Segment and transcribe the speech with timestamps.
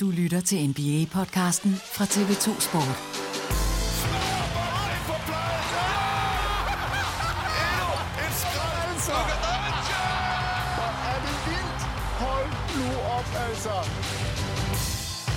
[0.00, 3.17] Du lytter til NBA-podcasten fra TV2 Sport.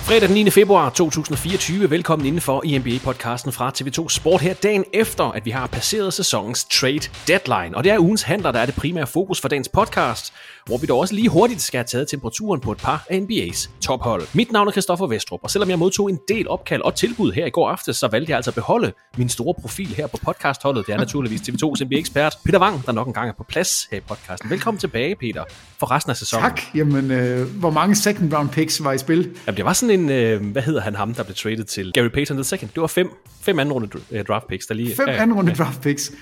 [0.02, 0.50] Fredag den 9.
[0.50, 1.90] februar 2024.
[1.90, 6.64] Velkommen indenfor i NBA-podcasten fra TV2 Sport her dagen efter, at vi har passeret sæsonens
[6.64, 7.76] trade deadline.
[7.76, 10.32] Og det er ugens handler, der er det primære fokus for dagens podcast,
[10.66, 13.70] hvor vi dog også lige hurtigt skal have taget temperaturen på et par af NBA's
[13.80, 14.22] tophold.
[14.34, 17.46] Mit navn er Christoffer Vestrup, og selvom jeg modtog en del opkald og tilbud her
[17.46, 20.86] i går aftes, så valgte jeg altså at beholde min store profil her på podcastholdet.
[20.86, 23.98] Det er naturligvis TV2's NBA-ekspert Peter Wang, der nok en gang er på plads her
[23.98, 24.50] i podcasten.
[24.50, 25.44] Velkommen tilbage, Peter,
[25.78, 26.44] for resten af sæsonen.
[26.44, 26.60] Tak.
[26.74, 29.36] Jamen, øh, hvor mange second round picks var i spil?
[29.46, 32.08] Jamen, det var sådan en, øh, hvad hedder han ham, der blev traded til Gary
[32.08, 32.70] Payton second.
[32.74, 33.08] Det var fem,
[33.40, 34.94] fem anden runde øh, draft picks, der lige...
[34.96, 36.12] Fem ja, anden runde draft picks.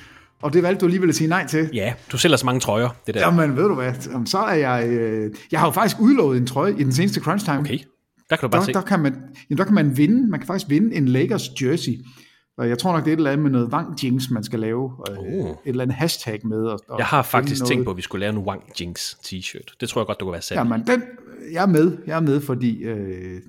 [0.43, 1.71] Og det valgte du alligevel at sige nej til.
[1.73, 3.21] Ja, du sælger så mange trøjer, det der.
[3.21, 3.93] Jamen, ved du hvad?
[4.13, 4.89] Jamen, Så er jeg...
[4.89, 7.59] Øh, jeg har jo faktisk udlovet en trøje i den seneste crunch time.
[7.59, 7.79] Okay,
[8.31, 8.73] der kan du bare Der, se.
[8.73, 9.13] der, kan man,
[9.51, 10.31] jamen, der kan man vinde.
[10.31, 11.93] Man kan faktisk vinde en Lakers jersey.
[12.59, 14.61] Og jeg tror nok, det er et eller andet med noget Wang Jinx, man skal
[14.61, 14.91] lave.
[15.11, 15.51] Øh, Oh.
[15.51, 16.63] Et eller andet hashtag med.
[16.63, 19.77] Og, og Jeg har faktisk tænkt på, at vi skulle lave en Wang Jinx t-shirt.
[19.81, 20.59] Det tror jeg godt, du kunne være sandt.
[20.59, 21.03] Jamen, den,
[21.53, 21.97] jeg er med.
[22.07, 22.83] Jeg er med, fordi...
[22.83, 23.41] Øh,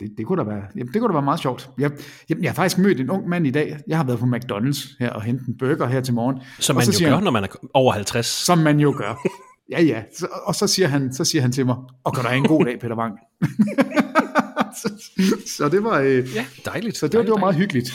[0.00, 1.70] det, det, kunne da være, jamen, det kunne da være meget sjovt.
[1.78, 1.90] Jeg,
[2.28, 3.76] jeg, jeg har faktisk mødt en ung mand i dag.
[3.88, 6.38] Jeg har været på McDonald's her og hentet en burger her til morgen.
[6.60, 8.26] Som man jo siger gør, han- når man er over 50.
[8.26, 9.28] Som man jo gør.
[9.70, 10.02] Ja, ja.
[10.18, 12.46] Så, og så siger, han, så siger han til mig, og kan du have en
[12.48, 13.14] god dag, Peter Wang?
[14.82, 14.90] så,
[15.56, 16.96] så det var, øh, Ja, dejligt.
[16.96, 17.88] så det var, det var meget hyggeligt.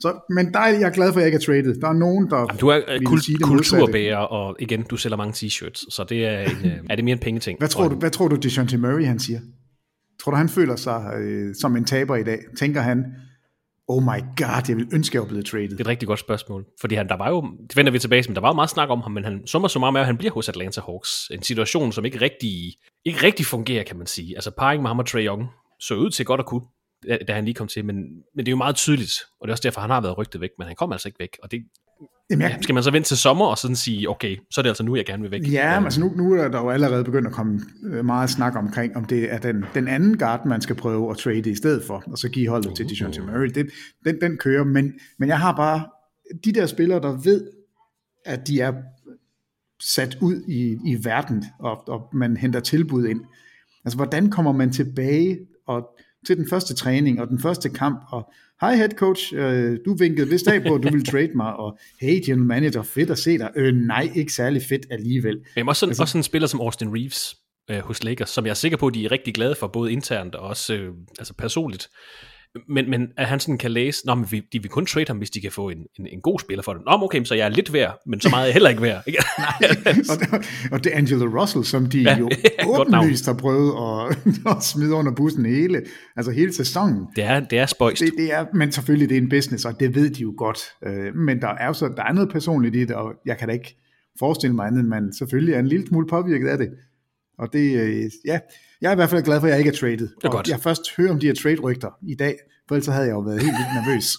[0.00, 1.80] Så, men dejligt, jeg er glad for, at jeg ikke er traded.
[1.80, 5.16] Der er nogen, der Du er øh, kul- sige det kulturbærer, og igen, du sælger
[5.16, 7.58] mange t-shirts, så det er, en, øh, er det mere en pengeting.
[7.58, 9.40] Hvad tror du, hvad tror du, DeJounte Murray han siger?
[10.24, 12.38] Tror du, han føler sig øh, som en taber i dag?
[12.58, 13.04] Tænker han,
[13.88, 15.68] oh my god, jeg vil ønske, jeg var blevet traded.
[15.68, 18.22] Det er et rigtig godt spørgsmål, fordi han, der var jo, det vender vi tilbage
[18.22, 20.00] til, men der var jo meget snak om ham, men han summer så meget med,
[20.00, 21.30] at han bliver hos Atlanta Hawks.
[21.30, 22.74] En situation, som ikke rigtig,
[23.04, 24.34] ikke rigtig fungerer, kan man sige.
[24.36, 25.46] Altså parring med ham og Trae Young
[25.80, 26.62] så ud til godt at kunne,
[27.08, 27.96] da- da han lige kom til, men,
[28.34, 30.40] men det er jo meget tydeligt, og det er også derfor, han har været rygtet
[30.40, 31.60] væk, men han kom altså ikke væk, og det,
[32.30, 34.62] Jamen, jeg, ja, skal man så vente til sommer og sådan sige, okay, så er
[34.62, 35.52] det altså nu, jeg gerne vil væk.
[35.52, 38.56] Ja, men altså nu, nu er der jo allerede begyndt at komme øh, meget snak
[38.56, 41.84] omkring, om det er den, den anden guard, man skal prøve at trade i stedet
[41.86, 43.48] for, og så give holdet til DeJounte Murray.
[43.48, 43.70] Det,
[44.04, 45.86] den, den kører, men, men jeg har bare
[46.44, 47.50] de der spillere, der ved,
[48.24, 48.72] at de er
[49.82, 53.20] sat ud i, i verden, og, og man henter tilbud ind.
[53.84, 55.88] Altså, hvordan kommer man tilbage og
[56.26, 60.28] til den første træning og den første kamp, og hej head coach, øh, du vinkede
[60.28, 63.38] vist af på, at du ville trade mig, og hey general manager, fedt at se
[63.38, 63.50] dig.
[63.56, 65.38] Øh, nej, ikke særlig fedt alligevel.
[65.56, 67.36] Men også sådan, Altså- også sådan en spiller som Austin Reeves
[67.70, 69.92] øh, hos Lakers, som jeg er sikker på, at de er rigtig glade for, både
[69.92, 71.88] internt og også øh, altså personligt.
[72.68, 75.18] Men, men at han sådan kan læse, Nå, men vi, de vil kun trade ham,
[75.18, 76.82] hvis de kan få en, en, en god spiller for det.
[76.86, 79.02] Nå, okay, så jeg er lidt værd, men så meget er jeg heller ikke værd.
[79.06, 79.18] Ikke?
[80.10, 82.30] og, det, og det er Angelo Russell, som de ja, jo
[82.66, 83.72] åbenlyst har prøvet
[84.10, 84.18] at,
[84.56, 85.82] at smide under bussen hele,
[86.16, 87.06] altså hele sæsonen.
[87.16, 88.00] Det er, det er spøjst.
[88.00, 90.58] Det, det er, men selvfølgelig, det er en business, og det ved de jo godt.
[90.86, 93.48] Øh, men der er jo så, der er noget personligt i det, og jeg kan
[93.48, 93.76] da ikke
[94.18, 96.68] forestille mig andet, end man selvfølgelig er en lille smule påvirket af det.
[97.38, 98.38] Og det, øh, ja,
[98.84, 100.08] jeg er i hvert fald glad for, at jeg ikke er traded.
[100.08, 100.48] Det er godt.
[100.48, 102.34] Jeg først hører om de her trade-rygter i dag,
[102.68, 104.16] for ellers havde jeg jo været helt vildt nervøs.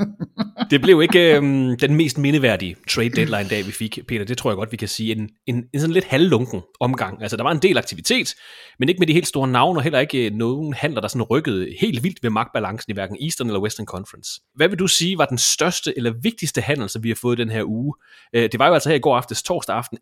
[0.70, 4.24] det blev ikke øhm, den mest mindeværdige trade deadline dag, vi fik, Peter.
[4.24, 5.12] Det tror jeg godt, vi kan sige.
[5.12, 7.22] En, en, en sådan lidt halvlunken omgang.
[7.22, 8.34] Altså, der var en del aktivitet,
[8.78, 11.22] men ikke med de helt store navne, og heller ikke øh, nogen handler, der sådan
[11.22, 14.40] rykkede helt vildt ved magtbalancen i hverken Eastern eller Western Conference.
[14.54, 17.50] Hvad vil du sige var den største eller vigtigste handel, som vi har fået den
[17.50, 17.94] her uge?
[18.34, 19.98] Øh, det var jo altså her i går aftes, torsdag aften,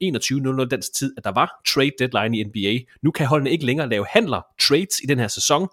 [0.60, 2.92] 21.00 dansk tid, at der var trade deadline i NBA.
[3.02, 5.68] Nu kan holdene ikke længere lave handler, trades i den her sæson.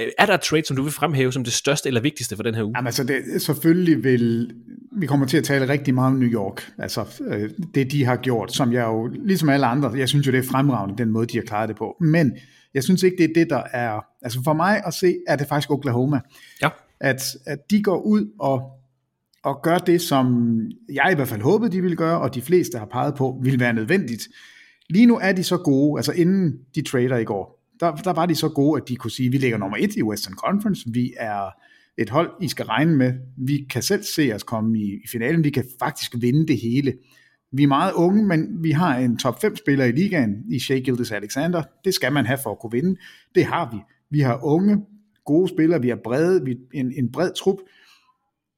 [0.00, 2.42] Øh, er der et trade, som du vil fremhæve som det største eller vigtigste for
[2.42, 2.72] den her uge?
[2.76, 4.54] Jamen altså, det, selvfølgelig vil,
[4.92, 8.16] vi kommer til at tale rigtig meget om New York, altså øh, det de har
[8.16, 11.26] gjort, som jeg jo, ligesom alle andre, jeg synes jo det er fremragende, den måde
[11.26, 12.32] de har klaret det på, men
[12.74, 15.48] jeg synes ikke, det er det, der er, altså for mig at se, er det
[15.48, 16.20] faktisk Oklahoma.
[16.62, 16.68] Ja.
[17.00, 18.62] At, at de går ud og,
[19.44, 20.58] og gør det, som
[20.92, 23.60] jeg i hvert fald håbede, de ville gøre, og de fleste har peget på, ville
[23.60, 24.28] være nødvendigt.
[24.90, 28.26] Lige nu er de så gode, altså inden de trader i går, der, der var
[28.26, 30.84] de så gode, at de kunne sige, at vi ligger nummer et i Western Conference,
[30.92, 31.50] vi er
[31.98, 35.44] et hold, I skal regne med, vi kan selv se os komme i, i finalen,
[35.44, 36.94] vi kan faktisk vinde det hele.
[37.52, 40.78] Vi er meget unge, men vi har en top 5 spiller i ligaen i Shea
[40.78, 41.62] Gildes Alexander.
[41.84, 42.96] Det skal man have for at kunne vinde.
[43.34, 43.78] Det har vi.
[44.10, 44.78] Vi har unge,
[45.24, 47.56] gode spillere, vi har brede, vi, en, en bred trup.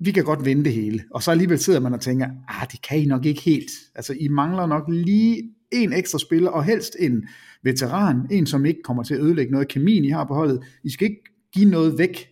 [0.00, 1.04] Vi kan godt vinde det hele.
[1.10, 3.70] Og så alligevel sidder man og tænker, ah, det kan I nok ikke helt.
[3.94, 5.42] Altså, I mangler nok lige
[5.72, 7.28] en ekstra spiller, og helst en
[7.62, 10.64] veteran, en som ikke kommer til at ødelægge noget kemien, I har på holdet.
[10.84, 11.22] I skal ikke
[11.54, 12.28] give noget væk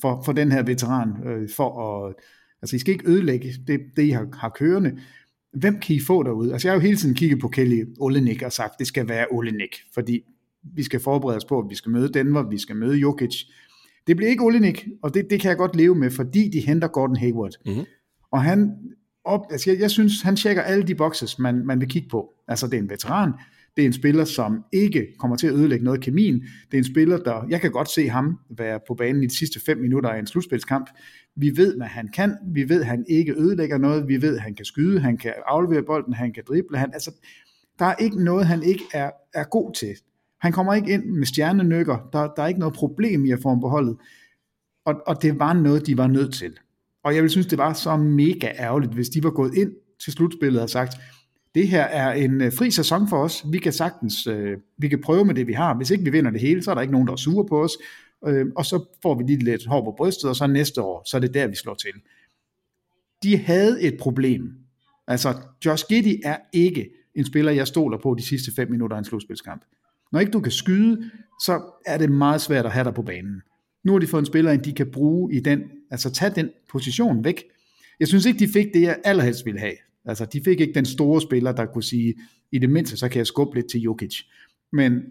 [0.00, 2.14] for, for den her veteran, øh, for at,
[2.62, 4.98] altså I skal ikke ødelægge det, det I har, har kørende.
[5.52, 6.52] Hvem kan I få derude?
[6.52, 9.26] Altså jeg har jo hele tiden kigget på Kelly Olenik og sagt, det skal være
[9.30, 10.20] Olenik, fordi
[10.62, 13.36] vi skal forberede os på, at vi skal møde Denver, vi skal møde Jokic.
[14.06, 16.88] Det bliver ikke Olenik, og det, det kan jeg godt leve med, fordi de henter
[16.88, 17.52] Gordon Hayward.
[17.66, 17.84] Mm-hmm.
[18.30, 18.70] Og han,
[19.24, 22.32] op, altså jeg, jeg synes, han tjekker alle de boxes, man, man vil kigge på.
[22.48, 23.32] Altså det er en veteran,
[23.76, 26.40] det er en spiller, som ikke kommer til at ødelægge noget af kemien.
[26.40, 29.38] Det er en spiller, der, jeg kan godt se ham være på banen i de
[29.38, 30.90] sidste fem minutter af en slutspilskamp.
[31.36, 32.36] Vi ved, hvad han kan.
[32.54, 34.08] Vi ved, at han ikke ødelægger noget.
[34.08, 36.78] Vi ved, at han kan skyde, han kan aflevere bolden, han kan drible.
[36.78, 37.10] Han, altså,
[37.78, 39.94] der er ikke noget, han ikke er, er god til.
[40.40, 42.08] Han kommer ikke ind med stjernenykker.
[42.12, 43.96] Der, der er ikke noget problem i at få ham på holdet.
[44.86, 46.56] Og, og det var noget, de var nødt til.
[47.04, 49.72] Og jeg vil synes, det var så mega ærgerligt, hvis de var gået ind
[50.04, 50.94] til slutspillet og sagt,
[51.54, 53.44] det her er en øh, fri sæson for os.
[53.52, 55.76] Vi kan sagtens, øh, vi kan prøve med det, vi har.
[55.76, 57.62] Hvis ikke vi vinder det hele, så er der ikke nogen, der er sure på
[57.62, 57.72] os.
[58.26, 61.16] Øh, og så får vi lige lidt hår på brystet, og så næste år, så
[61.16, 61.92] er det der, vi slår til.
[63.22, 64.54] De havde et problem.
[65.06, 65.34] Altså,
[65.64, 69.04] Josh Giddy er ikke en spiller, jeg stoler på de sidste fem minutter af en
[69.04, 69.64] slutspilskamp.
[70.12, 71.10] Når ikke du kan skyde,
[71.44, 73.42] så er det meget svært at have dig på banen.
[73.84, 77.24] Nu har de fået en spiller, de kan bruge i den, altså tage den position
[77.24, 77.44] væk.
[78.00, 79.76] Jeg synes ikke, de fik det, jeg allerhelst ville have.
[80.04, 82.14] Altså, de fik ikke den store spiller, der kunne sige,
[82.52, 84.22] i det mindste, så kan jeg skubbe lidt til Jokic.
[84.72, 85.02] Men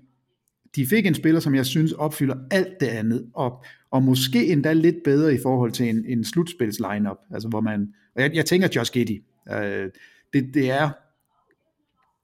[0.75, 4.73] de fik en spiller, som jeg synes opfylder alt det andet, og, og måske endda
[4.73, 8.45] lidt bedre i forhold til en, en slutspils lineup, altså hvor man, og jeg, jeg
[8.45, 9.89] tænker Josh Giddy, øh,
[10.33, 10.89] det, det, er,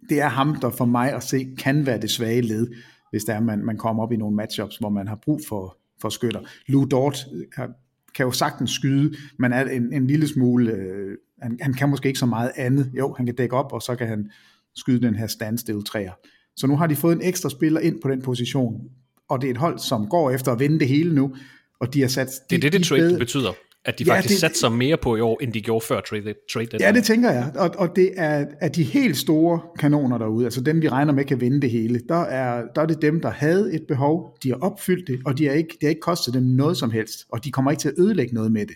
[0.10, 2.68] det er ham, der for mig at se, kan være det svage led,
[3.10, 6.10] hvis der man, man kommer op i nogle matchups, hvor man har brug for, for
[6.10, 6.42] skytter.
[6.68, 7.68] Lou Dort øh,
[8.16, 12.08] kan jo sagtens skyde, men er en, en lille smule øh, han, han kan måske
[12.08, 12.92] ikke så meget andet.
[12.98, 14.32] Jo, han kan dække op, og så kan han
[14.76, 16.12] skyde den her standstill træer.
[16.56, 18.82] Så nu har de fået en ekstra spiller ind på den position,
[19.30, 21.36] og det er et hold, som går efter at vinde det hele nu,
[21.80, 22.30] og de har sat...
[22.50, 23.20] Det er det, det trade bedre...
[23.20, 23.54] betyder,
[23.86, 26.02] at de ja, faktisk det, satser sig mere på i år, end de gjorde før
[26.02, 30.18] trade, trade Ja, det tænker jeg, og, og det er at de helt store kanoner
[30.18, 33.02] derude, altså dem, vi regner med kan vinde det hele, der er, der er det
[33.02, 35.90] dem, der havde et behov, de har opfyldt det, og de har ikke, det har
[35.90, 38.66] ikke kostet dem noget som helst, og de kommer ikke til at ødelægge noget med
[38.66, 38.76] det.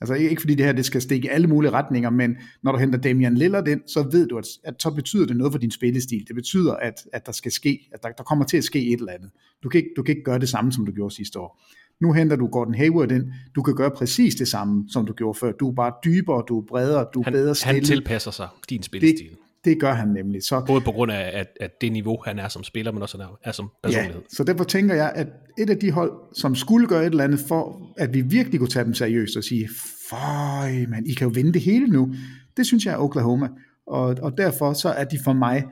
[0.00, 2.78] Altså ikke fordi det her det skal stikke i alle mulige retninger, men når du
[2.78, 5.70] henter Damian Lillard ind, så ved du, at, at så betyder det noget for din
[5.70, 6.24] spillestil.
[6.28, 8.98] Det betyder, at, at der skal ske, at der, der kommer til at ske et
[9.00, 9.30] eller andet.
[9.62, 11.62] Du kan, ikke, du kan ikke gøre det samme, som du gjorde sidste år.
[12.00, 13.32] Nu henter du Gordon Hayward ind.
[13.54, 15.52] Du kan gøre præcis det samme, som du gjorde før.
[15.52, 17.74] Du er bare dybere, du er bredere, du er han, bedre stille.
[17.74, 19.28] Han tilpasser sig din spillestil.
[19.28, 19.36] Det,
[19.66, 20.42] det gør han nemlig.
[20.42, 23.18] Så, Både på grund af at, at det niveau, han er som spiller, men også
[23.18, 24.20] er, er som personlighed.
[24.20, 25.26] Ja, så derfor tænker jeg, at
[25.58, 28.68] et af de hold, som skulle gøre et eller andet for, at vi virkelig kunne
[28.68, 29.68] tage dem seriøst og sige,
[30.10, 32.14] føj, man, I kan jo vinde det hele nu.
[32.56, 33.48] Det synes jeg er Oklahoma.
[33.86, 35.64] Og, og derfor så er de for mig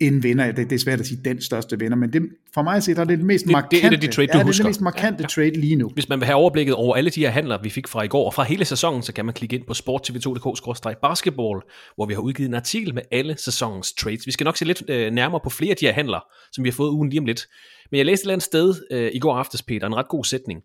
[0.00, 0.52] en vinder.
[0.52, 2.22] Det, det er svært at sige den største vinder, men det,
[2.54, 4.00] for mig at se, der er det, det mest Det- det er markante, et af
[4.00, 4.64] de trade, du ja, det er husker.
[4.64, 5.26] det mest markante ja, ja.
[5.28, 5.88] trade lige nu.
[5.88, 8.26] Hvis man vil have overblikket over alle de her handler, vi fik fra i går,
[8.26, 11.60] og fra hele sæsonen, så kan man klikke ind på sporttv2.dk-basketball,
[11.94, 14.26] hvor vi har udgivet en artikel med alle sæsonens trades.
[14.26, 16.20] Vi skal nok se lidt øh, nærmere på flere af de her handler,
[16.52, 17.46] som vi har fået ugen lige om lidt.
[17.90, 20.24] Men jeg læste et eller andet sted øh, i går aftes, Peter, en ret god
[20.24, 20.60] sætning,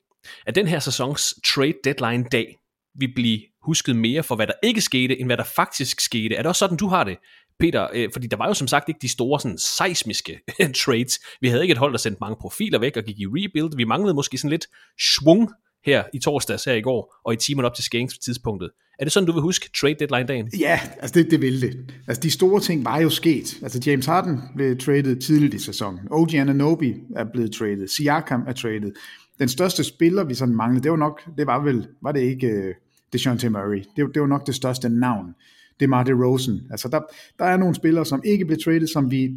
[0.48, 2.56] at den her sæsons trade deadline dag
[3.00, 6.36] vil blive husket mere for, hvad der ikke skete, end hvad der faktisk skete.
[6.36, 7.18] Er det også sådan, du har det?
[7.60, 10.40] Peter, øh, fordi der var jo som sagt ikke de store sådan, seismiske
[10.84, 11.20] trades.
[11.42, 13.78] Vi havde ikke et hold, der sendte mange profiler væk og gik i rebuild.
[13.78, 14.68] Vi manglede måske sådan lidt
[15.00, 15.50] svung
[15.86, 18.70] her i torsdags her i går, og i timen op til skæringstidspunktet.
[19.00, 20.50] Er det sådan, du vil huske trade deadline-dagen?
[20.60, 21.94] Ja, altså det, det ville det.
[22.08, 23.58] Altså de store ting var jo sket.
[23.64, 26.00] Altså James Harden blev traded tidligt i sæsonen.
[26.12, 27.88] OG Ananobi er blevet traded.
[27.88, 28.92] Siakam er traded.
[29.40, 32.48] Den største spiller, vi sådan manglede, det var nok, det var vel, var det ikke
[32.48, 32.74] uh,
[33.14, 33.84] DeJounte Murray.
[33.96, 35.36] Det, det var nok det største navn.
[35.80, 36.24] Det DeRozan.
[36.24, 36.62] Rosen.
[36.72, 37.02] Altså der,
[37.40, 39.32] der er nogle spillere, som ikke blev traded, som vi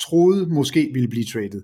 [0.00, 1.62] troede måske ville blive traded.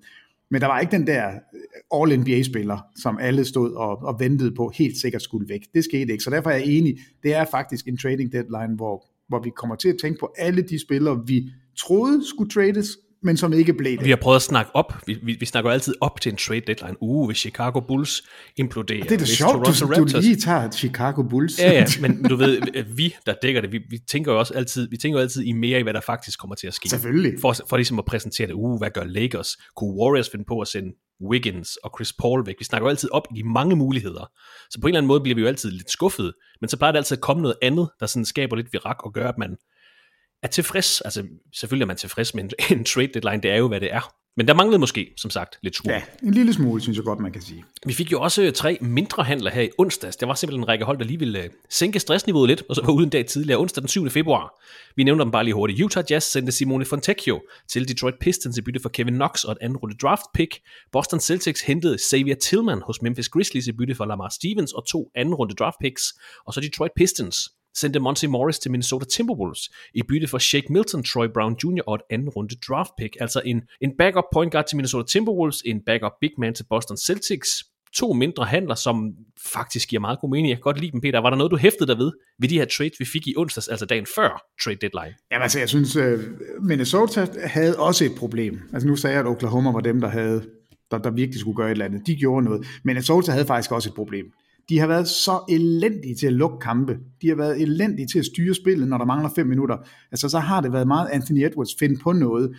[0.51, 4.73] Men der var ikke den der øh, All-NBA-spiller, som alle stod og, og ventede på,
[4.75, 5.61] helt sikkert skulle væk.
[5.75, 6.99] Det skete ikke, så derfor er jeg enig.
[7.23, 10.63] Det er faktisk en trading deadline, hvor, hvor vi kommer til at tænke på alle
[10.63, 14.05] de spillere, vi troede skulle trades, men som ikke blev det.
[14.05, 14.95] Vi har prøvet at snakke op.
[15.07, 16.97] Vi, vi, vi snakker altid op til en trade deadline.
[17.00, 18.23] Uh, hvis Chicago Bulls
[18.57, 19.02] imploderer.
[19.02, 21.59] Det er da sjovt, du, du Raptors- lige tager Chicago Bulls.
[21.59, 22.61] Ja, ja, men du ved,
[22.97, 25.52] vi, der dækker det, vi, vi tænker jo også altid, vi tænker jo altid i
[25.52, 26.88] mere i, hvad der faktisk kommer til at ske.
[26.88, 27.33] Selvfølgelig.
[27.41, 29.49] For, for ligesom at præsentere det, uh, hvad gør Lakers?
[29.76, 30.88] Kunne Warriors finde på at sende
[31.31, 32.55] Wiggins og Chris Paul væk?
[32.59, 34.31] Vi snakker jo altid op i mange muligheder.
[34.71, 36.93] Så på en eller anden måde bliver vi jo altid lidt skuffet, men så plejer
[36.93, 39.57] det altid at komme noget andet, der sådan skaber lidt virak og gør, at man
[40.43, 41.01] er tilfreds.
[41.01, 43.93] Altså, selvfølgelig er man tilfreds med en, en trade deadline, det er jo, hvad det
[43.93, 44.15] er.
[44.37, 45.91] Men der manglede måske, som sagt, lidt svung.
[45.93, 47.65] Ja, en lille smule, synes jeg godt, man kan sige.
[47.87, 50.17] Vi fik jo også tre mindre handler her i onsdags.
[50.17, 52.83] Der var simpelthen en række hold, der lige ville øh, sænke stressniveauet lidt, og så
[52.83, 54.11] var uden dag tidligere, onsdag den 7.
[54.11, 54.63] februar.
[54.97, 55.83] Vi nævner dem bare lige hurtigt.
[55.83, 59.59] Utah Jazz sendte Simone Fontecchio til Detroit Pistons i bytte for Kevin Knox og et
[59.61, 60.61] andet runde draft pick.
[60.93, 65.11] Boston Celtics hentede Xavier Tillman hos Memphis Grizzlies i bytte for Lamar Stevens og to
[65.15, 66.03] anden runde draft picks.
[66.47, 71.02] Og så Detroit Pistons sendte Monty Morris til Minnesota Timberwolves i bytte for Shake Milton,
[71.05, 71.83] Troy Brown Jr.
[71.87, 73.17] og et anden runde draft pick.
[73.21, 76.97] Altså en, en backup point guard til Minnesota Timberwolves, en backup big man til Boston
[76.97, 77.49] Celtics,
[77.95, 79.12] to mindre handler, som
[79.52, 80.49] faktisk giver meget god mening.
[80.49, 81.19] Jeg kan godt lide dem, Peter.
[81.19, 83.69] Var der noget, du hæftede dig ved, ved de her trades, vi fik i onsdags,
[83.69, 85.14] altså dagen før trade deadline?
[85.31, 86.21] Jamen altså, jeg synes, øh,
[86.61, 88.61] Minnesota havde også et problem.
[88.73, 90.45] Altså nu sagde jeg, at Oklahoma var dem, der havde
[90.91, 92.07] der, der virkelig skulle gøre et eller andet.
[92.07, 92.61] De gjorde noget.
[92.61, 94.26] Men Minnesota havde faktisk også et problem.
[94.69, 96.99] De har været så elendige til at lukke kampe.
[97.23, 99.76] De har været elendige til at styre spillet, når der mangler 5 minutter.
[100.12, 102.57] Altså, så har det været meget Anthony Edwards finde på noget.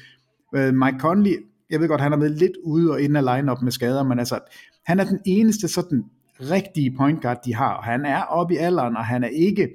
[0.55, 1.35] Øh, Mike Conley,
[1.69, 4.19] jeg ved godt, han har været lidt ude og inde af line-up med skader, men
[4.19, 4.39] altså,
[4.85, 6.03] han er den eneste sådan
[6.39, 7.73] rigtige point guard, de har.
[7.73, 9.69] Og han er oppe i alderen, og han er ikke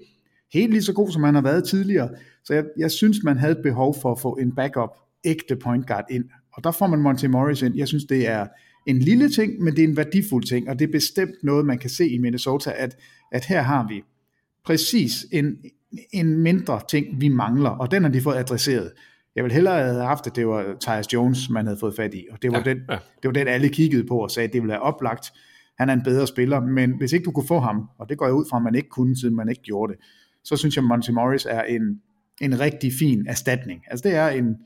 [0.53, 2.09] helt lige så god, som han har været tidligere.
[2.45, 4.91] Så jeg, jeg synes, man havde et behov for at få en backup,
[5.25, 6.25] ægte point guard ind.
[6.53, 7.77] Og der får man Monty Morris ind.
[7.77, 8.47] Jeg synes, det er
[8.89, 11.79] en lille ting, men det er en værdifuld ting, og det er bestemt noget, man
[11.79, 12.97] kan se i Minnesota, at,
[13.33, 14.03] at her har vi
[14.65, 15.57] præcis en,
[16.13, 18.93] en mindre ting, vi mangler, og den har de fået adresseret.
[19.37, 22.27] Jeg vil hellere have haft, at det var Tyus Jones, man havde fået fat i,
[22.31, 22.95] og det var, ja, den, ja.
[22.95, 25.33] det var den, alle kiggede på og sagde, at det ville være oplagt.
[25.79, 28.27] Han er en bedre spiller, men hvis ikke du kunne få ham, og det går
[28.27, 30.01] jeg ud fra, at man ikke kunne, siden man ikke gjorde det,
[30.45, 32.01] så synes jeg, at Monty Morris er en,
[32.41, 33.83] en rigtig fin erstatning.
[33.91, 34.57] Altså det er en,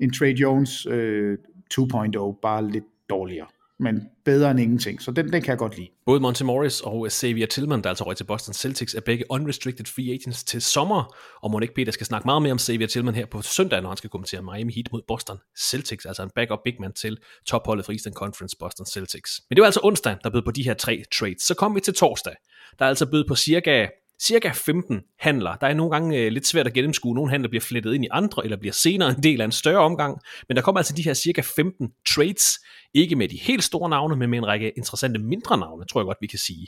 [0.00, 1.38] en Trey Jones øh,
[1.74, 3.46] 2.0, bare lidt dårligere
[3.82, 5.02] men bedre end ingenting.
[5.02, 5.88] Så den, den kan jeg godt lide.
[6.06, 9.86] Både Monty Morris og Xavier Tillman, der altså røg til Boston Celtics, er begge unrestricted
[9.86, 11.14] free agents til sommer.
[11.42, 13.96] Og Monique Peter skal snakke meget mere om Xavier Tillman her på søndag, når han
[13.96, 17.92] skal kommentere Miami Heat mod Boston Celtics, altså en backup big man til topholdet for
[17.92, 19.40] Eastern Conference Boston Celtics.
[19.50, 21.42] Men det var altså onsdag, der bød på de her tre trades.
[21.42, 22.34] Så kom vi til torsdag,
[22.78, 23.88] der er altså bød på cirka
[24.22, 25.56] cirka 15 handler.
[25.56, 27.14] Der er nogle gange øh, lidt svært at gennemskue.
[27.14, 29.78] Nogle handler bliver flettet ind i andre, eller bliver senere en del af en større
[29.78, 30.18] omgang.
[30.48, 32.58] Men der kommer altså de her cirka 15 trades.
[32.94, 36.06] Ikke med de helt store navne, men med en række interessante mindre navne, tror jeg
[36.06, 36.66] godt, vi kan sige.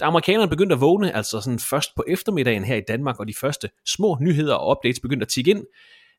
[0.00, 3.34] Da amerikanerne begyndte at vågne, altså sådan først på eftermiddagen her i Danmark, og de
[3.34, 5.64] første små nyheder og updates begyndte at tikke ind,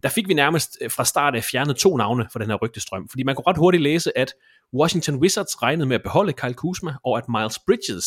[0.04, 3.10] der fik vi nærmest øh, fra start af fjernet to navne for den her rygtestrøm.
[3.10, 4.34] Fordi man kunne ret hurtigt læse, at
[4.74, 8.06] Washington Wizards regnede med at beholde Kyle Kuzma, og at Miles Bridges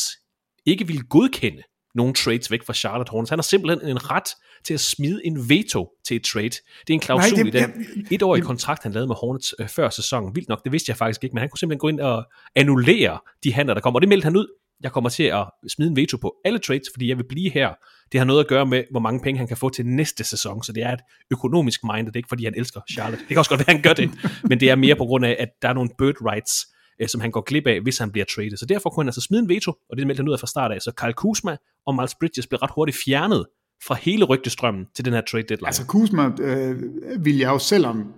[0.67, 1.63] ikke ville godkende
[1.97, 3.31] nogle trades væk fra Charlotte Hornets.
[3.31, 4.29] Han har simpelthen en ret
[4.65, 6.45] til at smide en veto til et trade.
[6.49, 9.69] Det er en klausul Nej, det, i den etårige kontrakt, han lavede med Hornets øh,
[9.69, 10.35] før sæsonen.
[10.35, 12.25] Vildt nok, det vidste jeg faktisk ikke, men han kunne simpelthen gå ind og
[12.57, 13.97] annullere de handler, der kommer.
[13.97, 14.47] Og det meldte han ud.
[14.83, 17.75] Jeg kommer til at smide en veto på alle trades, fordi jeg vil blive her.
[18.13, 20.63] Det har noget at gøre med, hvor mange penge han kan få til næste sæson,
[20.63, 21.01] så det er et
[21.31, 23.19] økonomisk mind, det er ikke fordi, han elsker Charlotte.
[23.21, 24.11] Det kan også godt være, at han gør det,
[24.49, 26.67] men det er mere på grund af, at der er nogle bird rights,
[27.01, 28.57] øh, som han går glip af, hvis han bliver traded.
[28.57, 30.47] Så derfor kunne han altså smide en veto, og det meldte han ud af fra
[30.47, 30.83] start af.
[30.83, 33.47] Så Kyle Kuzma og Miles Bridges blev ret hurtigt fjernet
[33.87, 35.67] fra hele rygtestrømmen til den her trade deadline.
[35.67, 36.77] Altså Kuzma øh,
[37.25, 38.13] ville jeg jo selvom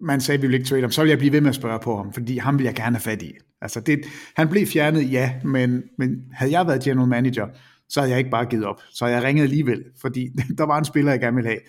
[0.00, 1.54] man sagde, at vi ville ikke trade ham, så ville jeg blive ved med at
[1.54, 3.32] spørge på ham, fordi ham vil jeg gerne have fat i.
[3.60, 4.00] Altså det,
[4.36, 7.46] han blev fjernet, ja, men, men havde jeg været general manager,
[7.88, 8.80] så havde jeg ikke bare givet op.
[8.90, 10.28] Så havde jeg ringet alligevel, fordi
[10.58, 11.60] der var en spiller, jeg gerne ville have.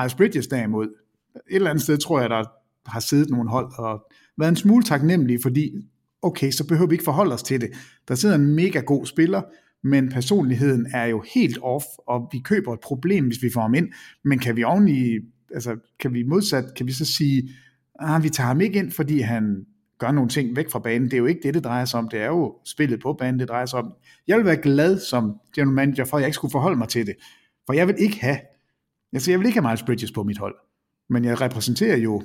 [0.00, 2.44] Miles Bridges derimod, et eller andet sted tror jeg, der
[2.86, 5.72] har siddet nogle hold og været en smule taknemmelig, fordi
[6.22, 7.70] okay, så behøver vi ikke forholde os til det.
[8.08, 9.42] Der sidder en mega god spiller,
[9.84, 13.74] men personligheden er jo helt off, og vi køber et problem, hvis vi får ham
[13.74, 13.88] ind,
[14.24, 15.18] men kan vi oveni,
[15.54, 17.50] altså kan vi modsat, kan vi så sige,
[18.00, 19.66] ah, vi tager ham ikke ind, fordi han
[19.98, 21.04] gør nogle ting væk fra banen.
[21.04, 22.08] Det er jo ikke det, det drejer sig om.
[22.08, 23.92] Det er jo spillet på banen, det drejer sig om.
[24.26, 27.06] Jeg vil være glad som general manager, for at jeg ikke skulle forholde mig til
[27.06, 27.14] det.
[27.66, 28.38] For jeg vil ikke have,
[29.12, 30.54] altså jeg vil ikke have Miles Bridges på mit hold.
[31.10, 32.22] Men jeg repræsenterer jo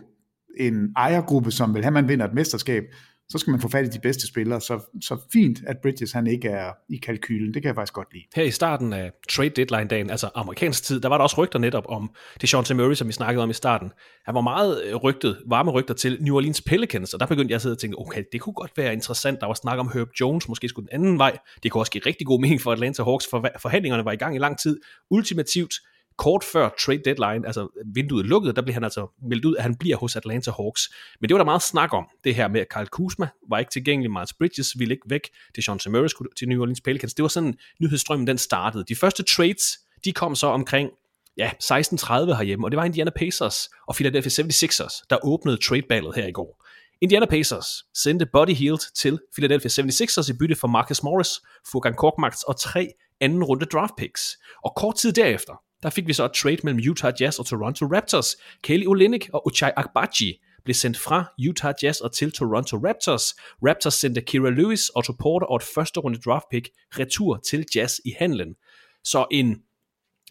[0.59, 2.83] en ejergruppe, som vil have, at man vinder et mesterskab,
[3.29, 4.61] så skal man få fat i de bedste spillere.
[4.61, 7.53] Så, så fint, at Bridges han ikke er i kalkylen.
[7.53, 8.23] Det kan jeg faktisk godt lide.
[8.35, 11.85] Her i starten af trade deadline-dagen, altså amerikansk tid, der var der også rygter netop
[11.89, 13.91] om det Sean Murray, som vi snakkede om i starten.
[14.25, 17.55] Han var meget øh, rygtet, varme rygter til New Orleans Pelicans, og der begyndte jeg
[17.55, 19.39] at sidde og tænke, okay, det kunne godt være interessant.
[19.39, 21.37] Der var snak om Herb Jones, måske skulle den anden vej.
[21.63, 24.35] Det kunne også give rigtig god mening for Atlanta Hawks, for forhandlingerne var i gang
[24.35, 24.79] i lang tid.
[25.09, 25.73] Ultimativt,
[26.17, 29.75] kort før trade deadline, altså vinduet lukkede, der blev han altså meldt ud, at han
[29.75, 30.89] bliver hos Atlanta Hawks.
[31.19, 33.71] Men det var der meget snak om, det her med, at Kyle Kuzma var ikke
[33.71, 37.13] tilgængelig, Miles Bridges ville ikke væk, det Sean Samaras skulle til New Orleans Pelicans.
[37.13, 38.83] Det var sådan, nyhedsstrømmen den startede.
[38.87, 40.89] De første trades, de kom så omkring
[41.37, 46.27] ja, 16.30 herhjemme, og det var Indiana Pacers og Philadelphia 76ers, der åbnede trade her
[46.27, 46.63] i går.
[47.01, 51.29] Indiana Pacers sendte Buddy Hield til Philadelphia 76ers i bytte for Marcus Morris,
[51.71, 54.37] Furkan Korkmaz og tre anden runde draft picks.
[54.63, 57.85] Og kort tid derefter, der fik vi så et trade mellem Utah Jazz og Toronto
[57.85, 58.35] Raptors.
[58.63, 63.23] Kelly Olynyk og Uchai Agbaji blev sendt fra Utah Jazz og til Toronto Raptors.
[63.67, 66.69] Raptors sendte Kira Lewis, Otto Porter og et første runde draft pick
[66.99, 68.55] retur til Jazz i handlen.
[69.03, 69.61] Så en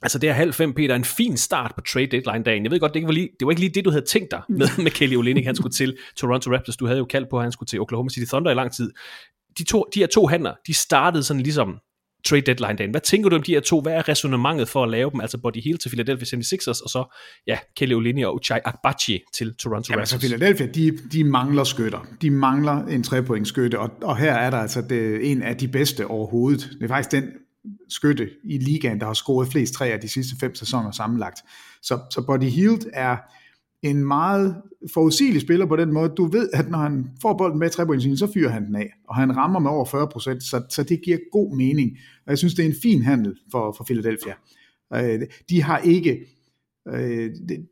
[0.03, 2.62] Altså det er halv fem, Peter, en fin start på trade deadline dagen.
[2.62, 4.31] Jeg ved godt, det, ikke var, lige, det var ikke lige det, du havde tænkt
[4.31, 6.76] dig med, med Kelly Olynyk, han skulle til Toronto Raptors.
[6.76, 8.93] Du havde jo kaldt på, at han skulle til Oklahoma City Thunder i lang tid.
[9.59, 11.79] De, to, de her to handler, de startede sådan ligesom
[12.26, 12.90] trade deadline dagen.
[12.90, 13.80] Hvad tænker du om de her to?
[13.80, 15.21] Hvad er resonemanget for at lave dem?
[15.21, 17.16] Altså Buddy Hield til Philadelphia 76ers, og så
[17.47, 20.12] ja, Kelly Olynyk og Uchai Akbachi til Toronto Raptors.
[20.12, 22.06] altså Philadelphia, de, de mangler skytter.
[22.23, 25.68] De mangler en trepoint skytte, og, og her er der altså det, en af de
[25.68, 26.71] bedste overhovedet.
[26.73, 27.25] Det er faktisk den
[27.88, 31.38] skytte i ligaen, der har scoret flest træer de sidste fem sæsoner sammenlagt.
[31.83, 33.16] Så, så Buddy Hield er
[33.83, 34.57] en meget
[34.94, 36.09] forudsigelig spiller på den måde.
[36.09, 39.16] Du ved, at når han får bolden med trepointslinjen, så fyrer han den af, og
[39.16, 41.90] han rammer med over 40 procent, så, så det giver god mening.
[42.27, 44.35] Og jeg synes, det er en fin handel for, for Philadelphia.
[44.94, 45.20] Øh,
[45.51, 46.27] de har ikke...
[46.88, 47.66] Øh, det,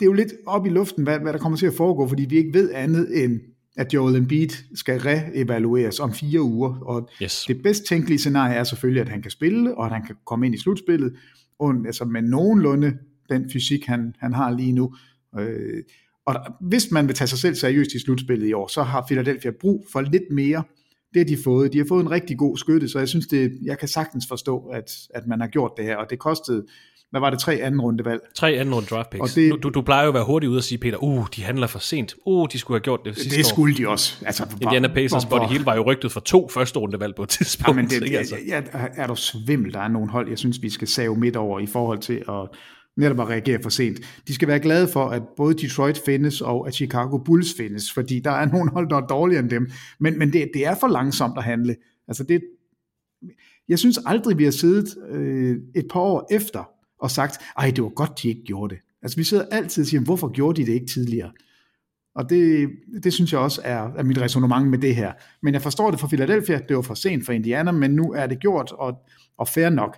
[0.00, 2.24] det er jo lidt op i luften, hvad, hvad der kommer til at foregå, fordi
[2.24, 3.40] vi ikke ved andet end,
[3.76, 7.44] at Joel Embiid skal reevalueres om fire uger, og yes.
[7.48, 10.46] det bedst tænkelige scenarie er selvfølgelig, at han kan spille, og at han kan komme
[10.46, 11.16] ind i slutspillet,
[11.58, 12.98] og, altså med nogenlunde
[13.30, 14.94] den fysik, han, han har lige nu.
[15.38, 15.82] Øh,
[16.26, 19.04] og der, hvis man vil tage sig selv seriøst i slutspillet i år, så har
[19.06, 20.62] Philadelphia brug for lidt mere.
[21.14, 21.72] Det har de fået.
[21.72, 24.58] De har fået en rigtig god skytte, så jeg synes, det, jeg kan sagtens forstå,
[24.58, 26.66] at, at man har gjort det her, og det kostede
[27.10, 28.20] hvad var det, tre anden runde valg?
[28.34, 29.22] Tre anden runde draft picks.
[29.22, 31.42] Og det, du, du plejer jo at være hurtig ud og sige, Peter, uh, de
[31.42, 32.14] handler for sent.
[32.26, 33.76] Uh, de skulle have gjort det sidste Det skulle år.
[33.76, 34.24] de også.
[34.26, 37.28] Altså, Indiana Pacers body Hill var jo rygtet for to første runde valg på et
[37.28, 37.68] tidspunkt.
[37.68, 38.36] Ja, men det, ikke, altså.
[38.46, 41.60] ja, er du svimmel, der er nogle hold, jeg synes, vi skal save midt over
[41.60, 42.48] i forhold til at
[43.00, 44.00] netop at reagere for sent.
[44.28, 48.20] De skal være glade for, at både Detroit findes og at Chicago Bulls findes, fordi
[48.20, 49.70] der er nogle hold, der er dårligere end dem.
[50.00, 51.76] Men, men det, det er for langsomt at handle.
[52.08, 52.42] Altså det,
[53.68, 57.84] jeg synes aldrig, vi har siddet øh, et par år efter og sagt, ej, det
[57.84, 58.82] var godt, de ikke gjorde det.
[59.02, 61.30] Altså vi sidder altid og siger, hvorfor gjorde de det ikke tidligere?
[62.14, 62.70] Og det,
[63.02, 65.12] det synes jeg også er, er mit resonemang med det her.
[65.42, 68.26] Men jeg forstår det for Philadelphia, det var for sent for Indiana, men nu er
[68.26, 68.94] det gjort, og,
[69.38, 69.96] og fair nok.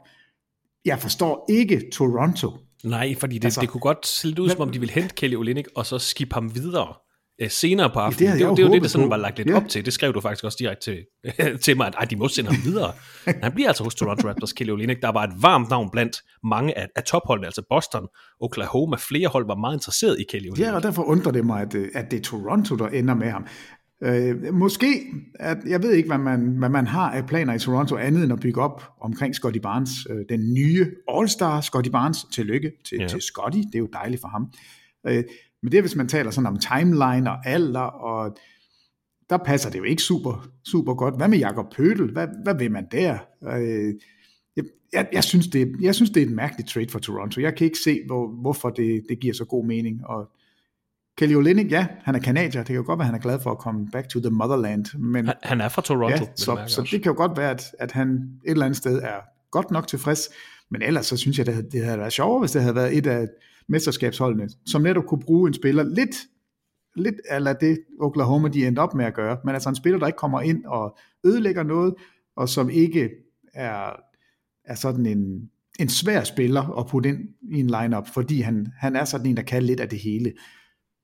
[0.84, 2.50] Jeg forstår ikke Toronto.
[2.84, 5.34] Nej, fordi det, altså, det kunne godt se ud, som om de ville hente Kelly
[5.34, 6.94] Olynyk, og så skifte ham videre
[7.40, 8.28] øh, senere på aftenen.
[8.28, 9.56] Ja, det, det, det, var det, der sådan var lagt lidt ja.
[9.56, 9.84] op til.
[9.84, 11.04] Det skrev du faktisk også direkte til,
[11.64, 12.92] til mig, at ej, de må sende ham videre.
[13.42, 15.02] han bliver altså hos Toronto Raptors, Kelly Olynyk.
[15.02, 18.06] Der var et varmt navn blandt mange af, af topholdene, altså Boston,
[18.40, 20.66] Oklahoma, flere hold var meget interesseret i Kelly Olynyk.
[20.66, 23.30] Ja, og derfor undrer det mig, at, øh, at det er Toronto, der ender med
[23.30, 23.46] ham.
[24.02, 24.86] Øh, måske,
[25.34, 28.32] at, jeg ved ikke, hvad man, hvad man har af planer i Toronto, andet end
[28.32, 32.24] at bygge op omkring Scotty Barnes, øh, den nye All-Star Scotty Barnes.
[32.32, 33.08] Tillykke til, ja.
[33.08, 34.52] til Scotty, det er jo dejligt for ham.
[35.06, 35.24] Øh,
[35.62, 38.36] men det er, hvis man taler sådan om timeline og alder, og
[39.30, 41.16] der passer det jo ikke super, super godt.
[41.16, 42.12] Hvad med Jakob Pødel?
[42.12, 43.18] Hvad, hvad vil man der?
[43.42, 43.94] Øh,
[44.56, 47.40] jeg, jeg, jeg, synes det, jeg synes, det er et mærkeligt trade for Toronto.
[47.40, 50.06] Jeg kan ikke se, hvor, hvorfor det, det giver så god mening.
[50.06, 50.30] Og
[51.18, 52.60] Kelly Olynyk, ja, han er kanadier.
[52.60, 54.98] Det kan jo godt være, han er glad for at komme back to the motherland.
[54.98, 56.24] Men, han, han er fra Toronto.
[56.24, 58.08] Ja, så, det så det kan jo godt være, at, at han
[58.44, 59.20] et eller andet sted er
[59.50, 60.28] godt nok tilfreds.
[60.70, 63.06] Men ellers så synes jeg, det, det havde været sjovere, hvis det havde været et
[63.06, 63.28] af
[63.68, 66.16] mesterskabsholdene, som netop kunne bruge en spiller lidt
[66.96, 70.06] lidt eller det Oklahoma de endte op med at gøre, men altså en spiller, der
[70.06, 71.94] ikke kommer ind og ødelægger noget,
[72.36, 73.10] og som ikke
[73.54, 73.96] er,
[74.64, 78.96] er sådan en, en svær spiller at putte ind i en lineup, fordi han, han
[78.96, 80.32] er sådan en, der kan lidt af det hele.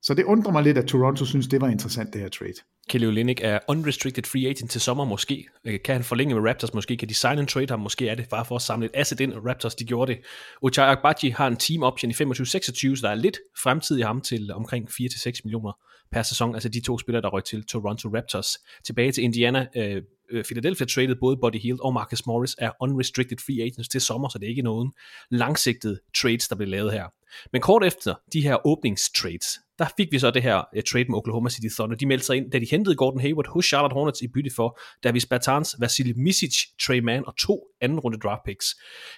[0.01, 2.53] Så det undrer mig lidt, at Toronto synes, det var interessant, det her trade.
[2.89, 5.47] Kelly Olynyk er unrestricted free agent til sommer måske.
[5.65, 6.97] Øh, kan han forlænge med Raptors måske?
[6.97, 7.79] Kan de sign and trade ham?
[7.79, 10.21] Måske er det bare for at samle et asset ind, og Raptors de gjorde det.
[10.61, 14.21] Ochai Agbaji har en team option i 25-26, så der er lidt fremtid i ham
[14.21, 15.71] til omkring 4-6 millioner
[16.11, 16.53] per sæson.
[16.53, 18.57] Altså de to spillere, der røg til Toronto Raptors.
[18.85, 19.67] Tilbage til Indiana.
[19.75, 24.01] Øh, øh, Philadelphia traded både Buddy Hield og Marcus Morris er unrestricted free agents til
[24.01, 24.91] sommer, så det er ikke nogen
[25.31, 27.05] langsigtede trades, der bliver lavet her.
[27.51, 31.17] Men kort efter de her åbningstrades, der fik vi så det her uh, trade med
[31.17, 31.95] Oklahoma City Thunder.
[31.95, 34.79] De meldte sig ind, da de hentede Gordon Hayward hos Charlotte Hornets i bytte for
[35.03, 36.53] Davis Bertans, Vasily Misic,
[36.85, 38.65] Trey Mann og to anden runde draft picks.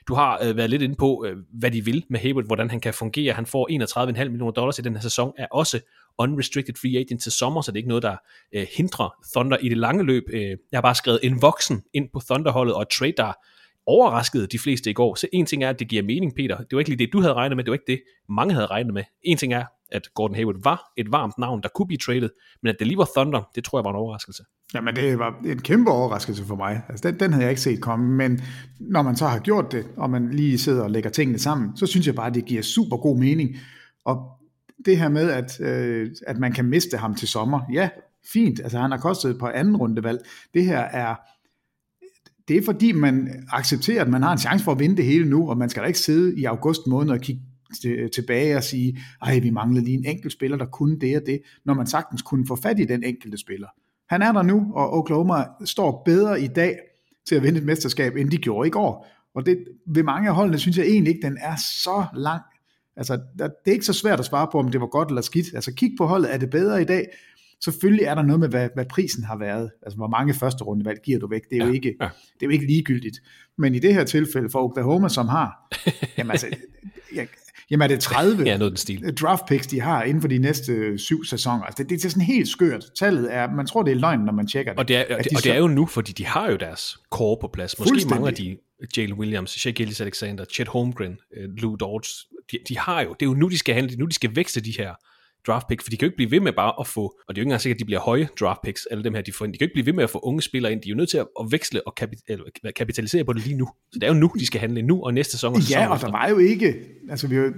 [0.07, 2.79] Du har uh, været lidt inde på, uh, hvad de vil med Hayward, hvordan han
[2.79, 3.33] kan fungere.
[3.33, 3.69] Han får
[4.19, 5.79] 31,5 millioner dollars i den her sæson, er også
[6.17, 8.17] unrestricted free agent til sommer, så det er ikke noget, der
[8.57, 10.23] uh, hindrer Thunder i det lange løb.
[10.33, 13.33] Uh, jeg har bare skrevet en voksen ind på Thunderholdet, og et trade, der
[13.91, 15.15] overraskede de fleste i går.
[15.15, 16.57] Så en ting er, at det giver mening, Peter.
[16.57, 18.65] Det var ikke lige det, du havde regnet med, det var ikke det, mange havde
[18.65, 19.03] regnet med.
[19.23, 22.29] En ting er, at Gordon Hayward var et varmt navn, der kunne blive traded,
[22.63, 24.43] men at det lige var Thunder, det tror jeg var en overraskelse.
[24.73, 26.81] Jamen det var en kæmpe overraskelse for mig.
[26.89, 28.41] Altså, den, den havde jeg ikke set komme, men
[28.79, 31.85] når man så har gjort det, og man lige sidder og lægger tingene sammen, så
[31.85, 33.55] synes jeg bare, at det giver super god mening.
[34.05, 34.31] Og
[34.85, 37.89] det her med, at, øh, at man kan miste ham til sommer, ja,
[38.33, 38.59] fint.
[38.59, 40.19] Altså han har kostet på anden rundevalg.
[40.53, 41.15] Det her er
[42.51, 45.29] det er fordi, man accepterer, at man har en chance for at vinde det hele
[45.29, 47.41] nu, og man skal da ikke sidde i august måned og kigge
[48.13, 51.41] tilbage og sige, ej, vi manglede lige en enkelt spiller, der kunne det og det,
[51.65, 53.67] når man sagtens kunne få fat i den enkelte spiller.
[54.09, 56.77] Han er der nu, og Oklahoma står bedre i dag
[57.27, 59.07] til at vinde et mesterskab, end de gjorde i går.
[59.35, 62.41] Og det, ved mange af holdene synes jeg egentlig ikke, den er så lang.
[62.95, 65.47] Altså, det er ikke så svært at svare på, om det var godt eller skidt.
[65.55, 67.07] Altså, kig på holdet, er det bedre i dag?
[67.63, 69.71] Selvfølgelig er der noget med, hvad, hvad prisen har været.
[69.81, 71.41] Altså, hvor mange første rundevalg giver du væk.
[71.49, 72.05] Det er, ja, jo ikke, ja.
[72.33, 73.17] det er jo ikke ligegyldigt.
[73.57, 75.75] Men i det her tilfælde for Oklahoma, som har,
[76.17, 76.47] jamen altså,
[77.15, 77.27] jeg,
[77.71, 79.15] jamen er det 30 ja, noget den stil.
[79.15, 81.63] draft picks, de har inden for de næste syv sæsoner.
[81.63, 82.85] Altså, det, det er sådan helt skørt.
[82.99, 84.79] Tallet er, man tror, det er løgn, når man tjekker det.
[84.79, 86.97] Og det er, og det, og det er jo nu, fordi de har jo deres
[87.11, 87.79] core på plads.
[87.79, 88.57] Måske mangler de
[88.97, 92.09] Jalen Williams, Shea Gillis Alexander, Chet Holmgren, uh, Lou Dodge.
[92.51, 94.61] De, de har jo, det er jo nu, de skal handle, nu de skal vækste
[94.61, 94.93] de her
[95.47, 97.37] draft picks, for de kan jo ikke blive ved med bare at få, og det
[97.37, 99.33] er jo ikke engang sikkert, at de bliver høje draft picks, alle dem her, de
[99.33, 99.53] får ind.
[99.53, 100.81] De kan jo ikke blive ved med at få unge spillere ind.
[100.81, 101.95] De er jo nødt til at, veksle og
[102.75, 103.67] kapitalisere på det lige nu.
[103.91, 105.53] Så det er jo nu, de skal handle nu og næste sæson.
[105.53, 106.75] Og ja, og der var jo ikke,
[107.09, 107.53] altså vi jo,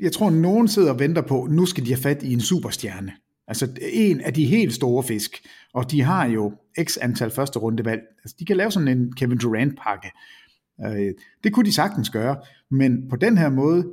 [0.00, 3.12] jeg tror, nogen sidder og venter på, nu skal de have fat i en superstjerne.
[3.48, 8.00] Altså en af de helt store fisk, og de har jo x antal første rundevalg.
[8.24, 10.10] Altså de kan lave sådan en Kevin Durant-pakke.
[10.86, 11.14] Øh,
[11.44, 12.36] det kunne de sagtens gøre,
[12.70, 13.86] men på den her måde,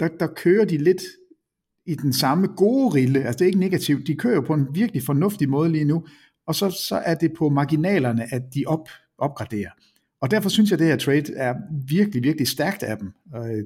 [0.00, 1.02] der, der kører de lidt
[1.86, 5.02] i den samme gode rille, altså det er ikke negativt, de kører på en virkelig
[5.02, 6.04] fornuftig måde lige nu,
[6.46, 9.70] og så, så er det på marginalerne, at de op, opgraderer.
[10.20, 11.54] Og derfor synes jeg, at det her trade er
[11.86, 13.12] virkelig, virkelig stærkt af dem.
[13.36, 13.64] Øh,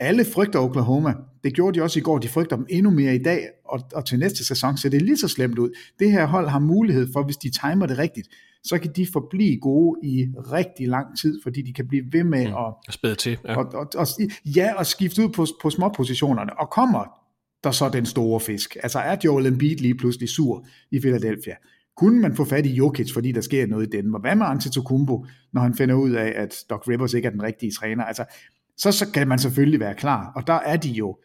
[0.00, 1.14] alle frygter Oklahoma.
[1.44, 2.18] Det gjorde de også i går.
[2.18, 5.16] De frygter dem endnu mere i dag, og, og til næste sæson ser det lige
[5.16, 5.70] så slemt ud.
[5.98, 8.28] Det her hold har mulighed for, hvis de timer det rigtigt,
[8.64, 12.48] så kan de forblive gode i rigtig lang tid, fordi de kan blive ved med
[12.48, 12.54] mm,
[12.88, 13.38] at spæde til.
[13.44, 13.56] Ja.
[13.56, 14.06] Og, og, og,
[14.44, 16.60] ja, og skifte ud på, på småpositionerne.
[16.60, 17.17] Og kommer
[17.64, 18.76] der så den store fisk?
[18.82, 21.54] Altså er Joel Embiid lige pludselig sur i Philadelphia?
[21.96, 24.22] Kunne man få fat i Jokic, fordi der sker noget i Danmark?
[24.22, 27.72] Hvad med Antetokounmpo, når han finder ud af, at Doc Rivers ikke er den rigtige
[27.72, 28.04] træner?
[28.04, 28.24] Altså,
[28.76, 30.32] så, så kan man selvfølgelig være klar.
[30.36, 31.18] Og der er de jo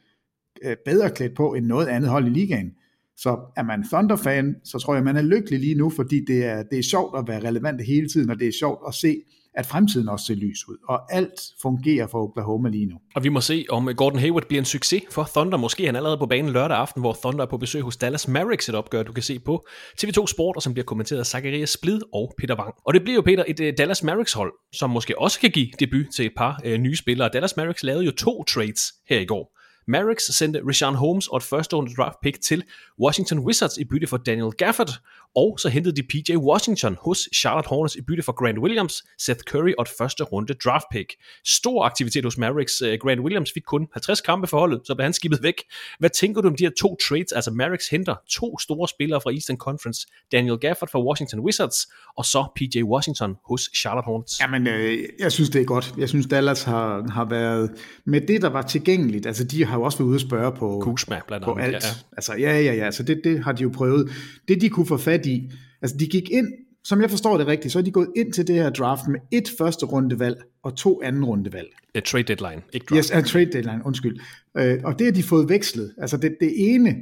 [0.64, 2.72] øh, bedre klædt på end noget andet hold i ligaen.
[3.18, 6.64] Så er man Thunder-fan, så tror jeg, man er lykkelig lige nu, fordi det er,
[6.64, 9.22] det er sjovt at være relevant hele tiden, og det er sjovt at se,
[9.56, 12.96] at fremtiden også ser lys ud, og alt fungerer for Oklahoma lige nu.
[13.16, 15.58] Og vi må se, om Gordon Hayward bliver en succes for Thunder.
[15.58, 18.70] Måske han allerede på banen lørdag aften, hvor Thunder er på besøg hos Dallas Mavericks,
[18.70, 19.66] et opgør, du kan se på
[20.04, 22.74] TV2 Sport, og som bliver kommenteret af Zacharias Splid og Peter Wang.
[22.86, 25.68] Og det bliver jo, Peter, et øh, Dallas Mavericks hold, som måske også kan give
[25.80, 27.30] debut til et par øh, nye spillere.
[27.34, 29.60] Dallas Mavericks lavede jo to trades her i går.
[29.88, 32.64] Mavericks sendte Rashawn Holmes og et første runde draft pick til
[33.04, 34.90] Washington Wizards i bytte for Daniel Gafford,
[35.36, 39.40] og så hentede de PJ Washington hos Charlotte Hornets i bytte for Grant Williams, Seth
[39.40, 41.14] Curry og et første runde draft pick.
[41.46, 42.82] Stor aktivitet hos Mavericks.
[42.82, 45.64] Øh, Grant Williams fik kun 50 kampe for holdet, så blev han skibet væk.
[46.00, 47.32] Hvad tænker du om de her to trades?
[47.32, 50.08] Altså Mavericks henter to store spillere fra Eastern Conference.
[50.32, 54.40] Daniel Gafford fra Washington Wizards, og så PJ Washington hos Charlotte Hornets.
[54.40, 55.94] Jamen, øh, jeg synes, det er godt.
[55.98, 57.72] Jeg synes, Dallas har, har været
[58.06, 59.26] med det, der var tilgængeligt.
[59.26, 61.74] Altså, de har jo også været ude at spørge på, Kuzma, blandt andet, på alt.
[61.74, 61.94] Ja, ja.
[62.18, 62.92] Altså, ja, ja, ja.
[62.92, 64.12] Så det, det har de jo prøvet.
[64.48, 66.48] Det, de kunne få fat i, altså de gik ind,
[66.84, 69.20] som jeg forstår det rigtigt, så er de gået ind til det her draft med
[69.32, 71.68] et første rundevalg og to anden rundevalg.
[71.96, 72.98] A trade deadline, ikke draft.
[72.98, 74.20] Yes, a trade deadline, undskyld.
[74.60, 75.94] Uh, og det har de fået vekslet.
[75.98, 76.96] Altså det, det ene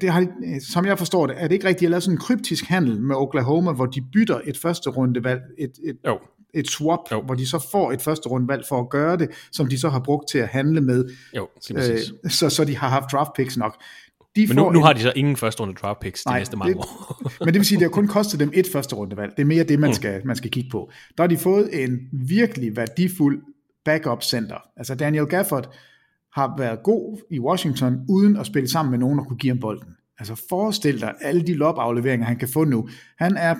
[0.00, 0.26] det har,
[0.60, 3.16] som jeg forstår det, er det ikke rigtigt at lave sådan en kryptisk handel med
[3.16, 6.18] Oklahoma, hvor de bytter et første rundevalg, et, et, Jo.
[6.54, 7.22] et swap, Jo.
[7.22, 10.00] hvor de så får et første rundevalg for at gøre det, som de så har
[10.00, 11.04] brugt til at handle med,
[11.36, 11.98] Jo, øh,
[12.28, 13.82] så, så de har haft draft picks nok.
[14.36, 16.38] De Men nu, får nu har de så ingen første runde draft picks de Nej,
[16.38, 17.20] næste mange det- år.
[17.44, 19.32] Men det vil sige, at det har kun kostet dem et første rundevalg.
[19.36, 20.90] Det er mere det, man skal, man skal kigge på.
[21.16, 23.42] Der har de fået en virkelig værdifuld
[23.84, 24.56] backup center.
[24.76, 25.74] Altså Daniel Gafford
[26.34, 29.58] har været god i Washington, uden at spille sammen med nogen, der kunne give ham
[29.60, 29.88] bolden.
[30.18, 32.88] Altså forestil dig alle de lopafleveringer, han kan få nu.
[33.18, 33.54] Han er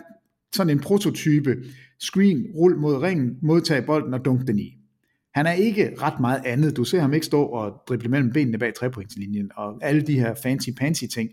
[0.54, 1.56] sådan en prototype
[2.00, 4.76] screen, rul mod ringen, modtage bolden og dunk den i.
[5.34, 6.76] Han er ikke ret meget andet.
[6.76, 10.34] Du ser ham ikke stå og drible mellem benene bag trepointslinjen og alle de her
[10.34, 11.30] fancy-pansy ting.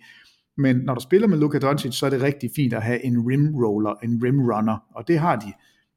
[0.58, 3.28] Men når du spiller med Luka Doncic, så er det rigtig fint at have en
[3.28, 5.54] rim roller, en rim runner, og det har de.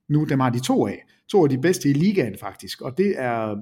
[0.09, 1.05] Nu dem har de to af.
[1.29, 3.57] To af de bedste i ligaen faktisk, og det er,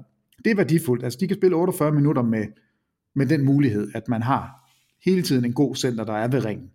[0.45, 1.03] det er værdifuldt.
[1.03, 2.45] Altså de kan spille 48 minutter med,
[3.15, 4.71] med den mulighed, at man har
[5.05, 6.69] hele tiden en god center, der er ved ringen.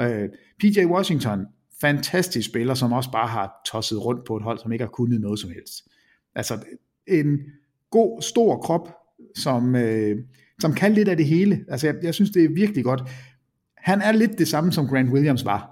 [0.00, 0.28] Øh,
[0.60, 1.46] PJ Washington,
[1.80, 5.20] fantastisk spiller, som også bare har tosset rundt på et hold, som ikke har kunnet
[5.20, 5.88] noget som helst.
[6.34, 6.64] Altså
[7.08, 7.38] en
[7.90, 8.88] god, stor krop,
[9.36, 10.16] som, øh,
[10.60, 11.64] som kan lidt af det hele.
[11.68, 13.02] Altså jeg, jeg synes, det er virkelig godt.
[13.76, 15.70] Han er lidt det samme, som Grant Williams var.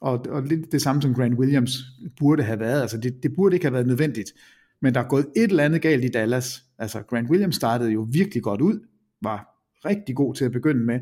[0.00, 1.78] Og, og lidt det samme, som Grant Williams
[2.18, 2.80] burde have været.
[2.80, 4.32] Altså det, det burde ikke have været nødvendigt.
[4.82, 6.64] Men der er gået et eller andet galt i Dallas.
[6.78, 8.80] Altså Grant Williams startede jo virkelig godt ud,
[9.22, 9.50] var
[9.84, 11.00] rigtig god til at begynde med,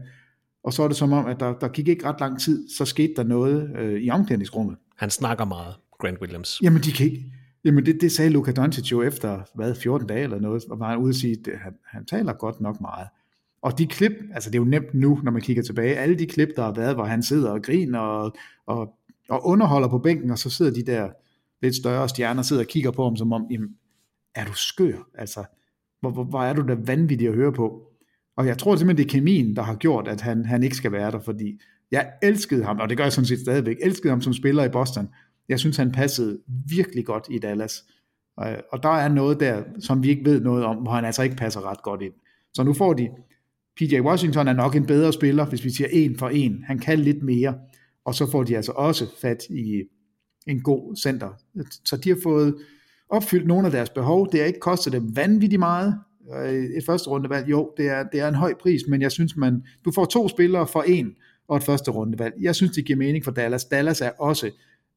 [0.64, 2.84] og så er det som om, at der, der gik ikke ret lang tid, så
[2.84, 4.76] skete der noget øh, i omklædningsrummet.
[4.96, 6.58] Han snakker meget, Grant Williams.
[6.62, 7.32] Jamen, de kan ikke,
[7.64, 10.88] jamen det, det sagde Luka Doncic jo efter, hvad, 14 dage eller noget, og var
[10.88, 13.08] han ude at sige, at han, han taler godt nok meget.
[13.62, 16.26] Og de klip, altså det er jo nemt nu, når man kigger tilbage, alle de
[16.26, 18.32] klip, der har været, hvor han sidder og griner og,
[18.66, 18.94] og,
[19.28, 21.08] og underholder på bænken, og så sidder de der
[21.62, 23.76] lidt større stjerner, sidder og kigger på ham, som om, jamen,
[24.34, 25.08] er du skør?
[25.14, 25.44] Altså,
[26.00, 27.82] hvor, hvor, hvor er du da vanvittig at høre på?
[28.36, 30.92] Og jeg tror simpelthen, det er kemien, der har gjort, at han, han ikke skal
[30.92, 34.20] være der, fordi jeg elskede ham, og det gør jeg sådan set stadigvæk, elskede ham
[34.20, 35.08] som spiller i Boston.
[35.52, 36.38] Jeg synes, han passede
[36.68, 37.84] virkelig godt i Dallas.
[38.36, 41.22] Og, og der er noget der, som vi ikke ved noget om, hvor han altså
[41.22, 42.12] ikke passer ret godt ind.
[42.54, 43.08] Så nu får de,
[43.76, 46.64] PJ Washington er nok en bedre spiller, hvis vi siger en for en.
[46.66, 47.54] Han kan lidt mere.
[48.04, 49.82] Og så får de altså også fat i
[50.46, 51.28] en god center.
[51.84, 52.54] Så de har fået
[53.08, 54.32] opfyldt nogle af deres behov.
[54.32, 55.94] Det har ikke kostet dem vanvittigt meget.
[56.36, 59.36] Øh, et første rundevalg, jo, det er, det er en høj pris, men jeg synes,
[59.36, 61.14] man, du får to spillere for en
[61.48, 62.34] og et første rundevalg.
[62.40, 63.64] Jeg synes, det giver mening for Dallas.
[63.64, 64.50] Dallas er også,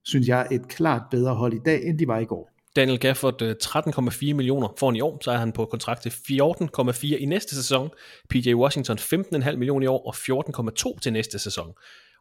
[0.05, 2.51] synes jeg, et klart bedre hold i dag, end de var i går.
[2.75, 6.09] Daniel Gafford øh, 13,4 millioner får han i år, så er han på kontrakt til
[6.09, 7.89] 14,4 i næste sæson.
[8.29, 11.73] PJ Washington 15,5 millioner i år og 14,2 til næste sæson.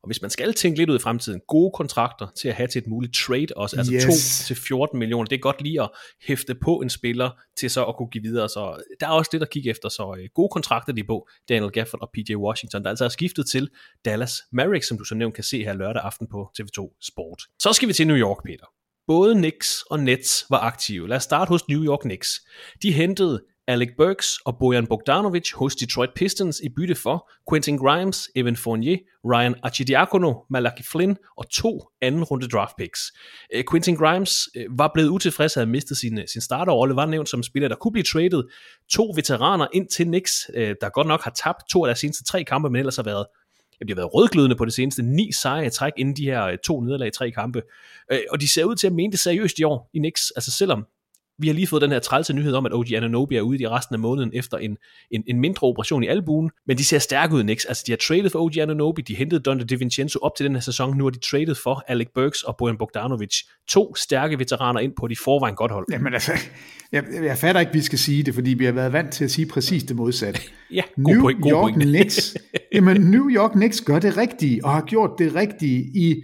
[0.04, 2.78] Og hvis man skal tænke lidt ud i fremtiden, gode kontrakter til at have til
[2.78, 4.04] et muligt trade også, altså Yes.
[4.04, 5.90] 2 til 14 millioner, det er godt lige at
[6.22, 8.48] hæfte på en spiller til så at kunne give videre.
[8.48, 11.72] Så der er også det at kigge efter, så øh, gode kontrakter de på, Daniel
[11.72, 13.70] Gafford og PJ Washington, der altså er skiftet til
[14.04, 17.42] Dallas Mavericks, som du så nævnt kan se her lørdag aften på TV2 Sport.
[17.62, 18.66] Så skal vi til New York, Peter.
[19.06, 21.08] Både Knicks og Nets var aktive.
[21.08, 22.40] Lad os starte hos New York Knicks.
[22.82, 28.30] De hentede Alec Burks og Bojan Bogdanovic hos Detroit Pistons i bytte for Quentin Grimes,
[28.36, 33.00] Evan Fournier, Ryan Archidiakono, Malachi Flynn og to anden runde draft picks.
[33.54, 37.06] Øh, Quentin Grimes øh, var blevet utilfreds og havde mistet sin, øh, sin starterrolle, var
[37.06, 38.42] nævnt som en spiller, der kunne blive traded.
[38.90, 42.44] To veteraner ind til Knicks, der godt nok har tabt to af deres seneste tre
[42.44, 43.26] kampe, men ellers har været
[43.80, 45.02] ja, de har været rødglødende på det seneste.
[45.02, 47.62] Ni sejre i træk inden de her to nederlag i tre kampe.
[48.30, 50.30] Og de ser ud til at mene det seriøst i år i Knicks.
[50.30, 50.86] Altså selvom
[51.38, 53.68] vi har lige fået den her trælse nyhed om, at OG Ananobi er ude i
[53.68, 54.76] resten af måneden efter en,
[55.10, 57.64] en, en mindre operation i albuen, men de ser stærke ud, Knicks.
[57.64, 60.60] Altså, de har traded for OG Ananobi, de hentede Donte DiVincenzo op til den her
[60.60, 63.34] sæson, nu har de traded for Alec Burks og Bojan Bogdanovic.
[63.68, 65.86] To stærke veteraner ind på de forvejen godt hold.
[65.92, 66.32] Jamen altså,
[66.92, 69.24] jeg, jeg fatter ikke, at vi skal sige det, fordi vi har været vant til
[69.24, 70.40] at sige præcis det modsatte.
[70.70, 71.82] Ja, god New point, god York point.
[71.82, 72.36] Knicks,
[72.74, 76.22] jamen New York Knicks gør det rigtige, og har gjort det rigtige i,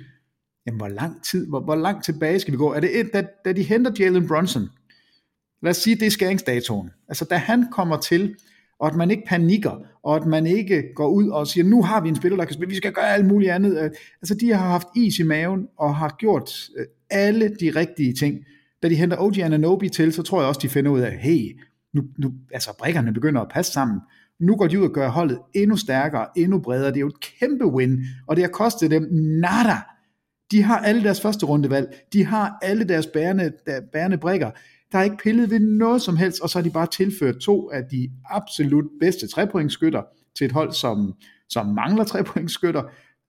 [0.66, 2.73] jamen hvor lang tid, hvor, hvor langt tilbage skal vi gå?
[2.73, 4.68] Er det et, da, da de henter Jalen Brunson,
[5.62, 6.90] lad os sige, det er skæringsdatoen.
[7.09, 8.35] Altså da han kommer til,
[8.81, 12.01] og at man ikke panikker, og at man ikke går ud og siger, nu har
[12.01, 13.85] vi en spiller, der kan spille, vi skal gøre alt muligt andet.
[13.85, 13.90] Øh,
[14.23, 18.38] altså de har haft is i maven, og har gjort øh, alle de rigtige ting.
[18.83, 21.61] Da de henter OG Ananobi til, så tror jeg også, de finder ud af, hey,
[21.94, 24.01] nu, nu altså brækkerne begynder at passe sammen.
[24.40, 26.88] Nu går de ud og gør holdet endnu stærkere, endnu bredere.
[26.88, 29.09] Det er jo et kæmpe win, og det har kostet dem
[29.40, 29.77] nada.
[30.51, 31.94] De har alle deres første rundevalg.
[32.12, 34.51] De har alle deres bærende, der, bærende brækker.
[34.92, 37.70] Der er ikke pillet ved noget som helst, og så har de bare tilført to
[37.70, 40.03] af de absolut bedste trepointsskytter
[40.38, 41.14] til et hold, som,
[41.48, 42.83] som mangler trepointsskytter.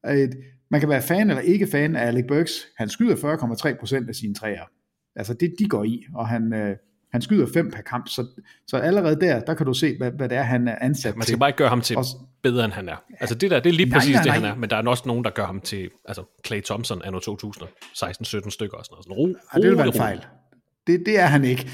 [0.10, 0.30] Et,
[0.72, 2.52] man kan være fan eller ikke fan af Alec Burks.
[2.78, 4.64] Han skyder 40,3% af sine træer.
[5.16, 6.76] Altså det, de går i, og han, øh,
[7.12, 8.26] Han skyder fem per kamp, så,
[8.68, 11.22] så allerede der, der kan du se, hvad, hvad det er, han er ansat Man
[11.24, 11.40] skal til.
[11.40, 12.06] bare ikke gøre ham til Og-
[12.44, 13.04] bedre, end han er.
[13.20, 14.52] Altså det der, det er lige Nej, præcis nej, det, han nej.
[14.52, 14.56] er.
[14.56, 18.78] Men der er også nogen, der gør ham til, altså Clay Thompson anno 2016-17 stykker
[18.78, 19.04] og sådan noget.
[19.06, 20.26] Sådan ro, Ej, det vil være en fejl.
[20.88, 21.70] Det, det er han ikke.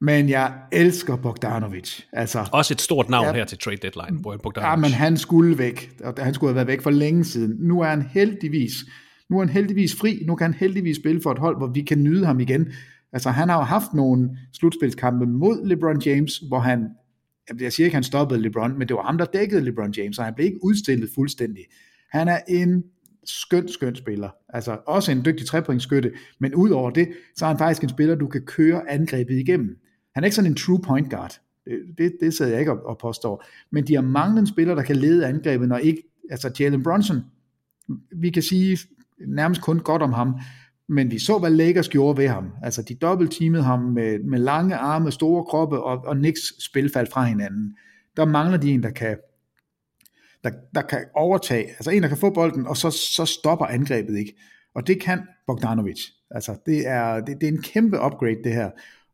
[0.00, 2.00] Men jeg elsker Bogdanovic.
[2.12, 3.32] Altså, Også et stort navn Ja.
[3.32, 4.70] her til trade deadline, Bogdanovic.
[4.70, 7.56] Ja, men han skulle væk, han skulle have været væk for længe siden.
[7.60, 8.72] Nu er han heldigvis,
[9.30, 11.80] nu er han heldigvis fri, nu kan han heldigvis spille for et hold, hvor vi
[11.82, 12.68] kan nyde ham igen.
[13.12, 16.88] Altså, han har jo haft nogle slutspilskampe mod LeBron James, hvor han,
[17.60, 20.24] jeg siger ikke, han stoppede LeBron, men det var ham, der dækkede LeBron James, og
[20.24, 21.62] han blev ikke udstillet fuldstændig.
[22.12, 22.82] Han er en
[23.24, 24.30] skøn, skøn spiller.
[24.48, 28.14] Altså, også en dygtig trepointskytte, men ud over det, så er han faktisk en spiller,
[28.14, 29.78] du kan køre angrebet igennem.
[30.14, 31.40] Han er ikke sådan en true point guard.
[31.64, 33.44] Det, det, det sidder jeg ikke og, og påstår.
[33.70, 37.20] Men de har manglet en spiller, der kan lede angrebet, når ikke, altså Jalen Brunson,
[38.16, 38.78] vi kan sige
[39.26, 40.34] nærmest kun godt om ham,
[40.88, 42.48] men vi så, hvad Lakers gjorde ved ham.
[42.62, 47.12] Altså, de dobbeltteamede ham med, med lange arme, store kroppe, og, og Knicks spil faldt
[47.12, 47.76] fra hinanden.
[48.16, 49.16] Der mangler de en, der kan,
[50.44, 54.18] der, der kan overtage, altså en, der kan få bolden, og så, så stopper angrebet
[54.18, 54.34] ikke.
[54.74, 56.00] Og det kan Bogdanovic.
[56.30, 58.70] Altså, det er, det, det er en kæmpe upgrade, det her.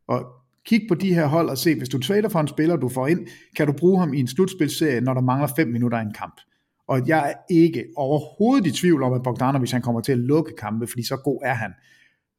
[0.07, 0.25] Og
[0.65, 3.07] kig på de her hold og se, hvis du trader for en spiller, du får
[3.07, 6.13] ind, kan du bruge ham i en slutspilserie, når der mangler 5 minutter i en
[6.13, 6.41] kamp.
[6.87, 10.55] Og jeg er ikke overhovedet i tvivl om, at Bogdanovic han kommer til at lukke
[10.55, 11.71] kampe, fordi så god er han.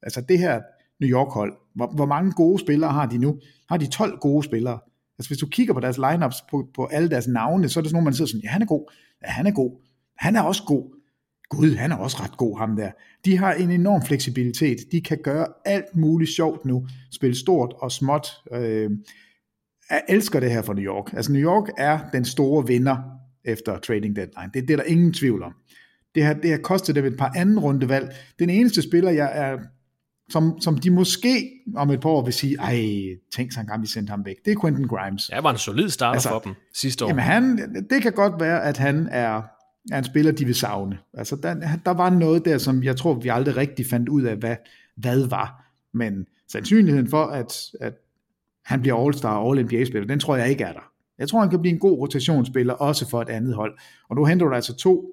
[0.03, 0.61] Altså det her
[1.00, 3.38] New York-hold, hvor, hvor mange gode spillere har de nu?
[3.68, 4.79] Har de 12 gode spillere?
[5.21, 7.91] Altså hvis du kigger på deres lineups på, på alle deres navne, så er det
[7.91, 9.83] sådan nogle, man sidder sådan, ja han er god, ja han er god,
[10.19, 10.97] han er også god.
[11.49, 12.91] Gud, han er også ret god, ham der.
[13.25, 14.77] De har en enorm fleksibilitet.
[14.93, 16.87] De kan gøre alt muligt sjovt nu.
[17.13, 18.29] Spille stort og småt.
[18.53, 18.91] Øh,
[19.91, 21.13] jeg elsker det her for New York.
[21.13, 22.97] Altså New York er den store vinder
[23.45, 24.51] efter trading deadline.
[24.55, 25.53] Det, det er der ingen tvivl om.
[26.15, 28.15] Det har, det har kostet dem et par anden rundevalg.
[28.39, 29.59] Den eneste spiller, jeg er,
[30.31, 32.85] som, som de måske om et par år vil sige, ej,
[33.35, 34.37] tænk sig engang, vi sendte ham væk.
[34.45, 35.31] Det er Quentin Grimes.
[35.33, 37.09] Ja, var en solid starter Altså, for dem sidste år.
[37.09, 37.59] Jamen han,
[37.90, 39.43] det kan godt være, at han er,
[39.93, 40.99] er en spiller, de vil savne.
[41.14, 44.37] Altså der, der var noget der, som jeg tror, vi aldrig rigtig fandt ud af,
[44.37, 44.57] hvad,
[44.97, 45.64] hvad var.
[45.95, 47.95] Men sandsynligheden for, at, at
[48.64, 50.90] han bliver All-Star og All-NBA-spiller, den tror jeg ikke er der.
[51.19, 53.79] Jeg tror, han kan blive en god rotationsspiller, også for et andet hold.
[54.11, 55.12] Og nu henter du altså to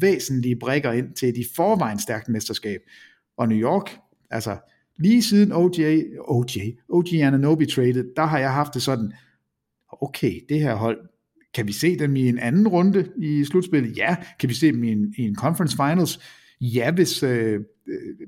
[0.00, 2.80] væsentlige brækker ind til et i forvejen stærkt mesterskab.
[3.38, 3.98] Og New York,
[4.30, 4.56] altså
[4.98, 6.56] lige siden OJ, OJ,
[6.88, 9.12] OG Ananobi traded, der har jeg haft det sådan,
[10.02, 10.98] okay, det her hold,
[11.54, 13.96] kan vi se dem i en anden runde i slutspillet?
[13.96, 14.16] Ja.
[14.40, 16.20] Kan vi se dem i en, i en conference finals?
[16.60, 17.60] Ja, hvis øh,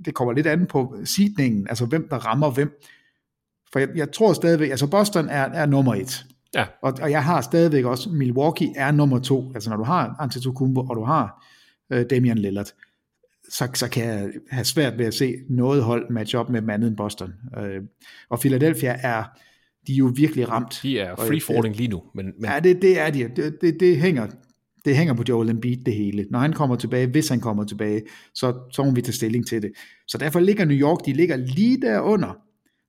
[0.04, 2.80] det kommer lidt an på seedningen, altså hvem der rammer hvem.
[3.72, 6.24] For jeg, jeg tror stadigvæk, altså Boston er, er nummer et.
[6.54, 6.66] Ja.
[6.82, 9.52] Og, og jeg har stadigvæk også, Milwaukee er nummer to.
[9.54, 11.44] Altså når du har Antetokounmpo, og du har
[11.92, 12.72] øh, Damian Lillard,
[13.48, 16.70] så, så kan jeg have svært ved at se noget hold match op med dem
[16.70, 17.32] andet end Boston.
[17.58, 17.82] Øh,
[18.30, 19.24] og Philadelphia er,
[19.86, 20.78] de er jo virkelig ramt.
[20.82, 22.02] De er Og free jeg- falling lige nu.
[22.14, 23.30] Men, men Ja, det, det er de.
[23.36, 24.26] Det, det, det, hænger,
[24.84, 26.26] det hænger på Joel Embiid det hele.
[26.30, 28.02] Når han kommer tilbage, hvis han kommer tilbage,
[28.34, 29.72] så, så må vi tage stilling til det.
[30.06, 32.38] Så derfor ligger New York, de ligger lige derunder.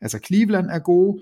[0.02, 1.22] Altså Cleveland er gode.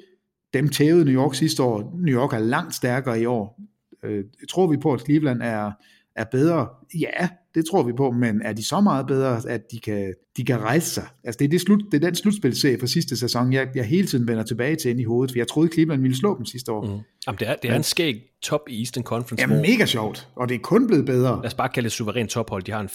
[0.54, 2.00] Dem tævede New York sidste år.
[2.06, 3.62] New York er langt stærkere i år.
[4.04, 5.72] Øh, tror vi på, at Cleveland er,
[6.18, 6.68] er bedre?
[7.00, 10.46] Ja, det tror vi på, men er de så meget bedre, at de kan, de
[10.46, 11.08] kan rejse sig?
[11.24, 14.08] Altså det er, det slut, det er den slutspilserie fra sidste sæson, jeg, jeg hele
[14.08, 16.72] tiden vender tilbage til ind i hovedet, for jeg troede, Cleveland ville slå dem sidste
[16.72, 16.82] år.
[16.86, 16.90] Mm.
[17.28, 19.42] jamen, det er, det er en skæg top i Eastern Conference.
[19.42, 21.36] Ja, hvor- mega sjovt, og det er kun blevet bedre.
[21.38, 22.64] lad os bare kalde det suverænt tophold.
[22.64, 22.90] De har en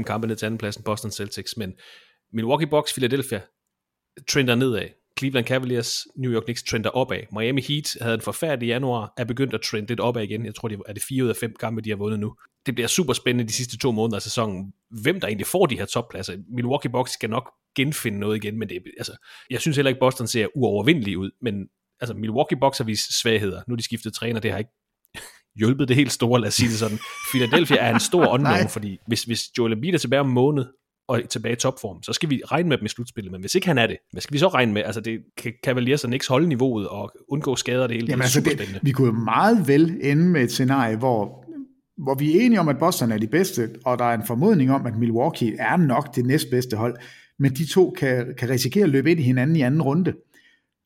[0.00, 1.72] 4-5 kampe ned til andenpladsen, Boston Celtics, men
[2.32, 3.40] Milwaukee Bucks, Philadelphia
[4.28, 4.88] trender nedad.
[5.22, 7.20] Cleveland Cavaliers, New York Knicks trender opad.
[7.32, 10.46] Miami Heat havde en forfærdelig januar, er begyndt at trende lidt opad igen.
[10.46, 12.34] Jeg tror, det er det 4 ud af 5 kampe, de har vundet nu.
[12.66, 15.78] Det bliver super spændende de sidste to måneder af sæsonen, hvem der egentlig får de
[15.78, 16.36] her toppladser.
[16.56, 19.16] Milwaukee Bucks skal nok genfinde noget igen, men det altså,
[19.50, 21.54] jeg synes heller ikke, Boston ser uovervindelig ud, men
[22.00, 23.62] altså, Milwaukee Bucks har vist svagheder.
[23.68, 24.70] Nu er de skiftet træner, det har ikke
[25.60, 26.98] hjulpet det helt store, lad os sige det sådan.
[27.32, 30.64] Philadelphia er en stor unknown, fordi hvis, hvis Joel Embiid er tilbage om måned,
[31.12, 33.66] og tilbage i topform, så skal vi regne med dem i slutspillet, men hvis ikke
[33.66, 34.82] han er det, hvad skal vi så regne med?
[34.82, 38.36] Altså det kan Cavaliers og Knicks holde niveauet og undgå skader det hele, Jamen, det
[38.36, 41.44] er altså, det, vi kunne jo meget vel ende med et scenarie, hvor,
[41.98, 44.72] hvor vi er enige om, at Boston er de bedste, og der er en formodning
[44.72, 46.96] om, at Milwaukee er nok det næstbedste hold,
[47.38, 50.12] men de to kan, kan risikere at løbe ind i hinanden i anden runde.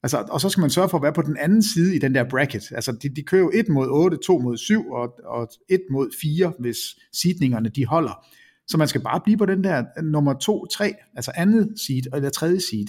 [0.02, 2.14] Altså, og så skal man sørge for at være på den anden side i den
[2.14, 2.72] der bracket.
[2.74, 6.10] Altså, de, de kører jo 1 mod 8, 2 mod 7 og, og 1 mod
[6.20, 6.76] 4, hvis
[7.12, 8.26] seedningerne de holder.
[8.68, 12.30] Så man skal bare blive på den der nummer 2, 3, altså andet seed eller
[12.30, 12.86] tredje seed.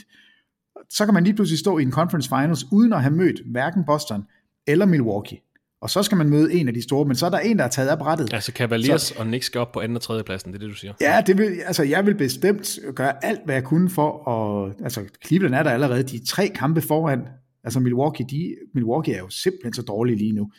[0.90, 3.84] Så kan man lige pludselig stå i en conference finals, uden at have mødt hverken
[3.86, 4.24] Boston
[4.68, 5.38] eller Milwaukee.
[5.82, 7.64] Og så skal man møde en af de store, men så er der en, der
[7.64, 8.34] er taget af brættet.
[8.34, 10.70] Altså Cavaliers så, og Knicks skal op på anden og tredje pladsen, det er det,
[10.70, 10.94] du siger?
[11.02, 15.04] Ja, det vil, altså jeg vil bestemt gøre alt, hvad jeg kunne for, at, altså
[15.26, 17.20] Cleveland er der allerede, de tre kampe foran
[17.68, 20.52] Altså Milwaukee, de, Milwaukee er jo simpelthen så dårlige lige nu.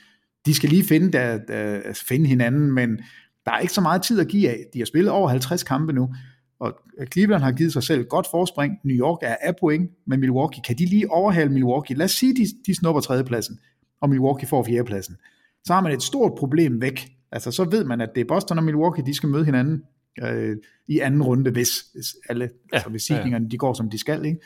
[0.46, 3.00] De skal lige finde, der, der, finde hinanden, men
[3.48, 4.66] der er ikke så meget tid at give af.
[4.72, 6.14] De har spillet over 50 kampe nu,
[6.60, 6.78] og
[7.12, 8.78] Cleveland har givet sig selv et godt forspring.
[8.84, 10.62] New York er af point med Milwaukee.
[10.62, 11.96] Kan de lige overhale Milwaukee?
[11.96, 13.58] Lad os sige, de, de snupper tredjepladsen,
[14.00, 15.16] og Milwaukee får fjerdepladsen.
[15.64, 17.08] Så har man et stort problem væk.
[17.32, 19.82] Altså, så ved man, at det er Boston og Milwaukee, de skal møde hinanden
[20.22, 20.56] øh,
[20.88, 23.38] i anden runde, hvis, hvis alle, ja, altså hvis ja.
[23.50, 24.24] de går, som de skal.
[24.24, 24.40] Ikke?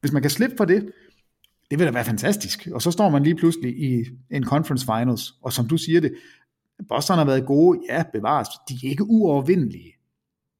[0.00, 0.88] Hvis man kan slippe for det,
[1.70, 2.68] det vil da være fantastisk.
[2.72, 6.12] Og så står man lige pludselig i en conference finals, og som du siger det,
[6.88, 9.92] Boston har været gode, ja, bevares, de er ikke uovervindelige.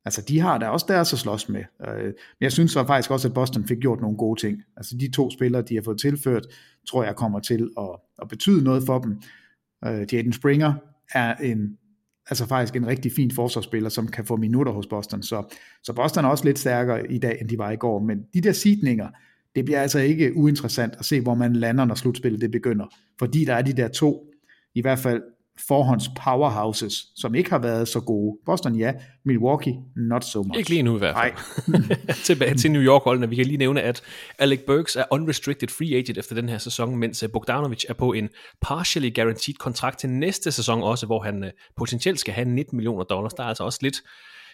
[0.05, 1.65] Altså, de har der også deres at slås med.
[1.89, 4.63] Øh, men jeg synes så faktisk også, at Boston fik gjort nogle gode ting.
[4.77, 6.47] Altså, de to spillere, de har fået tilført,
[6.89, 7.89] tror jeg kommer til at,
[8.23, 9.23] at betyde noget for dem.
[9.85, 10.75] Øh, Jaden Springer
[11.15, 11.79] er en,
[12.31, 15.23] altså faktisk en rigtig fin forsvarsspiller, som kan få minutter hos Boston.
[15.23, 17.99] Så, så Boston er også lidt stærkere i dag, end de var i går.
[17.99, 19.09] Men de der sidninger,
[19.55, 22.87] det bliver altså ikke uinteressant at se, hvor man lander, når slutspillet det begynder.
[23.19, 24.27] Fordi der er de der to,
[24.75, 25.23] i hvert fald
[25.69, 28.39] forhånds powerhouses, som ikke har været så gode.
[28.47, 28.93] Boston ja,
[29.25, 30.59] Milwaukee not so much.
[30.59, 32.15] Ikke lige nu i hvert fald.
[32.25, 33.29] Tilbage til New York-holdene.
[33.29, 34.03] Vi kan lige nævne, at
[34.39, 38.29] Alec Burks er unrestricted free agent efter den her sæson, mens Bogdanovic er på en
[38.63, 43.05] partially guaranteed kontrakt til næste sæson også, hvor han øh, potentielt skal have 19 millioner
[43.05, 43.35] dollars.
[43.35, 44.03] Der er altså også lidt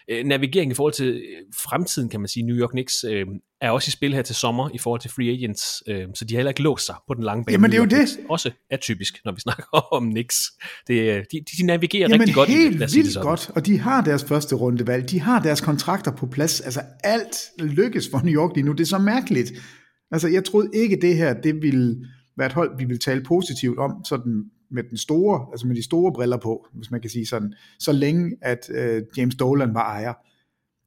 [0.09, 1.21] øh, navigering i forhold til øh,
[1.55, 2.43] fremtiden, kan man sige.
[2.43, 3.25] New York Knicks øh,
[3.61, 6.33] er også i spil her til sommer i forhold til free agents, øh, så de
[6.33, 7.53] har heller ikke låst sig på den lange bane.
[7.53, 8.07] Jamen det er jo det.
[8.07, 10.51] Knicks også atypisk, når vi snakker om Knicks.
[10.87, 12.95] Det, øh, de, de navigerer Jamen rigtig godt helt i det.
[12.95, 16.81] vildt godt, og de har deres første rundevalg, de har deres kontrakter på plads, altså
[17.03, 19.53] alt lykkes for New York lige nu, det er så mærkeligt.
[20.11, 22.05] Altså jeg troede ikke det her, det ville
[22.37, 25.83] være et hold, vi ville tale positivt om, sådan med den store, altså med de
[25.83, 29.95] store briller på, hvis man kan sige sådan, så længe at øh, James Dolan var
[29.95, 30.13] ejer.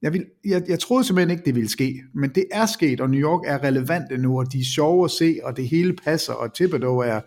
[0.01, 3.09] Jeg, vil, jeg, jeg troede simpelthen ikke, det ville ske, men det er sket, og
[3.09, 6.33] New York er relevant nu, og de er sjove at se, og det hele passer,
[6.33, 7.21] og Thibodeau er,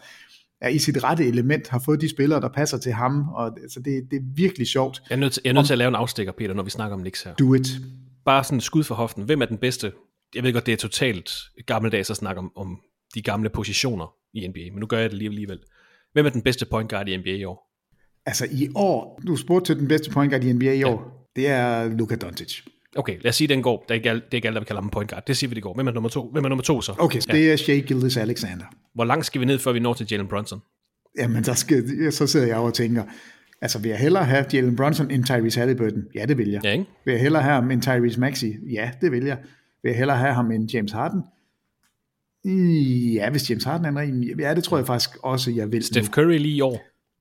[0.61, 3.81] er i sit rette element, har fået de spillere, der passer til ham, og altså
[3.81, 5.03] det, det er virkelig sjovt.
[5.11, 6.71] Jeg er nødt til, jeg er nødt til at lave en afstikker, Peter, når vi
[6.71, 7.35] snakker om Knicks her.
[7.35, 7.67] Do it.
[8.25, 9.25] Bare sådan skud for hoften.
[9.25, 9.93] Hvem er den bedste?
[10.35, 11.31] Jeg ved godt, det er totalt
[11.67, 12.81] gammeldags at snakke om, om
[13.15, 15.59] de gamle positioner i NBA, men nu gør jeg det lige alligevel.
[16.17, 17.73] Hvem er den bedste point guard i NBA i år?
[18.27, 21.41] Altså i år, du spurgte til den bedste point guard i NBA i år, ja.
[21.41, 22.61] det er Luka Doncic.
[22.97, 23.83] Okay, lad os sige, den går.
[23.83, 25.23] Det er ikke alt, det er ikke alt, der vi kalder ham point guard.
[25.27, 25.75] Det siger vi, det går.
[25.75, 26.95] Hvem er nummer to, Hvem er nummer to så?
[26.99, 27.37] Okay, så ja.
[27.37, 28.65] det er Shea Gildes Alexander.
[28.95, 30.61] Hvor langt skal vi ned, før vi når til Jalen Brunson?
[31.19, 33.05] Jamen, der skal, så sidder jeg og tænker,
[33.63, 36.05] altså vil jeg hellere have Jalen Brunson end Tyrese Halliburton?
[36.15, 36.65] Ja, det vil jeg.
[36.65, 36.85] Ja, ikke?
[37.05, 38.73] Vil jeg hellere have ham end Tyrese Maxey?
[38.73, 39.39] Ja, det vil jeg.
[39.83, 41.23] Vil jeg hellere have ham end James Harden?
[43.15, 45.83] Ja, hvis James Harden er en Ja, det tror jeg faktisk også, jeg vil.
[45.83, 46.81] Steph Curry lige i år.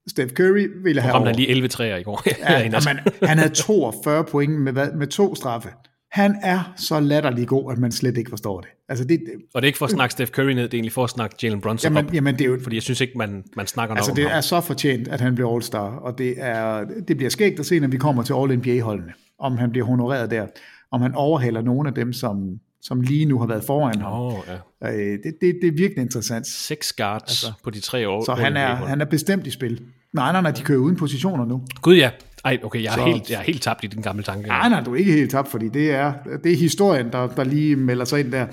[0.09, 2.23] Steph Curry ville have ramte han lige 11 træer i går.
[2.49, 5.69] ja, jamen, han havde 42 point med, med to straffe.
[6.11, 8.69] Han er så latterlig god, at man slet ikke forstår det.
[8.89, 10.77] Altså det, det og det er ikke for at snakke Steph Curry ned, det er
[10.77, 12.13] egentlig for at snakke Jalen Brunson jamen, op.
[12.13, 14.31] Jamen, det er jo, fordi jeg synes ikke, man, man snakker altså nok det om
[14.31, 17.79] er så fortjent, at han bliver All-Star, og det, er, det bliver skægt at se,
[17.79, 20.47] når vi kommer til All-NBA-holdene, om han bliver honoreret der,
[20.91, 24.13] om han overhaler nogle af dem, som, som lige nu har været foran ham.
[24.13, 24.33] Oh,
[24.81, 24.93] ja.
[24.93, 26.47] øh, det, det, det er virkelig interessant.
[26.47, 28.25] Seks guards altså, på de tre år.
[28.25, 29.81] Så han er, han er bestemt i spil.
[30.13, 31.61] Nej, nej, nej, de kører uden positioner nu.
[31.81, 32.09] Gud ja.
[32.45, 34.47] Ej, okay, jeg er, så, helt, jeg er helt tabt i den gamle tanke.
[34.47, 36.13] Nej, nej, du er ikke helt tabt, fordi det er,
[36.43, 38.47] det er historien, der, der lige melder sig ind der.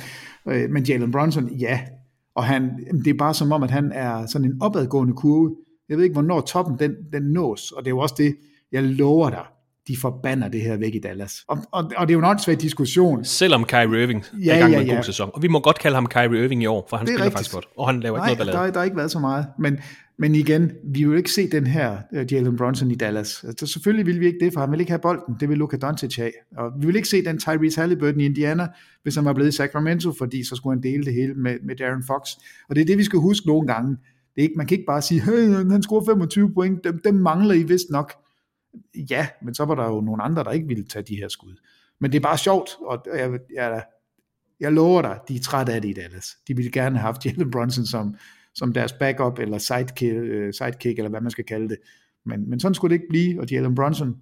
[0.48, 1.80] Øh, men Jalen Brunson, ja.
[2.34, 2.70] Og han,
[3.04, 5.56] det er bare som om, at han er sådan en opadgående kurve.
[5.88, 8.36] Jeg ved ikke, hvornår toppen den, den nås, og det er jo også det,
[8.72, 9.44] jeg lover dig,
[9.88, 11.44] de forbander det her væk i Dallas.
[11.48, 13.24] Og, og, og det er jo en åndssvag diskussion.
[13.24, 14.90] Selvom Kyrie Irving ja, er i gang med ja, ja.
[14.90, 15.30] en god sæson.
[15.34, 17.38] Og vi må godt kalde ham Kyrie Irving i år, for han spiller rigtigt.
[17.38, 17.66] faktisk godt.
[17.78, 18.66] Og han laver Nej, ikke noget ballade.
[18.66, 19.46] Der, der har ikke været så meget.
[19.58, 19.78] Men,
[20.18, 23.44] men igen, vi vil ikke se den her uh, Jalen Brunson i Dallas.
[23.44, 25.34] Altså, selvfølgelig vil vi ikke det, for han vil ikke have bolden.
[25.40, 26.32] Det vil Luka Doncic have.
[26.56, 28.68] Og vi vil ikke se den Tyrese Halliburton i Indiana,
[29.02, 31.76] hvis han var blevet i Sacramento, fordi så skulle han dele det hele med, med
[31.76, 32.28] Darren Fox.
[32.68, 33.96] Og det er det, vi skal huske nogle gange.
[34.34, 37.14] Det er ikke, man kan ikke bare sige, hey, han scorer 25 point, dem, dem
[37.14, 38.12] mangler I vist nok.
[39.10, 41.56] Ja, men så var der jo nogle andre, der ikke ville tage de her skud.
[42.00, 43.82] Men det er bare sjovt, og jeg, jeg,
[44.60, 46.36] jeg lover dig, de er trætte af det i Dallas.
[46.48, 48.14] De ville gerne have haft Jalen Brunson som,
[48.54, 51.78] som deres backup, eller sidekick, øh, sidekick, eller hvad man skal kalde det.
[52.26, 54.16] Men, men sådan skulle det ikke blive, og Jalen Brunson,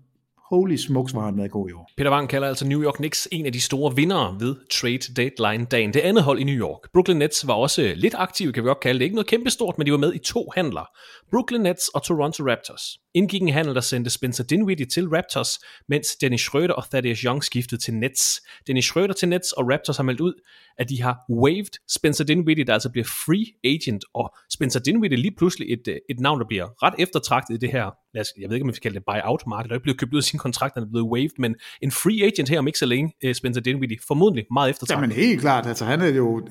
[0.51, 1.91] holy smokes, var han været god i år.
[1.97, 5.65] Peter Wang kalder altså New York Knicks en af de store vindere ved trade deadline
[5.65, 5.95] dagen.
[5.95, 6.93] Det andet hold i New York.
[6.93, 9.05] Brooklyn Nets var også lidt aktive, kan vi godt kalde det.
[9.05, 10.85] Ikke noget kæmpestort, men de var med i to handler.
[11.31, 12.83] Brooklyn Nets og Toronto Raptors.
[13.15, 15.59] Indgik en handel, der sendte Spencer Dinwiddie til Raptors,
[15.89, 18.41] mens Dennis Schröder og Thaddeus Young skiftede til Nets.
[18.67, 20.35] Dennis Schröder til Nets og Raptors har meldt ud,
[20.79, 25.35] at de har waived Spencer Dinwiddie, der altså bliver free agent, og Spencer Dinwiddie lige
[25.37, 28.65] pludselig et, øh, et navn, der bliver ret eftertragtet i det her, jeg ved ikke,
[28.65, 30.75] om vi skal kalde det buyout-marked, der er ikke blevet købt ud af sin kontrakt,
[30.75, 33.61] han er blevet waived, men en free agent her om ikke så længe, øh, Spencer
[33.61, 35.03] Dinwiddie, formodentlig meget eftertragtet.
[35.03, 36.49] Jamen helt klart, altså han er jo,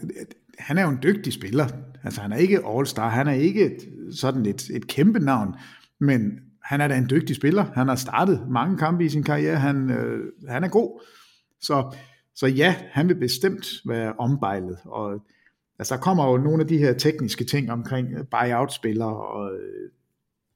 [0.60, 1.68] han er jo en dygtig spiller.
[2.04, 3.72] Altså, han er ikke all-star, han er ikke
[4.12, 5.56] sådan et, et kæmpe navn,
[6.00, 6.22] men
[6.70, 7.66] han er da en dygtig spiller.
[7.74, 9.56] Han har startet mange kampe i sin karriere.
[9.56, 11.02] Han, øh, han er god.
[11.62, 11.96] Så,
[12.36, 14.78] så ja, han vil bestemt være ombejlet.
[14.86, 15.22] Og
[15.80, 19.90] altså, der kommer jo nogle af de her tekniske ting omkring buyout-spillere, og øh,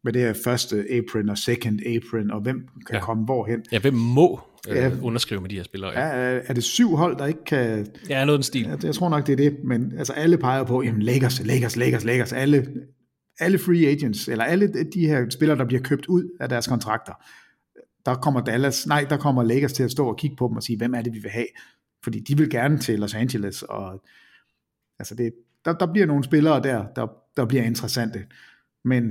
[0.04, 3.02] med det her første apron og second apron, og hvem kan ja.
[3.02, 3.64] komme hvorhen.
[3.72, 4.40] Ja, hvem må
[4.70, 4.92] øh, ja.
[5.02, 5.92] underskrive med de her spillere?
[5.92, 6.00] Ja.
[6.00, 7.88] Er, er det syv hold, der ikke kan...
[8.10, 8.66] Ja, noget den stil.
[8.66, 11.76] Ja, jeg tror nok, det er det, men altså alle peger på, jamen Lakers, Lakers,
[11.76, 12.68] Lakers, Lakers, alle,
[13.40, 17.14] alle free agents, eller alle de her spillere, der bliver købt ud af deres kontrakter,
[18.06, 20.64] der kommer Dallas, nej, der kommer Lakers til at stå og kigge på dem og
[20.64, 21.48] sige, hvem er det, vi vil have?
[22.04, 24.04] Fordi de vil gerne til Los Angeles, og
[25.00, 25.34] altså det,
[25.66, 27.08] der, der bliver nogle spillere der, der,
[27.38, 28.26] der bliver interessante.
[28.86, 29.04] Men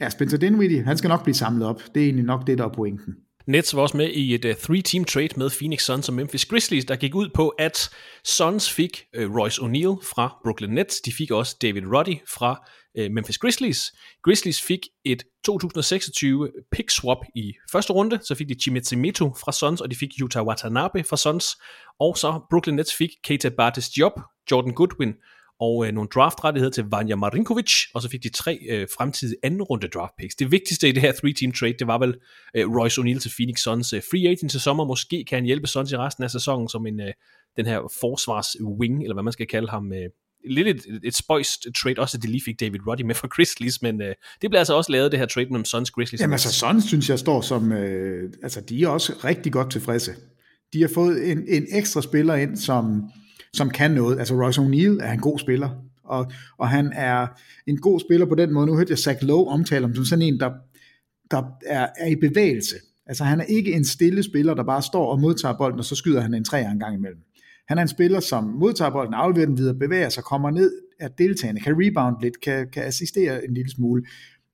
[0.00, 1.82] ja, Spencer Dinwiddie, han skal nok blive samlet op.
[1.94, 3.14] Det er egentlig nok det, der er pointen.
[3.46, 6.84] Nets var også med i et uh, three-team trade med Phoenix Suns og Memphis Grizzlies,
[6.84, 7.90] der gik ud på, at
[8.24, 11.00] Suns fik uh, Royce O'Neal fra Brooklyn Nets.
[11.00, 13.92] De fik også David Roddy fra øh, Memphis Grizzlies.
[14.22, 19.52] Grizzlies fik et 2026 pick swap i første runde, så fik de Chimezie Meto fra
[19.52, 21.46] Suns, og de fik Yuta Watanabe fra Suns.
[22.00, 24.12] Og så Brooklyn Nets fik Keita Bartes Job,
[24.50, 25.14] Jordan Goodwin
[25.60, 29.62] og øh, nogle draftrettigheder til Vanja Marinkovic, og så fik de tre øh, fremtidige anden
[29.62, 30.34] runde draft picks.
[30.34, 32.14] Det vigtigste i det her three-team trade, det var vel
[32.54, 33.92] øh, Royce O'Neal til Phoenix Suns.
[33.92, 36.86] Øh, free agent til sommer, måske kan han hjælpe Suns i resten af sæsonen som
[36.86, 37.12] en, øh,
[37.56, 40.10] den her forsvars-wing, eller hvad man skal kalde ham, øh,
[40.46, 43.82] lidt et, et spøjst trade, også at de lige fik David Roddy med fra Grizzlies,
[43.82, 46.20] men øh, det bliver altså også lavet, det her trade mellem Suns Grizzlies.
[46.20, 50.12] Jamen altså Suns synes jeg står som, øh, altså de er også rigtig godt tilfredse.
[50.72, 53.02] De har fået en, en ekstra spiller ind, som
[53.56, 54.18] som kan noget.
[54.18, 55.70] Altså Royce O'Neal er en god spiller,
[56.04, 57.26] og, og han er
[57.66, 58.66] en god spiller på den måde.
[58.66, 60.50] Nu hørte jeg Zach Lowe omtale om som sådan en, der,
[61.30, 62.76] der er, er i bevægelse.
[63.06, 65.94] Altså han er ikke en stille spiller, der bare står og modtager bolden, og så
[65.94, 67.20] skyder han en træer en gang imellem.
[67.68, 71.08] Han er en spiller, som modtager bolden, afleverer den videre, bevæger sig, kommer ned, er
[71.08, 74.02] deltagende, kan rebound lidt, kan, kan assistere en lille smule.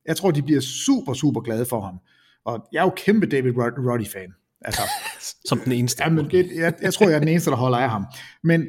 [0.07, 1.99] Jeg tror, de bliver super, super glade for ham.
[2.45, 4.33] Og jeg er jo kæmpe David Roddy-fan.
[4.61, 4.83] Altså,
[5.49, 6.03] Som den eneste.
[6.05, 8.05] Jamen, det, jeg, jeg tror, jeg er den eneste, der holder af ham.
[8.43, 8.65] Men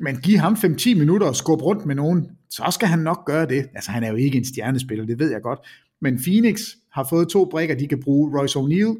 [0.00, 3.46] men giv ham 5-10 minutter og skubbe rundt med nogen, så skal han nok gøre
[3.46, 3.68] det.
[3.74, 5.58] Altså han er jo ikke en stjernespiller, det ved jeg godt.
[6.00, 6.60] Men Phoenix
[6.92, 8.40] har fået to brækker, de kan bruge.
[8.40, 8.96] Royce O'Neal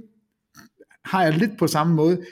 [1.05, 2.23] har jeg lidt på samme måde.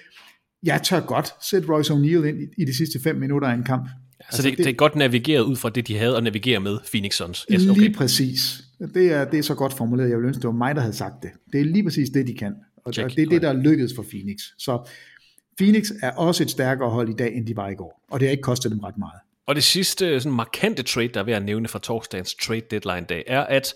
[0.66, 3.64] Jeg tør godt sætte Royce O'Neal ind i, i de sidste 5 minutter af en
[3.64, 3.88] kamp.
[3.88, 6.60] Så altså, det, det, det er godt navigeret ud fra det, de havde at navigere
[6.60, 7.46] med Phoenix Suns.
[7.52, 7.80] Yes, okay.
[7.80, 8.62] Lige præcis.
[8.94, 10.10] Det er, det er så godt formuleret.
[10.10, 11.30] Jeg vil ønske, det var mig, der havde sagt det.
[11.52, 12.54] Det er lige præcis det, de kan.
[12.84, 13.04] Og, Check.
[13.04, 14.36] og det er det, der er lykkedes for Phoenix.
[14.58, 14.88] Så
[15.56, 18.28] Phoenix er også et stærkere hold i dag, end de var i går, og det
[18.28, 19.20] har ikke kostet dem ret meget.
[19.46, 23.06] Og det sidste sådan markante trade, der er ved at nævne fra torsdagens trade deadline
[23.08, 23.74] dag, er at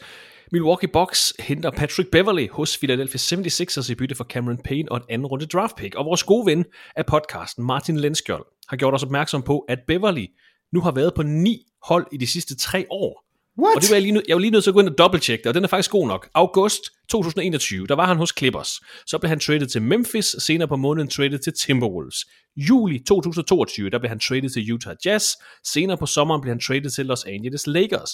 [0.53, 5.03] Milwaukee Bucks henter Patrick Beverly hos Philadelphia 76ers i bytte for Cameron Payne og et
[5.09, 5.95] anden runde draft pick.
[5.95, 6.65] Og vores gode ven
[6.97, 10.27] af podcasten, Martin Lenskjold, har gjort os opmærksom på, at Beverly
[10.73, 13.30] nu har været på ni hold i de sidste tre år.
[13.63, 13.77] What?
[13.77, 15.43] Og det var jeg, lige, jeg var lige nødt til at gå ind og dobbelttjekke
[15.43, 16.29] det, og den er faktisk god nok.
[16.35, 18.81] August 2021, der var han hos Clippers.
[19.07, 22.17] Så blev han traded til Memphis, senere på måneden traded til Timberwolves.
[22.57, 25.25] Juli 2022, der blev han traded til Utah Jazz.
[25.65, 28.11] Senere på sommeren blev han traded til Los Angeles Lakers.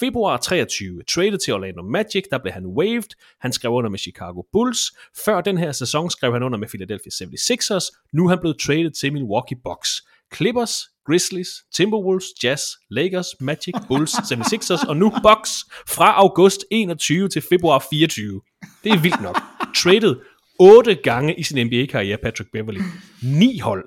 [0.00, 3.10] Februar 23, traded til Orlando Magic, der blev han waived.
[3.40, 4.80] Han skrev under med Chicago Bulls.
[5.24, 8.08] Før den her sæson skrev han under med Philadelphia 76ers.
[8.12, 9.90] Nu er han blevet traded til Milwaukee Bucks.
[10.34, 10.72] Clippers,
[11.06, 15.50] Grizzlies, Timberwolves, Jazz, Lakers, Magic, Bulls, 76ers og nu Bucks
[15.88, 18.40] fra august 21 til februar 24.
[18.84, 19.38] Det er vildt nok.
[19.76, 20.16] Traded
[20.58, 22.80] otte gange i sin NBA-karriere, Patrick Beverly.
[23.22, 23.84] Ni hold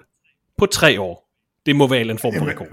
[0.58, 1.30] på tre år.
[1.66, 2.68] Det må være en form for rekord.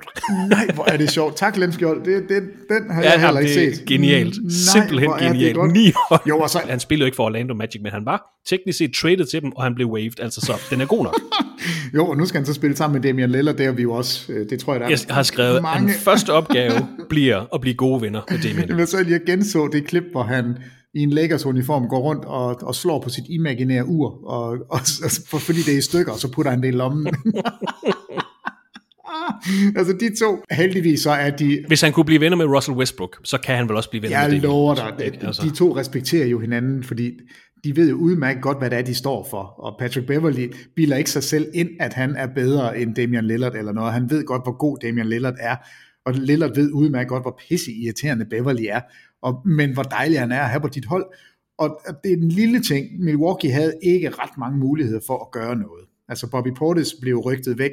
[0.49, 1.37] Nej, hvor er det sjovt.
[1.37, 2.05] Tak, Lenskjold.
[2.05, 3.87] Det, det, den har ja, jeg heller ikke det set.
[3.87, 4.43] genialt.
[4.43, 5.73] Nej, Simpelthen genialt.
[5.73, 6.21] Ni hold.
[6.29, 6.59] Jo, og så...
[6.69, 9.53] Han spillede jo ikke for Orlando Magic, men han var teknisk set traded til dem,
[9.53, 10.21] og han blev waived.
[10.21, 11.15] Altså så, den er god nok.
[11.95, 13.57] jo, og nu skal han så spille sammen med Damian Lillard.
[13.57, 15.89] Det er vi jo også, øh, det tror jeg, der Jeg har skrevet, mange...
[15.89, 16.73] at den første opgave
[17.09, 18.77] bliver at blive gode venner med Damian.
[18.77, 20.57] Men så lige genså det klip, hvor han
[20.95, 24.81] i en Lakers uniform går rundt og, og slår på sit imaginære ur, og, og,
[25.33, 27.07] og, fordi det er i stykker, og så putter han det i lommen.
[29.79, 31.65] altså de to, heldigvis så er de...
[31.67, 34.19] Hvis han kunne blive venner med Russell Westbrook, så kan han vel også blive venner
[34.19, 35.43] jeg med Jeg lover dig, at altså.
[35.43, 37.13] de to respekterer jo hinanden, fordi
[37.67, 39.43] de ved jo udmærket godt, hvad det er, de står for.
[39.43, 43.55] Og Patrick Beverly bilder ikke sig selv ind, at han er bedre end Damian Lillard
[43.55, 43.93] eller noget.
[43.93, 45.57] Han ved godt, hvor god Damian Lillard er.
[46.05, 48.81] Og Lillard ved udmærket godt, hvor pisse irriterende Beverly er.
[49.23, 51.07] Og, men hvor dejlig han er at have på dit hold.
[51.59, 53.05] Og det er den lille ting.
[53.05, 55.85] Milwaukee havde ikke ret mange muligheder for at gøre noget.
[56.09, 57.73] Altså Bobby Portis blev rygtet væk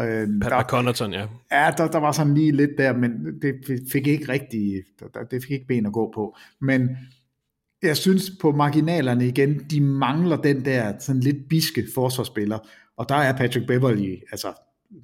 [0.00, 1.26] Øh, Pat der, Connaughton, ja.
[1.52, 3.10] Ja, der, der var sådan lige lidt der, men
[3.42, 3.54] det
[3.92, 4.82] fik ikke rigtig,
[5.30, 6.36] det fik ikke ben at gå på.
[6.60, 6.88] Men
[7.82, 12.58] jeg synes på marginalerne igen, de mangler den der sådan lidt biske forsvarsspiller,
[12.96, 14.48] og der er Patrick Beverly, altså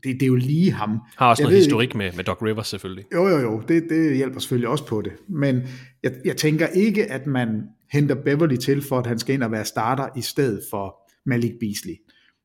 [0.04, 1.00] det, det er jo lige ham.
[1.16, 3.04] Har også Jeg noget ved historik med, med Doc Rivers selvfølgelig.
[3.14, 5.12] Jo, jo, jo, det, det hjælper selvfølgelig også på det.
[5.28, 5.62] Men
[6.02, 7.62] jeg, jeg tænker ikke, at man
[7.92, 11.52] henter Beverly til, for at han skal ind og være starter i stedet for Malik
[11.60, 11.94] Beasley.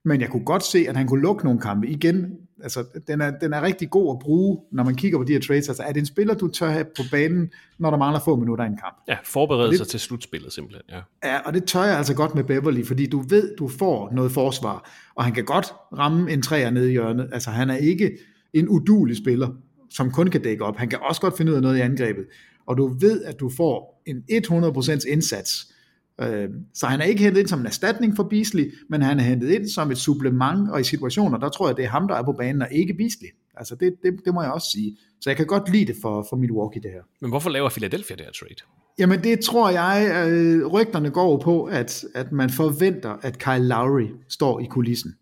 [0.06, 1.88] Men jeg kunne godt se, at han kunne lukke nogle kampe.
[1.88, 2.26] Igen,
[2.64, 5.40] altså, den er, den er rigtig god at bruge, når man kigger på de her
[5.40, 5.70] trades.
[5.70, 7.50] Altså, er det en spiller, du tør have på banen,
[7.80, 8.98] når der mangler få minutter i en kamp?
[9.08, 10.84] Ja, forberede sig til slutspillet simpelthen.
[10.90, 11.30] Ja.
[11.30, 14.32] Ja, og det tør jeg altså godt med Beverly, fordi du ved, du får noget
[14.32, 17.30] forsvar, og han kan godt ramme en træer nede i hjørnet.
[17.34, 18.18] Altså, han er ikke
[18.54, 19.48] en udulig spiller,
[19.90, 20.78] som kun kan dække op.
[20.78, 22.26] Han kan også godt finde ud af noget i angrebet.
[22.66, 25.74] Og du ved, at du får en 100% indsats.
[26.22, 29.24] Øh, Så han er ikke hentet ind som en erstatning for Beasley, men han er
[29.24, 32.16] hentet ind som et supplement, og i situationer, der tror jeg, det er ham, der
[32.16, 33.28] er på banen, og ikke Beasley.
[33.58, 34.98] Altså, det, det, det må jeg også sige.
[35.22, 37.02] Så jeg kan godt lide det for, for Milwaukee, det her.
[37.22, 38.56] Men hvorfor laver Philadelphia det her trade?
[39.00, 44.08] Jamen det tror jeg, øh, rygterne går på, at, at man forventer, at Kyle Lowry
[44.30, 45.16] står i kulissen.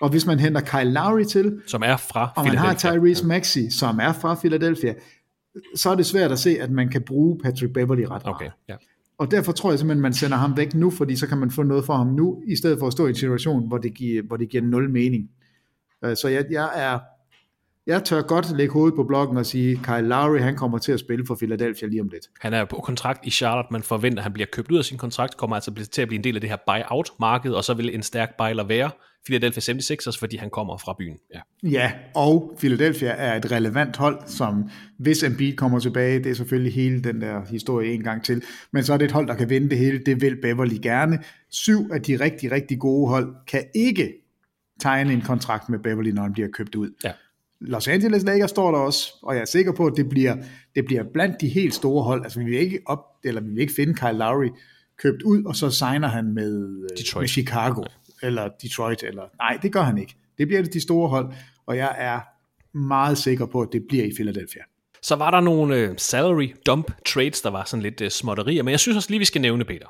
[0.00, 2.74] Og hvis man henter Kyle Lowry til, Som er fra og man har.
[2.74, 4.94] Tyrese Maxey, som er fra Philadelphia,
[5.74, 8.26] så er det svært at se, at man kan bruge Patrick Beverly ret meget.
[8.26, 8.74] Okay, ja.
[9.18, 11.50] Og derfor tror jeg simpelthen, at man sender ham væk nu, fordi så kan man
[11.50, 13.94] få noget for ham nu, i stedet for at stå i en situation, hvor det
[13.94, 15.30] giver, hvor det giver nul mening.
[16.04, 16.98] Øh, så jeg, jeg er,
[17.88, 21.00] jeg tør godt lægge hovedet på blokken og sige, Kyle Lowry, han kommer til at
[21.00, 22.26] spille for Philadelphia lige om lidt.
[22.40, 23.68] Han er på kontrakt i Charlotte.
[23.72, 26.18] Man forventer, at han bliver købt ud af sin kontrakt, kommer altså til at blive
[26.18, 28.90] en del af det her buyout-marked, og så vil en stærk bejler være
[29.26, 31.16] Philadelphia 76ers, fordi han kommer fra byen.
[31.34, 31.40] Ja.
[31.62, 36.72] Ja, og Philadelphia er et relevant hold, som hvis Embiid kommer tilbage, det er selvfølgelig
[36.72, 39.50] hele den der historie en gang til, men så er det et hold, der kan
[39.50, 41.18] vinde det hele, det vil Beverly gerne.
[41.50, 44.12] Syv af de rigtig, rigtig gode hold kan ikke
[44.80, 46.90] tegne en kontrakt med Beverly, når han bliver købt ud.
[47.04, 47.12] Ja.
[47.60, 50.36] Los Angeles Lakers står der også, og jeg er sikker på, at det bliver,
[50.74, 52.24] det bliver blandt de helt store hold.
[52.24, 54.48] Altså vi vil ikke, op, eller vi vil ikke finde Kyle Lowry
[54.98, 57.22] købt ud, og så signer han med, øh, Detroit.
[57.22, 57.82] med Chicago,
[58.22, 60.16] eller Detroit, eller nej, det gør han ikke.
[60.38, 61.32] Det bliver det de store hold,
[61.66, 62.20] og jeg er
[62.78, 64.62] meget sikker på, at det bliver i Philadelphia.
[65.02, 68.70] Så var der nogle øh, salary dump trades, der var sådan lidt øh, småtterier, men
[68.72, 69.86] jeg synes også lige, vi skal nævne, Peter,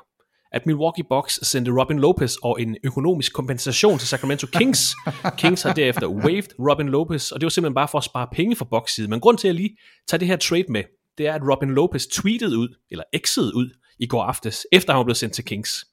[0.51, 4.95] at Milwaukee Bucks sendte Robin Lopez og en økonomisk kompensation til Sacramento Kings.
[5.37, 8.55] Kings har derefter waived Robin Lopez, og det var simpelthen bare for at spare penge
[8.55, 9.07] fra Bucks side.
[9.07, 9.77] Men grund til, at jeg lige
[10.07, 10.83] tager det her trade med,
[11.17, 13.69] det er, at Robin Lopez tweetede ud, eller exede ud,
[13.99, 15.85] i går aftes, efter han var blevet sendt til Kings.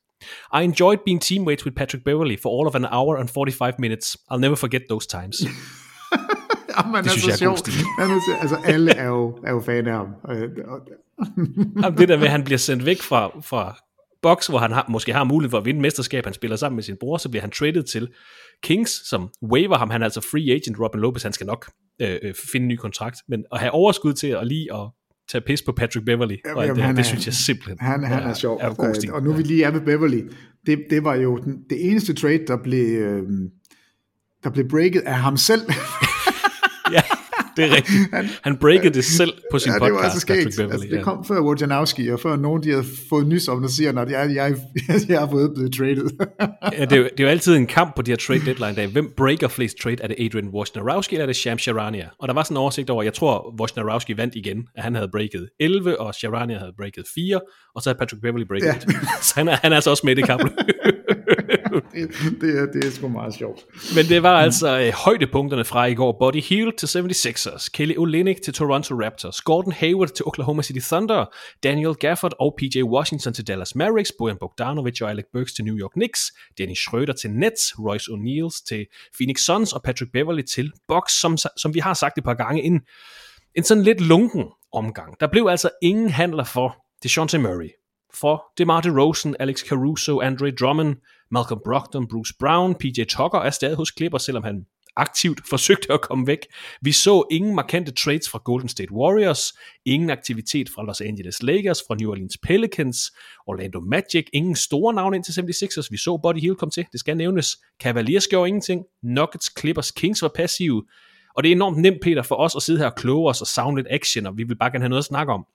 [0.60, 4.16] I enjoyed being teammates with Patrick Beverly for all of an hour and 45 minutes.
[4.32, 5.36] I'll never forget those times.
[6.78, 7.72] Jamen, Det synes jeg er god stil.
[8.40, 10.08] Altså, alle er jo, er jo fan af ham.
[11.82, 13.76] Jamen, det der med, at han bliver sendt væk fra, fra
[14.22, 16.82] box, hvor han har, måske har mulighed for at vinde mesterskab, han spiller sammen med
[16.82, 18.08] sin bror, så bliver han traded til
[18.62, 21.70] Kings, som waiver ham, han er altså free agent, Robin Lopez, han skal nok
[22.02, 24.88] øh, øh, finde en ny kontrakt, men at have overskud til at lige at
[25.30, 27.78] tage pis på Patrick Beverly, Jamen, og alt det, han det er- synes jeg simpelthen
[27.80, 28.58] Han, han er sjov.
[28.62, 29.12] er god stil.
[29.12, 30.20] og nu vi lige er ved Beverly.
[30.66, 33.22] Det, det var jo den, det eneste trade, der blev, øh,
[34.44, 35.60] der blev breaket af ham selv.
[37.56, 38.40] Det er rigtigt.
[38.42, 40.72] Han breakede det selv på sin ja, det podcast, var altså skægt.
[40.72, 44.00] Altså, det kom før Wojnarowski, og før nogen de havde fået nys om, der siger,
[44.00, 44.54] at jeg, jeg,
[45.08, 46.08] jeg er fået blevet traded.
[46.72, 48.74] Ja, det, er jo, det er jo altid en kamp på de her trade deadline
[48.74, 48.88] dage.
[48.88, 49.96] Hvem breaker flest trade?
[50.00, 52.08] Er det Adrian Wojnarowski, eller er det Sham Charania?
[52.18, 55.08] Og der var sådan en oversigt over, jeg tror Wojnarowski vandt igen, at han havde
[55.12, 57.40] breaket 11, og Charania havde breaket 4,
[57.74, 58.92] og så havde Patrick Beverly breaket ja.
[59.22, 60.42] Så han er, han er altså også med i det kamp.
[61.92, 62.10] det,
[62.40, 63.64] det, er, det er sgu meget sjovt.
[63.96, 66.16] Men det var altså øh, højdepunkterne fra i går.
[66.20, 71.24] Buddy Hield til 76ers, Kelly Olynyk til Toronto Raptors, Gordon Hayward til Oklahoma City Thunder,
[71.62, 75.76] Daniel Gafford og PJ Washington til Dallas Mavericks, Bojan Bogdanovic og Alec Burks til New
[75.78, 76.20] York Knicks,
[76.58, 81.36] Dennis Schröder til Nets, Royce O'Neal til Phoenix Suns og Patrick Beverly til Bucks, som,
[81.56, 82.80] som vi har sagt et par gange, en,
[83.54, 85.20] en sådan lidt lunken omgang.
[85.20, 87.70] Der blev altså ingen handler for DeJounte Murray,
[88.14, 90.96] for DeMar DeRozan, Alex Caruso, Andre Drummond,
[91.30, 94.66] Malcolm Brogdon, Bruce Brown, PJ Tucker er stadig hos Clippers, selvom han
[94.96, 96.38] aktivt forsøgte at komme væk.
[96.82, 99.52] Vi så ingen markante trades fra Golden State Warriors,
[99.84, 103.12] ingen aktivitet fra Los Angeles Lakers, fra New Orleans Pelicans,
[103.46, 105.88] Orlando Magic, ingen store navne ind til 76ers.
[105.90, 107.56] Vi så Buddy Hill komme til, det skal nævnes.
[107.82, 108.84] Cavaliers gjorde ingenting.
[109.02, 110.84] Nuggets, Clippers, Kings var passive.
[111.36, 113.46] Og det er enormt nemt, Peter, for os at sidde her og kloge os og
[113.46, 115.46] savne lidt action, og vi vil bare gerne have noget at snakke om.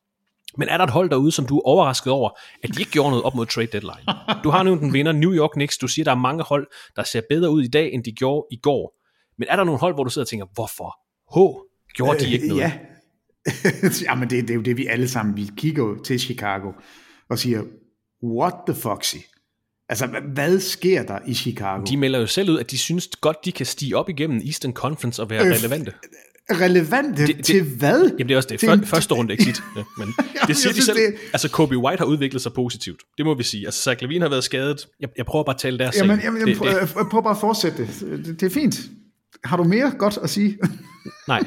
[0.57, 2.29] Men er der et hold derude, som du er overrasket over,
[2.63, 4.05] at de ikke gjorde noget op mod trade deadline?
[4.43, 5.77] Du har nævnt en vinder, New York Knicks.
[5.77, 8.47] Du siger, der er mange hold, der ser bedre ud i dag, end de gjorde
[8.51, 8.97] i går.
[9.37, 10.97] Men er der nogle hold, hvor du sidder og tænker, hvorfor?
[11.35, 11.37] H,
[11.95, 12.61] gjorde de ikke noget?
[12.61, 12.71] Ja.
[14.09, 16.71] Jamen, det, det er jo det, vi alle sammen, vi kigger jo til Chicago
[17.29, 17.63] og siger,
[18.23, 19.15] what the foxy?
[19.89, 21.83] Altså, hvad, hvad sker der i Chicago?
[21.83, 24.73] De melder jo selv ud, at de synes godt, de kan stige op igennem Eastern
[24.73, 25.93] Conference og være Øh, relevante.
[26.53, 28.01] Relevante Det- det- til hvad?
[28.03, 28.59] Jamen det er også det.
[28.59, 29.63] Før, første runde exit.
[29.77, 30.13] Ja, men
[30.47, 30.97] det siger de selv.
[30.97, 33.01] det- Altså Kobe White har udviklet sig positivt.
[33.17, 33.65] Det må vi sige.
[33.65, 34.87] Altså Zach Levine har været skadet.
[34.99, 36.23] Jeg, jeg prøver bare at tale deres Jamen, sag.
[36.25, 38.25] jamen, det, jamen det, prøv, prøv bare at fortsætte det.
[38.25, 38.39] det.
[38.39, 38.81] Det er fint.
[39.43, 40.57] Har du mere godt at sige?
[41.27, 41.43] Nej.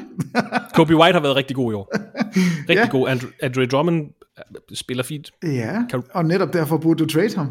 [0.73, 1.91] Kobe White har været rigtig god i år.
[2.69, 2.87] Rigtig Ja.
[2.87, 3.09] god.
[3.09, 5.31] Andre, Andre Drummond øh, spiller fint.
[5.43, 7.47] Ja, Kan du- og netop derfor burde du trade ham.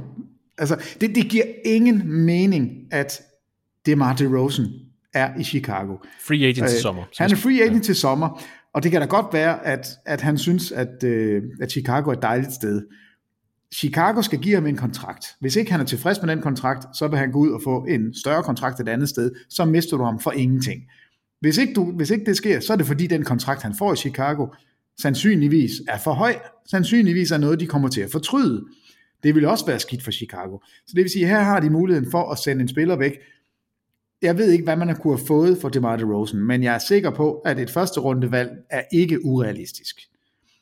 [0.59, 3.21] Altså, det, det giver ingen mening, at
[3.87, 4.67] DeMar DeRozan
[5.15, 5.97] er i Chicago.
[6.27, 7.03] Free agent til Øh, sommer.
[7.19, 7.83] Han er free agent ja.
[7.83, 8.43] til sommer,
[8.75, 12.15] og det kan da godt være, at, at han synes, at, øh, at Chicago er
[12.15, 12.83] et dejligt sted.
[13.75, 15.27] Chicago skal give ham en kontrakt.
[15.41, 17.85] Hvis ikke han er tilfreds med den kontrakt, så vil han gå ud og få
[17.89, 20.83] en større kontrakt et andet sted, så mister du ham for ingenting.
[21.41, 23.93] Hvis ikke, du, hvis ikke det sker, så er det fordi den kontrakt, han får
[23.93, 24.47] i Chicago,
[25.01, 26.35] sandsynligvis er for høj.
[26.71, 28.65] Sandsynligvis er noget, de kommer til at fortryde.
[29.23, 30.59] Det vil også være skidt for Chicago.
[30.87, 33.13] Så det vil sige, her har de muligheden for at sende en spiller væk.
[34.25, 36.79] Jeg ved ikke, hvad man har kunne have fået for DeMar DeRozan, men jeg er
[36.79, 40.01] sikker på, at et første rundevalg er ikke urealistisk.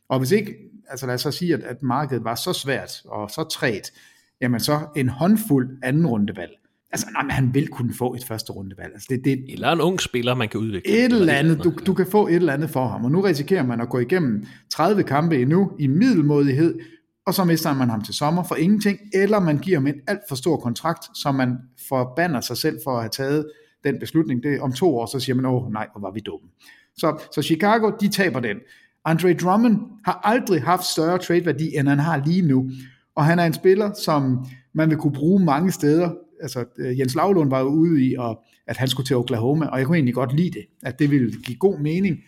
[0.08, 0.54] Og hvis ikke,
[0.88, 3.92] altså lad os så sige, at, at markedet var så svært og så træt,
[4.40, 6.52] jamen så en håndfuld anden rundevalg.
[6.92, 8.92] Altså, nej, men han vil kunne få et første rundevalg.
[8.92, 10.92] Altså, det, det, Eller en ung spiller, man kan udvikle.
[10.92, 13.66] et eller andet, du, du kan få et eller andet for ham, og nu risikerer
[13.66, 16.78] man at gå igennem 30 kampe endnu i middelmodighed,
[17.26, 20.20] og så mister man ham til sommer for ingenting, eller man giver ham en alt
[20.28, 21.56] for stor kontrakt, så man
[21.88, 23.46] forbander sig selv for at have taget
[23.84, 24.42] den beslutning.
[24.42, 26.48] Det, om to år, så siger man, åh nej, hvor var vi dumme.
[26.96, 28.56] Så, så Chicago, de taber den.
[29.04, 32.70] Andre Drummond har aldrig haft større trade-værdi, end han har lige nu.
[33.14, 36.10] Og han er en spiller, som man vil kunne bruge mange steder.
[36.40, 39.78] Altså, øh, Jens Lavlund var jo ude i, at, at han skulle til Oklahoma, og
[39.78, 42.18] jeg kunne egentlig godt lide det, at det ville give god mening,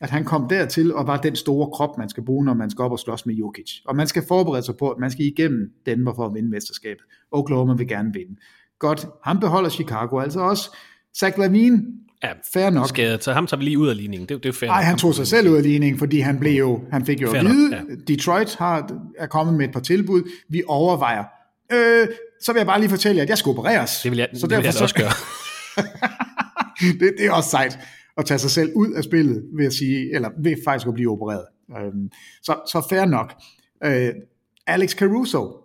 [0.00, 2.82] at han kom dertil og var den store krop, man skal bruge, når man skal
[2.82, 3.70] op og slås med Jokic.
[3.84, 7.04] Og man skal forberede sig på, at man skal igennem Denver for at vinde mesterskabet.
[7.32, 8.36] Oklahoma vil gerne vinde.
[8.78, 10.76] Godt, han beholder Chicago altså også.
[11.18, 11.82] Zach Lavine,
[12.24, 12.88] Ja, fair nok.
[12.88, 14.28] skadet, så ham tager vi lige ud af ligningen.
[14.28, 14.68] Det, det er fair.
[14.68, 14.84] Nej, nok.
[14.84, 17.38] han tog sig selv ud af ligningen, fordi han blev jo, han fik jo Fair
[17.38, 17.82] at nok, vide, ja.
[18.08, 21.24] Detroit har, er kommet med et par tilbud, vi overvejer.
[21.72, 22.08] Øh,
[22.42, 24.00] så vil jeg bare lige fortælle jer, at jeg skal opereres.
[24.02, 25.12] Det vil jeg, så det vil jeg også gøre.
[27.00, 27.78] det, det er også sejt
[28.16, 31.10] at tage sig selv ud af spillet ved at sige, eller ved faktisk at blive
[31.10, 31.46] opereret.
[31.78, 32.10] Øhm,
[32.42, 33.34] så, så fair nok.
[33.84, 34.12] Øh,
[34.66, 35.56] Alex Caruso,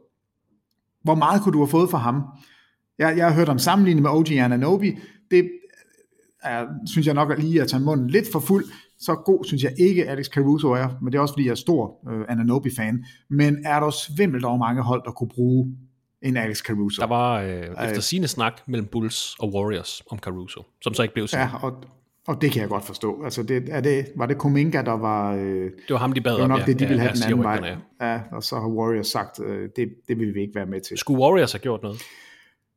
[1.03, 2.23] hvor meget kunne du have fået for ham?
[2.99, 4.97] Jeg, jeg har hørt om sammenlignet med OG Ananobi.
[5.31, 5.49] Det
[6.43, 8.65] er, synes jeg nok at lige at tage munden lidt for fuld.
[8.99, 11.55] Så god synes jeg ikke, Alex Caruso er, men det er også fordi, jeg er
[11.55, 13.05] stor øh, Ananobi-fan.
[13.29, 15.75] Men er der svimmelt over mange hold, der kunne bruge
[16.21, 17.01] en Alex Caruso?
[17.01, 21.13] Der var øh, efter sine snak mellem Bulls og Warriors om Caruso, som så ikke
[21.13, 21.47] blev sådan.
[21.47, 21.83] Ja, og,
[22.31, 23.23] og det kan jeg godt forstå.
[23.23, 25.35] Altså, det, er det, var det Kuminga, der var...
[25.35, 26.49] Øh, Det var ham, de bad det var om.
[26.49, 26.65] nok ja.
[26.65, 27.75] det, de ja, ville have ja, den siger anden vej.
[28.01, 28.11] ja.
[28.13, 30.97] Ja, og så har Warriors sagt, øh, det, det vil vi ikke være med til.
[30.97, 32.01] Skulle Warriors have gjort noget?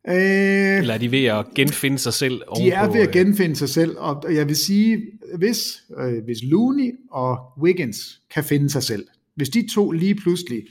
[0.08, 3.56] Øh, Eller er de ved at genfinde sig selv de er ved at øh, genfinde
[3.56, 5.02] sig selv, og jeg vil sige,
[5.38, 10.62] hvis, øh, hvis Looney og Wiggins kan finde sig selv, hvis de to lige pludselig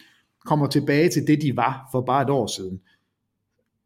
[0.46, 2.80] kommer tilbage til det, de var for bare et år siden,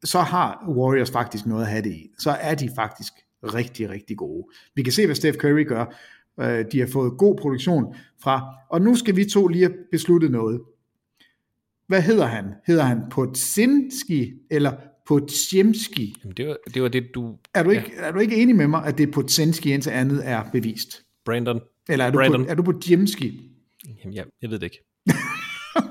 [0.04, 2.10] så har Warriors faktisk noget at have det i.
[2.20, 3.14] Så er de faktisk
[3.44, 4.48] rigtig, rigtig gode.
[4.76, 5.96] Vi kan se, hvad Steph Curry gør.
[6.40, 10.32] Øh, De har fået god produktion fra, og nu skal vi to lige have besluttet
[10.32, 10.62] noget.
[11.88, 12.46] Hvad hedder han?
[12.68, 14.72] Hedder han Potsinski eller
[15.08, 16.16] Potsjemski?
[16.24, 17.36] Jamen, det, var, det var det, du...
[17.54, 20.22] Er du, ikke, er du ikke enig med mig, at det er Potsenski, indtil andet
[20.24, 21.04] er bevist?
[21.26, 21.60] Brandon.
[21.90, 22.46] Eller er du, Brandon.
[22.46, 23.52] på, er du på Jemski?
[24.04, 24.84] Jamen, ja, jeg ved det ikke.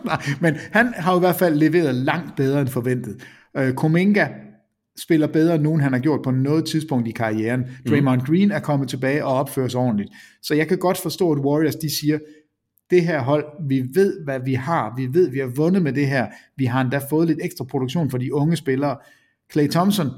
[0.05, 3.23] Nej, men han har jo i hvert fald leveret langt bedre end forventet.
[3.57, 4.29] Øh, Kuminga
[5.03, 7.65] spiller bedre end nogen, han har gjort på noget tidspunkt i karrieren.
[7.89, 10.11] Draymond Green er kommet tilbage og opfører sig ordentligt.
[10.43, 12.19] Så jeg kan godt forstå, at Warriors de siger,
[12.91, 14.95] det her hold, vi ved, hvad vi har.
[14.97, 16.27] Vi ved, vi har vundet med det her.
[16.57, 18.97] Vi har endda fået lidt ekstra produktion for de unge spillere.
[19.53, 20.09] Clay Thompson,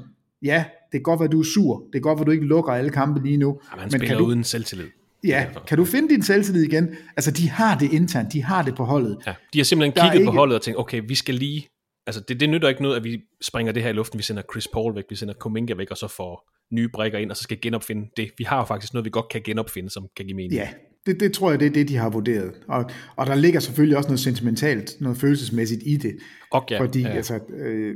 [0.43, 1.77] ja, det kan godt være, du er sur.
[1.83, 3.59] Det kan godt være, du ikke lukker alle kampe lige nu.
[3.69, 4.85] Han men spiller kan du, uden selvtillid.
[5.23, 6.89] Ja, kan du finde din selvtillid igen?
[7.17, 9.17] Altså, de har det internt, de har det på holdet.
[9.27, 11.67] Ja, de har simpelthen Der kigget på ikke- holdet og tænkt, okay, vi skal lige...
[12.09, 14.17] Altså, det, det nytter ikke noget, at vi springer det her i luften.
[14.17, 17.31] Vi sender Chris Paul væk, vi sender Kuminga væk, og så får nye brækker ind,
[17.31, 18.31] og så skal genopfinde det.
[18.37, 20.53] Vi har jo faktisk noget, vi godt kan genopfinde, som kan give mening.
[20.53, 20.69] Ja,
[21.05, 22.51] det, det tror jeg, det er det, de har vurderet.
[22.67, 26.15] Og, og der ligger selvfølgelig også noget sentimentalt, noget følelsesmæssigt i det.
[26.51, 27.09] Og ja, fordi, ja.
[27.09, 27.95] altså, øh,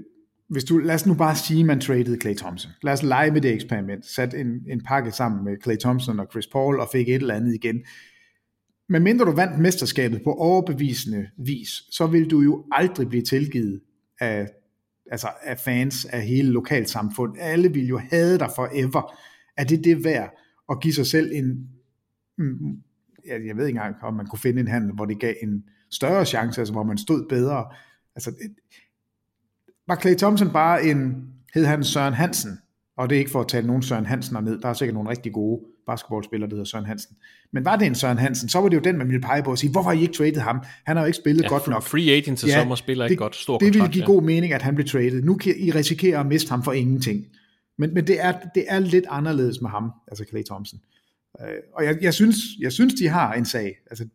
[0.49, 2.71] hvis du, lad os nu bare sige, man traded Clay Thompson.
[2.83, 4.05] Lad os lege med det eksperiment.
[4.05, 7.35] Sat en, en pakke sammen med Clay Thompson og Chris Paul, og fik et eller
[7.35, 7.81] andet igen.
[8.89, 13.81] Men mindre du vandt mesterskabet på overbevisende vis, så vil du jo aldrig blive tilgivet
[14.23, 14.47] af,
[15.11, 17.35] altså af fans af hele lokalsamfund.
[17.39, 19.15] Alle vil jo have dig forever.
[19.57, 20.33] Er det det værd
[20.69, 21.69] at give sig selv en,
[22.37, 22.83] mm, mm,
[23.27, 25.63] jeg, jeg ved ikke engang, om man kunne finde en handel, hvor det gav en
[25.91, 27.65] større chance, altså hvor man stod bedre.
[28.15, 28.55] Altså, det,
[29.87, 32.59] var Clay Thompson bare en, hed han Søren Hansen,
[32.97, 35.09] og det er ikke for at tale nogen Søren Hansen ned, der er sikkert nogle
[35.09, 37.15] rigtig gode basketballspillere, der hedder Søren Hansen.
[37.51, 39.51] Men var det en Søren Hansen, så var det jo den, man ville pege på
[39.51, 40.63] og sige, hvorfor har I ikke traded ham?
[40.85, 41.83] Han har jo ikke spillet Ja, godt nok.
[41.83, 43.35] Free agent til sommer spiller ikke det, godt.
[43.35, 44.05] Stor det ville give ja.
[44.05, 45.21] god mening, at han blev traded.
[45.21, 47.25] Nu kan I risikere at miste ham for ingenting.
[47.77, 50.79] Men, men det, er, det er lidt anderledes med ham, altså Clay Thompson.
[51.41, 53.75] Øh, og jeg, jeg, synes, jeg synes, de har en sag.
[53.89, 54.05] Altså,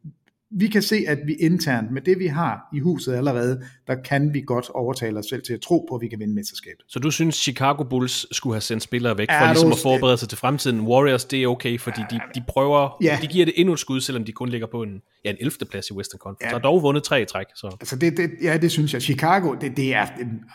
[0.51, 4.35] vi kan se, at vi internt, med det vi har i huset allerede, der kan
[4.35, 6.85] vi godt overtale os selv til at tro på, at vi kan vinde mesterskabet.
[6.89, 10.17] Så du synes, Chicago Bulls skulle have sendt spillere væk, for ja, ligesom at forberede
[10.17, 10.81] sig til fremtiden.
[10.81, 13.19] Warriors, det er okay, fordi de, de prøver, ja.
[13.23, 15.53] de giver det endnu et skud, selvom de kun ligger på en, ja, en 11.
[15.71, 16.45] plads i Western Conference.
[16.45, 16.49] Ja.
[16.49, 17.47] Der har dog vundet tre i træk.
[17.55, 17.77] Så.
[17.81, 19.03] Altså det, det, ja, det synes jeg.
[19.03, 20.07] Chicago, det, det, er,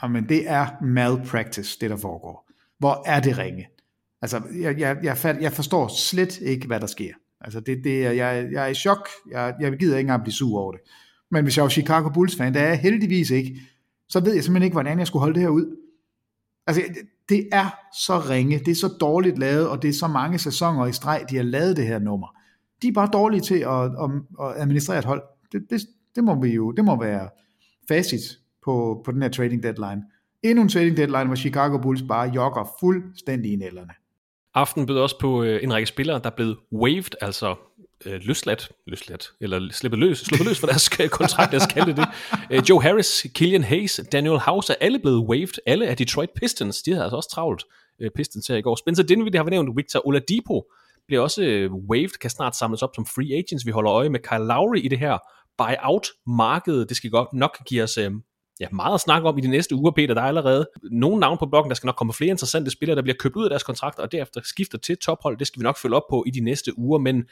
[0.04, 2.50] jamen, det er malpractice, det der foregår.
[2.80, 3.68] Hvor er det ringe?
[4.22, 7.14] Altså, jeg, jeg, jeg, jeg forstår slet ikke, hvad der sker.
[7.44, 9.10] Altså det, det er, jeg, jeg er i chok.
[9.32, 10.82] Jeg, jeg gider ikke engang blive sur over det.
[11.32, 13.60] Men hvis jeg var Chicago Bulls-fan, det er jeg heldigvis ikke,
[14.10, 15.78] så ved jeg simpelthen ikke, hvordan jeg skulle holde det her ud.
[16.68, 16.82] Altså,
[17.30, 17.70] det er
[18.06, 21.26] så ringe, det er så dårligt lavet, og det er så mange sæsoner i streg,
[21.30, 22.28] de har lavet det her nummer.
[22.82, 25.24] De er bare dårlige til at, at, at administrere et hold.
[25.52, 25.82] Det, det,
[26.16, 27.30] det, må vi jo, det må være
[27.88, 28.22] facit
[28.66, 30.04] på, på den her trading deadline.
[30.44, 33.94] Endnu en trading deadline, hvor Chicago Bulls bare jogger fuldstændig i nælderne.
[34.56, 37.56] Aften bød også på øh, en række spillere, der blev waived, altså
[38.06, 40.90] øh, løsladt, løsladt, eller slippet løs, sluppet løs for deres
[41.20, 42.08] kontrakt, lad os kalde det det.
[42.52, 45.54] Øh, Joe Harris, Killian Hayes, Daniel House er alle blevet waived.
[45.66, 47.64] Alle af Detroit Pistons, de havde altså også travlt
[48.02, 48.76] øh, Pistons her i går.
[48.76, 50.72] Spencer Dinwiddie har vi nævnt, Victor Oladipo
[51.08, 53.66] bliver også øh, waived, kan snart samles op som free agents.
[53.66, 55.18] Vi holder øje med Kyle Lowry i det her
[55.62, 56.86] buyout-marked.
[56.86, 58.12] Det skal godt nok give os øh,
[58.60, 60.14] ja, meget at snakke om i de næste uger, Peter.
[60.14, 63.02] Der er allerede nogle navne på bloggen, der skal nok komme flere interessante spillere, der
[63.02, 65.38] bliver købt ud af deres kontrakter, og derefter skifter til tophold.
[65.38, 67.24] Det skal vi nok følge op på i de næste uger, men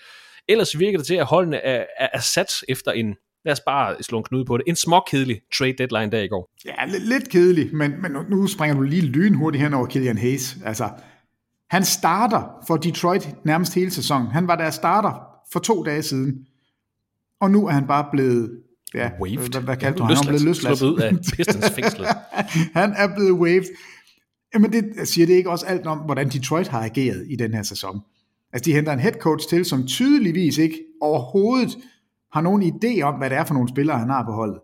[0.47, 3.15] ellers virker det til, at holdene er, er, er sat efter en,
[3.45, 6.49] lad os bare slå en knude på det, en småkedelig trade deadline der i går.
[6.65, 10.57] Ja, lidt, lidt kedelig, men, men nu springer du lige lynhurtigt hen over Killian Hayes.
[10.65, 10.89] Altså,
[11.69, 14.27] han starter for Detroit nærmest hele sæsonen.
[14.27, 16.45] Han var der starter for to dage siden,
[17.41, 18.61] og nu er han bare blevet
[18.93, 19.51] ja, waved.
[19.51, 20.03] Hvad, hvad kaldte du?
[20.03, 20.81] Han er blevet løsladt.
[20.81, 21.65] ud af Pistons
[22.79, 23.75] han er blevet waved.
[24.53, 27.63] Jamen det siger det ikke også alt om, hvordan Detroit har ageret i den her
[27.63, 28.01] sæson.
[28.53, 31.77] Altså de henter en head coach til, som tydeligvis ikke overhovedet
[32.33, 34.59] har nogen idé om, hvad det er for nogle spillere, han har på holdet.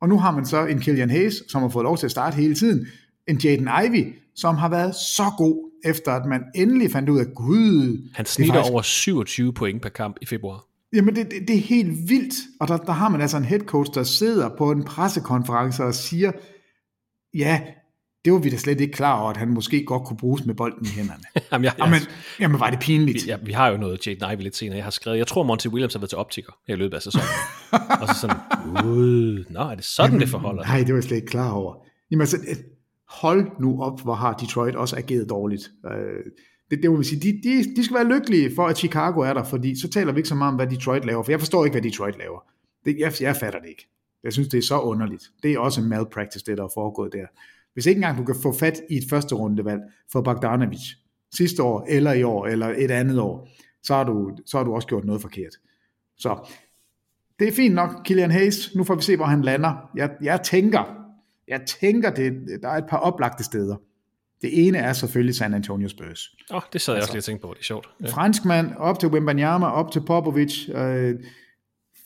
[0.00, 2.34] Og nu har man så en Killian Hayes, som har fået lov til at starte
[2.34, 2.86] hele tiden.
[3.26, 7.26] En Jaden Ivey, som har været så god, efter at man endelig fandt ud af,
[7.34, 8.08] gud...
[8.14, 8.72] Han snitter faktisk...
[8.72, 10.64] over 27 point per kamp i februar.
[10.92, 12.34] Jamen, det, det, det er helt vildt.
[12.60, 15.94] Og der, der har man altså en head coach, der sidder på en pressekonference og
[15.94, 16.32] siger,
[17.34, 17.60] ja,
[18.24, 20.54] det var vi da slet ikke klar over, at han måske godt kunne bruges med
[20.54, 21.22] bolden i hænderne.
[21.52, 22.00] jamen, jeg, jamen,
[22.40, 23.24] jamen, var det pinligt.
[23.24, 24.76] Vi, ja, vi har jo noget Jade Ivey lidt senere.
[24.76, 27.28] Jeg har skrevet, jeg tror, Monty Williams har været til optiker i løbet af sæsonen.
[28.00, 28.36] og så sådan,
[28.86, 31.50] ud, nå, er det sådan, jamen, det forholder Nej, det var jeg slet ikke klar
[31.50, 31.74] over.
[32.10, 32.38] Jamen altså,
[33.08, 35.70] hold nu op, hvor har Detroit også ageret dårligt.
[35.86, 36.24] Øh,
[36.70, 39.34] det, det må vi sige, de, de, de skal være lykkelige for, at Chicago er
[39.34, 41.64] der, fordi så taler vi ikke så meget om, hvad Detroit laver, for jeg forstår
[41.64, 42.44] ikke, hvad Detroit laver.
[42.84, 43.88] Det, jeg, jeg fatter det ikke.
[44.24, 45.30] Jeg synes, det er så underligt.
[45.42, 47.26] Det er også en malpractice, det der er foregået der.
[47.74, 49.80] Hvis ikke engang du kan få fat i et første rundevalg
[50.12, 50.80] for Bogdanovic
[51.34, 53.48] sidste år, eller i år, eller et andet år,
[53.82, 55.52] så har du, så har du også gjort noget forkert.
[56.16, 56.48] Så
[57.38, 58.74] det er fint nok, Kilian Hayes.
[58.74, 59.90] Nu får vi se, hvor han lander.
[59.94, 60.84] Jeg, jeg tænker,
[61.48, 63.76] jeg tænker, det, der er et par oplagte steder.
[64.42, 66.30] Det ene er selvfølgelig San Antonio Spurs.
[66.50, 67.88] Åh, oh, det sad jeg altså, også lige og tænkte på, det er sjovt.
[68.02, 68.08] Ja.
[68.08, 71.14] Franskmand op til Wimbanyama, op til Popovic, øh,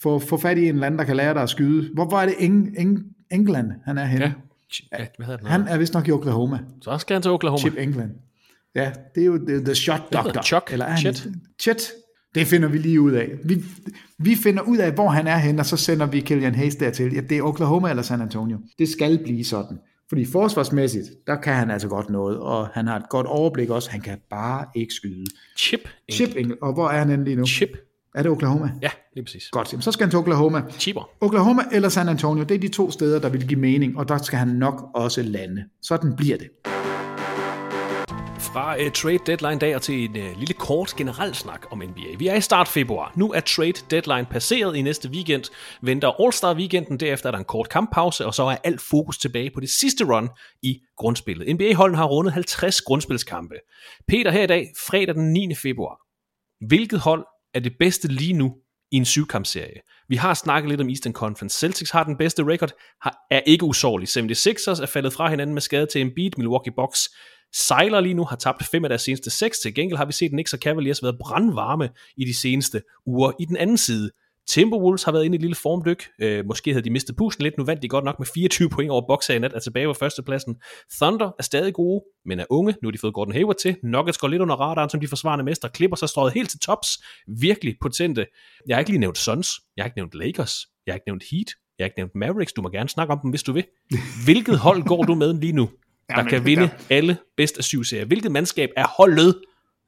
[0.02, 1.90] få, få fat i en anden, der kan lære dig at skyde.
[1.94, 2.98] Hvor, hvor er det Eng, Eng,
[3.30, 4.34] England, han er henne?
[4.92, 4.98] Ja.
[4.98, 6.58] ja hvad hedder han er vist nok i Oklahoma.
[6.82, 7.60] Så skal han til Oklahoma.
[7.60, 8.10] Chip England.
[8.74, 10.42] Ja, det er jo the, the shot doctor.
[10.42, 10.72] Chuck.
[10.72, 11.28] Eller er Chet.
[11.60, 11.92] Chet.
[12.34, 13.30] Det finder vi lige ud af.
[13.44, 13.64] Vi,
[14.18, 17.14] vi finder ud af, hvor han er henne, og så sender vi Killian Hayes dertil.
[17.14, 18.58] Ja, det er Oklahoma eller San Antonio.
[18.78, 19.78] Det skal blive sådan.
[20.12, 23.90] Fordi forsvarsmæssigt, der kan han altså godt noget, og han har et godt overblik også.
[23.90, 25.24] Han kan bare ikke skyde.
[25.58, 25.80] Chip.
[26.12, 26.58] Chip England.
[26.62, 27.46] Og hvor er han lige nu?
[27.46, 27.68] Chip.
[28.14, 28.70] Er det Oklahoma?
[28.82, 29.48] Ja, lige præcis.
[29.48, 30.62] Godt, jamen, så skal han til Oklahoma.
[30.78, 31.10] Chipper.
[31.20, 34.18] Oklahoma eller San Antonio, det er de to steder, der vil give mening, og der
[34.18, 35.64] skal han nok også lande.
[35.82, 36.48] Sådan bliver det
[38.52, 42.16] fra uh, trade deadline dag og til en uh, lille kort generel snak om NBA.
[42.18, 43.12] Vi er i start februar.
[43.16, 45.44] Nu er trade deadline passeret i næste weekend.
[45.82, 49.50] Venter All-Star weekenden, derefter er der en kort kamppause, og så er alt fokus tilbage
[49.54, 50.28] på det sidste run
[50.62, 51.54] i grundspillet.
[51.54, 53.54] NBA-holden har rundet 50 grundspilskampe.
[54.08, 55.54] Peter her i dag, fredag den 9.
[55.54, 55.98] februar.
[56.66, 57.24] Hvilket hold
[57.54, 58.54] er det bedste lige nu
[58.92, 59.80] i en syvkampserie.
[60.08, 61.58] Vi har snakket lidt om Eastern Conference.
[61.58, 62.70] Celtics har den bedste record,
[63.02, 64.08] har, er ikke usårlig.
[64.08, 66.30] 76ers er faldet fra hinanden med skade til Embiid.
[66.36, 67.08] Milwaukee Bucks
[67.54, 69.58] sejler lige nu, har tabt fem af deres seneste seks.
[69.58, 73.32] Til gengæld har vi set Knicks og Cavaliers været brandvarme i de seneste uger.
[73.40, 74.10] I den anden side,
[74.48, 76.08] Timberwolves har været inde i et lille formdyk.
[76.20, 77.58] Øh, måske havde de mistet pusten lidt.
[77.58, 79.92] Nu vandt de godt nok med 24 point over Boxer i nat, er tilbage på
[79.92, 80.56] førstepladsen.
[81.00, 82.74] Thunder er stadig gode, men er unge.
[82.82, 83.76] Nu har de fået Gordon Hayward til.
[83.82, 85.68] Nuggets går lidt under radaren som de forsvarende mestre.
[85.68, 86.88] Klipper sig strøget helt til tops.
[87.40, 88.26] Virkelig potente.
[88.68, 89.48] Jeg har ikke lige nævnt Suns.
[89.76, 90.54] Jeg har ikke nævnt Lakers.
[90.86, 91.48] Jeg har ikke nævnt Heat.
[91.78, 92.52] Jeg har ikke nævnt Mavericks.
[92.52, 93.64] Du må gerne snakke om dem, hvis du vil.
[94.24, 95.70] Hvilket hold går du med lige nu?
[96.12, 98.04] Der Jamen, kan vinde der- alle bedst af syv serier.
[98.04, 99.34] Hvilket mandskab er holdet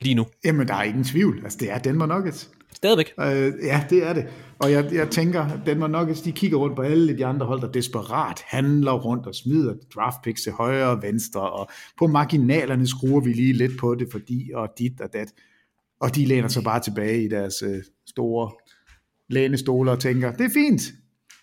[0.00, 0.26] lige nu?
[0.44, 1.40] Jamen, der er ingen tvivl.
[1.44, 2.50] Altså, det er Denver Nuggets.
[2.74, 3.12] Stadigvæk.
[3.20, 4.26] Øh, ja, det er det.
[4.58, 7.60] Og jeg, jeg tænker, at Denver Nuggets, de kigger rundt på alle de andre hold,
[7.60, 12.86] der desperat handler rundt og smider draft picks til højre og venstre, og på marginalerne
[12.86, 15.28] skruer vi lige lidt på det, fordi og dit og dat.
[16.00, 18.50] Og de læner sig bare tilbage i deres øh, store
[19.30, 20.82] lænestoler og tænker, det er fint,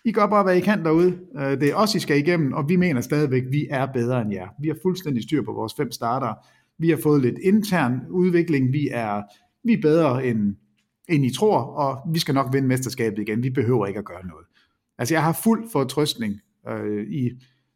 [0.04, 1.18] I gør bare, hvad I kan derude.
[1.38, 4.32] Øh, Det er os, I skal igennem, og vi mener stadigvæk, vi er bedre end
[4.32, 4.48] jer.
[4.60, 6.34] Vi har fuldstændig styr på vores fem starter.
[6.78, 8.72] Vi har fået lidt intern udvikling.
[8.72, 9.22] Vi er,
[9.64, 10.56] vi er bedre, end,
[11.08, 13.42] end I tror, og vi skal nok vinde mesterskabet igen.
[13.42, 14.46] Vi behøver ikke at gøre noget.
[14.98, 17.30] Altså, jeg har fuld fortrøstning øh, i,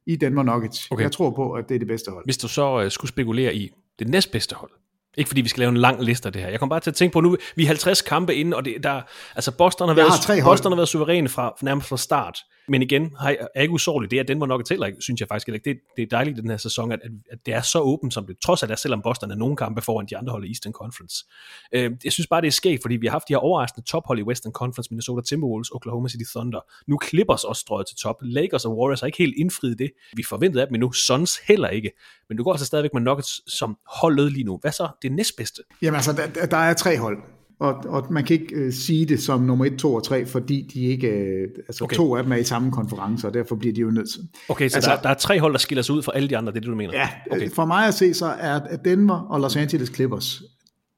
[0.07, 0.91] i Denver Nuggets.
[0.91, 1.03] Okay.
[1.03, 2.24] Jeg tror på, at det er det bedste hold.
[2.24, 4.70] Hvis du så øh, skulle spekulere i det næstbedste hold.
[5.17, 6.49] Ikke fordi vi skal lave en lang liste af det her.
[6.49, 8.75] Jeg kom bare til at tænke på nu, vi er 50 kampe inde, og det,
[8.83, 9.03] der,
[9.35, 10.51] altså Boston har, Jeg været, har.
[10.51, 12.39] Boston har været suveræne fra, nærmest fra start.
[12.69, 14.11] Men igen, har jeg, er ikke usårlig.
[14.11, 15.61] Det er Denver nok til, synes jeg faktisk ikke.
[15.64, 17.01] Det, det er dejligt i den her sæson, at,
[17.31, 19.83] at det er så åbent, som det trods alt er, selvom Boston er nogle kampe
[19.83, 21.25] foran de andre hold i Eastern Conference.
[21.73, 24.19] Øh, jeg synes bare, det er skægt, fordi vi har haft de her overraskende tophold
[24.19, 26.61] i Western Conference, Minnesota Timberwolves, Oklahoma City Thunder.
[26.87, 28.17] Nu Clippers også strøget til top.
[28.23, 29.91] Lakers og Warriors har ikke helt indfriet det.
[30.17, 30.93] Vi forventede af dem endnu.
[30.93, 31.91] Suns heller ikke.
[32.29, 34.59] Men du går altså stadigvæk med Nuggets som holdet lige nu.
[34.61, 35.62] Hvad så det næstbedste?
[35.83, 37.19] Jamen altså, der, der er tre hold,
[37.59, 40.70] og, og man kan ikke øh, sige det som nummer 1, 2 og 3, fordi
[40.74, 41.96] de ikke, øh, altså Okay.
[41.96, 44.20] to af dem er i samme konference, og derfor bliver de jo nødt til.
[44.48, 46.36] Okay, så altså, der, der er tre hold, der skiller sig ud fra alle de
[46.36, 46.94] andre, det er det, du mener?
[46.94, 47.50] Ja, Okay.
[47.50, 50.42] for mig at se, så er Denver og Los Angeles Clippers,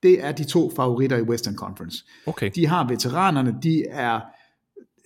[0.02, 2.04] det er de to favoritter i Western Conference.
[2.26, 2.50] Okay.
[2.54, 4.20] De har veteranerne, de er,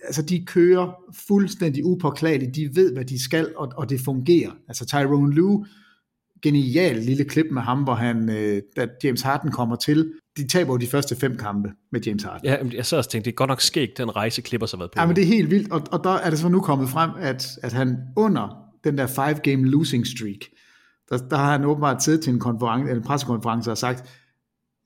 [0.05, 0.91] altså de kører
[1.27, 4.51] fuldstændig upåklageligt, de ved, hvad de skal, og, og det fungerer.
[4.67, 5.65] Altså Tyrone Lue,
[6.43, 10.73] genial lille klip med ham, hvor han, øh, da James Harden kommer til, de taber
[10.73, 12.45] jo de første fem kampe med James Harden.
[12.45, 14.77] Ja, jeg sad også og tænkte, det er godt nok skægt, den rejse Clippers har
[14.77, 15.01] været på.
[15.01, 17.11] Ja, men det er helt vildt, og, og der er det så nu kommet frem,
[17.19, 20.39] at, at han under den der five-game losing streak,
[21.09, 24.03] der, der har han åbenbart siddet til en, konference, eller en pressekonference og sagt,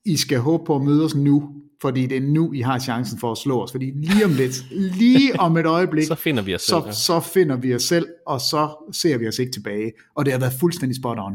[0.07, 1.49] I skal håbe på at møde os nu,
[1.81, 4.71] fordi det er nu, I har chancen for at slå os, fordi lige om lidt,
[4.71, 6.91] lige om et øjeblik, Så finder vi os selv, så, ja.
[6.91, 10.39] så finder vi os selv, og så ser vi os ikke tilbage, og det har
[10.39, 11.33] været fuldstændig spot on.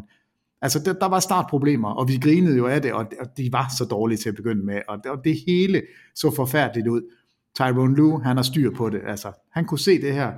[0.62, 3.66] Altså, der, der var startproblemer, og vi grinede jo af det, og, og de var
[3.78, 5.82] så dårlige til at begynde med, og, og det hele
[6.14, 7.02] så forfærdeligt ud.
[7.56, 10.32] Tyrone Lue, han har styr på det, altså, han kunne se det her,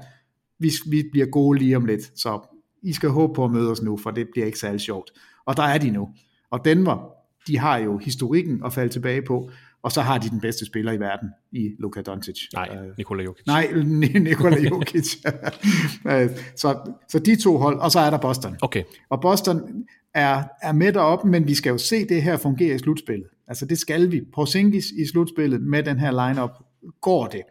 [0.59, 2.41] vi, vi bliver gode lige om lidt, så
[2.83, 5.11] I skal håbe på at møde os nu, for det bliver ikke særlig sjovt.
[5.47, 6.09] Og der er de nu.
[6.51, 7.15] Og Denver,
[7.47, 9.51] de har jo historikken at falde tilbage på,
[9.83, 12.39] og så har de den bedste spiller i verden i Luka Doncic.
[12.55, 13.47] Nej, Øh, Nikola Jokic.
[13.47, 13.73] Nej,
[14.29, 15.17] Nikola Jokic.
[16.07, 16.79] Øh, så,
[17.09, 18.57] så de to hold, og så er der Boston.
[18.63, 19.85] Okay, Og Boston
[20.15, 23.29] er, er med deroppe, men vi skal jo se det her fungere i slutspillet.
[23.49, 24.21] Altså det skal vi.
[24.35, 26.51] Porzingis i slutspillet med den her lineup
[27.01, 27.43] går det.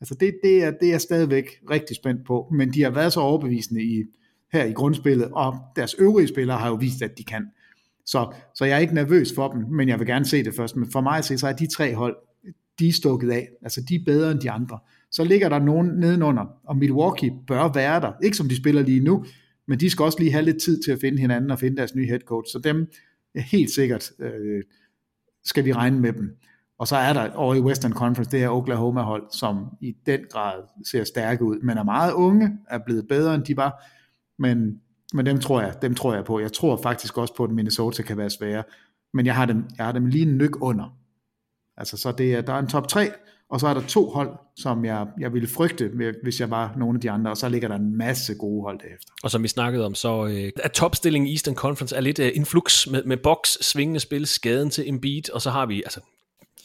[0.00, 3.12] Altså det, det, er, det er jeg stadigvæk rigtig spændt på, men de har været
[3.12, 4.02] så overbevisende i,
[4.52, 7.46] her i grundspillet, og deres øvrige spillere har jo vist, at de kan.
[8.06, 10.76] Så, så jeg er ikke nervøs for dem, men jeg vil gerne se det først.
[10.76, 12.16] Men for mig at se, så er de tre hold,
[12.78, 13.48] de er stukket af.
[13.62, 14.78] Altså de er bedre end de andre.
[15.10, 18.12] Så ligger der nogen nedenunder, og Milwaukee bør være der.
[18.22, 19.24] Ikke som de spiller lige nu,
[19.68, 21.94] men de skal også lige have lidt tid til at finde hinanden og finde deres
[21.94, 22.52] nye head coach.
[22.52, 22.86] Så dem
[23.34, 24.62] er helt sikkert øh,
[25.44, 26.36] skal vi regne med dem.
[26.78, 30.62] Og så er der over i Western Conference det her Oklahoma-hold, som i den grad
[30.84, 33.84] ser stærke ud, men er meget unge, er blevet bedre end de var,
[34.38, 34.80] men,
[35.14, 36.40] men dem, tror jeg, dem tror jeg på.
[36.40, 38.62] Jeg tror faktisk også på, at Minnesota kan være svære,
[39.14, 40.96] men jeg har dem, jeg har dem lige en nyk under.
[41.76, 43.10] Altså så det er, der er en top 3,
[43.50, 45.90] og så er der to hold, som jeg, jeg ville frygte,
[46.22, 48.78] hvis jeg var nogle af de andre, og så ligger der en masse gode hold
[48.78, 49.12] derefter.
[49.22, 52.32] og som vi snakkede om, så øh, er topstillingen i Eastern Conference er lidt øh,
[52.34, 56.00] influx med, med box, svingende spil, skaden til Embiid, og så har vi altså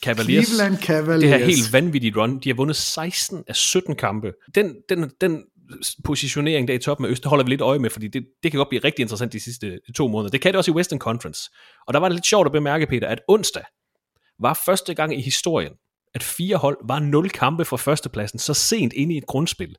[0.04, 0.48] Cavaliers.
[0.48, 1.22] Cleveland Cavaliers.
[1.22, 2.40] det her helt vanvittigt run.
[2.40, 4.34] De har vundet 16 af 17 kampe.
[4.56, 5.44] Den, den, den
[6.04, 8.52] positionering der i toppen af Øst, det holder vi lidt øje med, fordi det, det
[8.52, 10.30] kan godt blive rigtig interessant de sidste øh, to måneder.
[10.30, 11.50] Det kan det også i Western Conference.
[11.88, 13.64] Og der var det lidt sjovt at bemærke, Peter, at onsdag
[14.40, 15.74] var første gang i historien,
[16.16, 19.76] at fire hold var nul kampe fra førstepladsen så sent inde i et grundspil.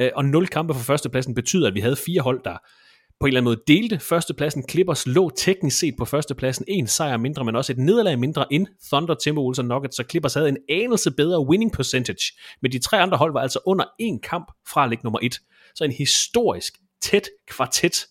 [0.00, 2.56] Øh, og nul kampe fra førstepladsen betyder, at vi havde fire hold, der
[3.20, 4.68] på en eller anden måde delte førstepladsen.
[4.68, 6.64] Clippers lå teknisk set på førstepladsen.
[6.68, 9.96] En sejr mindre, men også et nederlag mindre end Thunder, Timberwolves og Nuggets.
[9.96, 12.32] Så Clippers havde en anelse bedre winning percentage.
[12.62, 15.40] Men de tre andre hold var altså under en kamp fra at ligge nummer et.
[15.74, 18.06] Så en historisk tæt kvartet,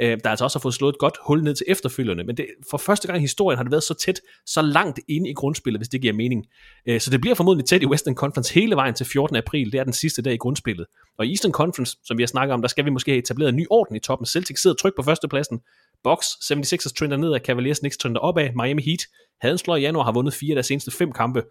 [0.00, 2.24] øh, der altså også har fået slået et godt hul ned til efterfølgende.
[2.24, 5.30] Men det, for første gang i historien har det været så tæt, så langt inde
[5.30, 6.46] i grundspillet, hvis det giver mening.
[6.88, 9.36] Øh, så det bliver formodentlig tæt i Western Conference hele vejen til 14.
[9.36, 9.72] april.
[9.72, 10.86] Det er den sidste dag i grundspillet.
[11.18, 13.48] Og i Eastern Conference, som vi har snakket om, der skal vi måske have etableret
[13.48, 14.26] en ny orden i toppen.
[14.26, 15.60] Celtics sidder tryk på førstepladsen.
[16.04, 18.50] Bucks, 76ers trender nedad, Cavaliers Knicks trender opad.
[18.54, 19.00] Miami Heat
[19.40, 21.42] havde en slår i januar, har vundet fire af deres seneste fem kampe.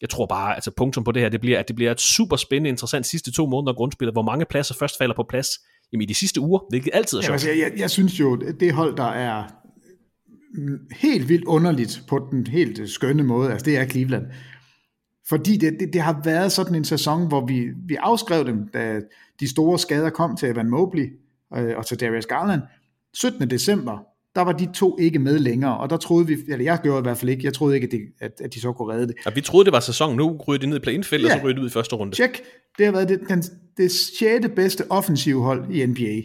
[0.00, 2.36] Jeg tror bare, altså punktum på det her, det bliver, at det bliver et super
[2.36, 5.48] spændende, interessant sidste to måneder grundspillet, hvor mange pladser først falder på plads
[5.92, 7.32] jamen, i de sidste uger, hvilket altid er sjovt.
[7.32, 9.44] altså, jeg, jeg, jeg synes jo, det hold, der er
[10.94, 14.26] helt vildt underligt på den helt skønne måde, altså det er Cleveland.
[15.28, 19.00] Fordi det, det, det har været sådan en sæson, hvor vi, vi afskrev dem, da
[19.40, 21.18] de store skader kom til Evan Mobley
[21.56, 22.60] øh, og til Darius Garland.
[23.14, 23.50] 17.
[23.50, 23.98] december,
[24.34, 27.02] der var de to ikke med længere, og der troede vi, eller jeg gjorde i
[27.02, 29.14] hvert fald ikke, jeg troede ikke, at, det, at, at de så kunne redde det.
[29.26, 31.34] Og vi troede, det var sæson nu, ryger de ned i play-in-feltet, Ja.
[31.34, 32.14] og så ryger de ud i første runde.
[32.16, 32.42] Tjek,
[32.78, 33.42] det har været det, den,
[33.76, 36.22] det sjette bedste offensive hold i NBA.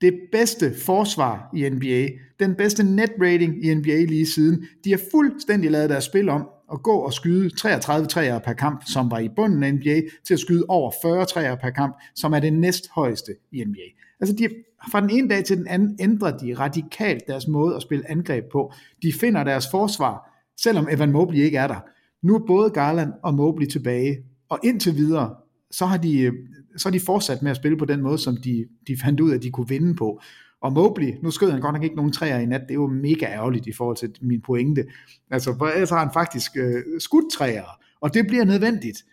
[0.00, 2.08] Det bedste forsvar i NBA.
[2.40, 4.64] Den bedste net rating i NBA lige siden.
[4.84, 8.82] De har fuldstændig lavet deres spil om at gå og skyde 33 træer per kamp,
[8.92, 12.32] som var i bunden af NBA, til at skyde over 40 træer per kamp, som
[12.32, 13.80] er det næsthøjeste i NBA.
[14.20, 14.48] Altså de,
[14.90, 18.44] fra den ene dag til den anden ændrer de radikalt deres måde at spille angreb
[18.52, 18.72] på.
[19.02, 20.30] De finder deres forsvar,
[20.60, 21.80] selvom Evan Mobley ikke er der.
[22.22, 24.18] Nu er både Garland og Mobley tilbage,
[24.48, 25.34] og indtil videre,
[25.70, 26.32] så har de, øh,
[26.76, 29.30] så har de fortsat med at spille på den måde, som de, de fandt ud
[29.30, 30.20] af, at de kunne vinde på.
[30.62, 32.86] Og Mobley, nu skød han godt nok ikke nogen træer i nat, det er jo
[32.86, 34.84] mega ærgerligt i forhold til min pointe.
[35.30, 39.04] Altså, for ellers har han faktisk øh, skudt træer, og det bliver nødvendigt.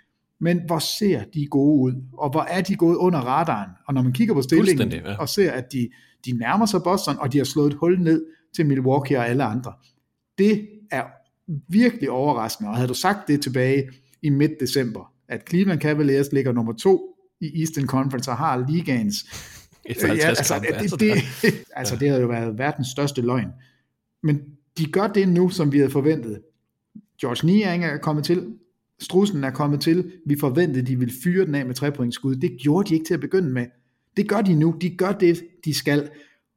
[0.42, 3.70] Men hvor ser de gode ud, og hvor er de gået under radaren?
[3.88, 5.16] Og når man kigger på stillingen ja.
[5.16, 5.90] og ser, at de,
[6.26, 8.26] de nærmer sig Boston, og de har slået et hul ned
[8.56, 9.74] til Milwaukee og alle andre.
[10.38, 11.04] Det er
[11.68, 13.90] virkelig overraskende, og havde du sagt det tilbage
[14.22, 19.16] i midt december, at Cleveland Cavaliers ligger nummer to i Eastern Conference og har ligaens
[19.86, 23.48] Efter 50 ja, altså, altså, det, det, altså det havde jo været verdens største løgn.
[24.24, 24.42] Men
[24.78, 26.42] de gør det nu, som vi havde forventet.
[27.22, 28.54] George Niang er kommet til,
[29.02, 32.36] Strussen er kommet til, vi forventede, de ville fyre den af med trepointsskud.
[32.36, 33.66] Det gjorde de ikke til at begynde med.
[34.18, 36.10] Det gør de nu, de gør det, de skal.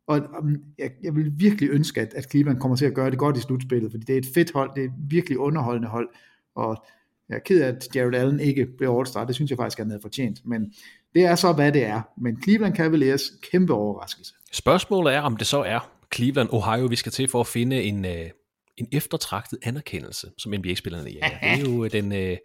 [0.07, 3.18] Og mm, jeg, jeg vil virkelig ønske, at, at Cleveland kommer til at gøre det
[3.18, 6.09] godt i slutspillet, fordi det er et fedt hold, det er et virkelig underholdende hold,
[6.55, 6.84] og
[7.28, 9.90] jeg er ked af, at Jared Allen ikke blev All-Star, det synes jeg faktisk, han
[9.90, 10.72] havde fortjent, men
[11.14, 12.01] det er så, hvad det er.
[12.20, 14.34] Men Cleveland Cavaliers, kæmpe overraskelse.
[14.53, 18.05] Spørgsmålet er, om det så er Cleveland, Ohio, vi skal til for at finde en,
[18.05, 18.30] øh,
[18.77, 21.27] en eftertragtet anerkendelse, som NBA-spillerne ja.
[21.27, 22.37] Det er jo øh, den, øh,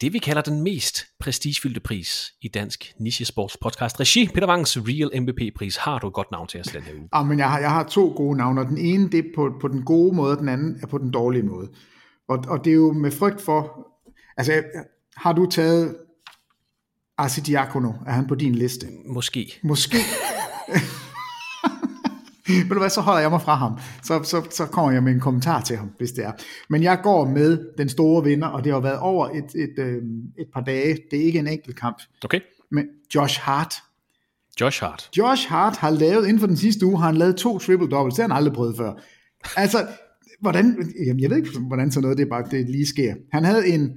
[0.00, 4.28] det, vi kalder den mest prestigefyldte pris i dansk nichesports podcast regi.
[4.34, 7.08] Peter Wangs Real MVP-pris har du et godt navn til os den her uge.
[7.12, 9.52] Ah, men jeg har, jeg har to gode navne, og den ene det er på,
[9.60, 11.68] på den gode måde, og den anden er på den dårlige måde.
[12.28, 13.88] Og, og det er jo med frygt for...
[14.36, 14.62] Altså,
[15.16, 15.96] har du taget
[17.18, 17.92] Arcidiacono?
[18.06, 18.86] Er han på din liste?
[19.06, 19.60] Måske.
[19.62, 19.96] Måske.
[22.48, 23.78] Ved du hvad, så holder jeg mig fra ham.
[24.02, 26.32] Så, så, så kommer jeg med en kommentar til ham, hvis det er.
[26.68, 30.02] Men jeg går med den store vinder, og det har været over et, et, øh,
[30.38, 30.98] et par dage.
[31.10, 31.96] Det er ikke en enkelt kamp.
[32.24, 32.40] Okay.
[32.70, 33.74] Men Josh Hart.
[34.60, 35.10] Josh Hart.
[35.16, 38.14] Josh Hart har lavet, inden for den sidste uge, har han lavet to triple doubles.
[38.14, 38.92] Det har han aldrig prøvet før.
[39.56, 39.86] Altså,
[40.40, 43.14] hvordan, jamen, jeg ved ikke, hvordan sådan noget det, bare, det lige sker.
[43.32, 43.90] Han havde en,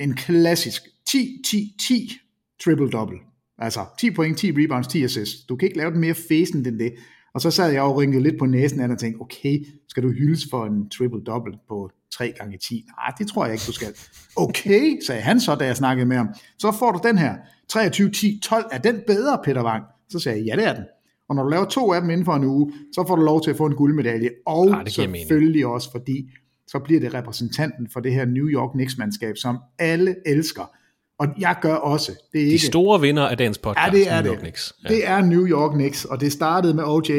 [0.00, 3.18] en klassisk 10-10-10 triple double.
[3.58, 5.44] Altså 10 point, 10 rebounds, 10 assists.
[5.44, 6.94] Du kan ikke lave den mere fæsen end det.
[7.34, 10.08] Og så sad jeg og rynkede lidt på næsen af og tænkte, okay, skal du
[10.08, 12.84] hyldes for en triple-double på 3 gange 10?
[12.98, 13.88] Nej, det tror jeg ikke, du skal.
[14.36, 16.28] Okay, sagde han så, da jeg snakkede med ham.
[16.58, 17.36] Så får du den her.
[17.68, 18.64] 23, 10, 12.
[18.72, 19.84] Er den bedre, Peter Wang?
[20.08, 20.84] Så sagde jeg, ja, det er den.
[21.28, 23.42] Og når du laver to af dem inden for en uge, så får du lov
[23.42, 24.30] til at få en guldmedalje.
[24.46, 25.28] Og Ah, giver mening.
[25.28, 26.30] selvfølgelig også, fordi
[26.66, 30.70] så bliver det repræsentanten for det her New York Knicks-mandskab, som alle elsker.
[31.18, 32.12] Og jeg gør også.
[32.32, 33.86] Det er De ikke, store vinder af dagens podcast.
[33.92, 34.30] Ja, det er New det.
[34.36, 34.72] York Knicks.
[34.84, 34.94] Ja.
[34.94, 37.10] Det er New York Knicks, og det startede med OJ.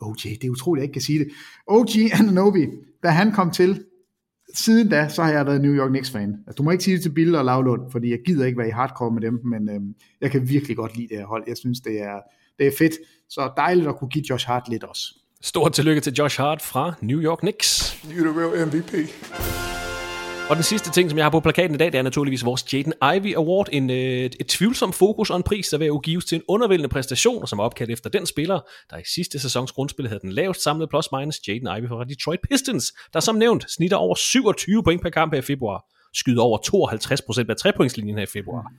[0.00, 1.28] OJ, det er utroligt, jeg ikke kan sige det.
[1.66, 1.88] OG
[2.20, 2.66] Ananobi,
[3.02, 3.84] da han kom til,
[4.54, 6.34] siden da, så har jeg været New York Knicks-fan.
[6.46, 8.68] Altså, Du må ikke sige det til Bill og Lavlund, fordi jeg gider ikke være
[8.68, 11.44] i hardcore med dem, men øhm, jeg kan virkelig godt lide det her hold.
[11.48, 12.16] Jeg synes, det er,
[12.58, 12.92] det er fedt.
[13.28, 15.02] Så dejligt at kunne give Josh Hart lidt også.
[15.42, 17.92] Stort tillykke til Josh Hart fra New York Knicks.
[18.04, 18.92] You're the real MVP.
[20.50, 22.72] Og den sidste ting, som jeg har på plakaten i dag, det er naturligvis vores
[22.72, 23.68] Jaden Ivey Award.
[23.72, 26.42] En, øh, et, et tvivlsomt fokus og en pris, der vil jo gives til en
[26.48, 28.60] undervældende præstation, som er opkaldt efter den spiller,
[28.90, 32.40] der i sidste sæsons grundspil havde den lavest samlede plus minus Jaden Ivey fra Detroit
[32.50, 36.58] Pistons, der som nævnt snitter over 27 point per kamp her i februar, skyder over
[37.44, 38.72] 52% af trepointslinjen her i februar.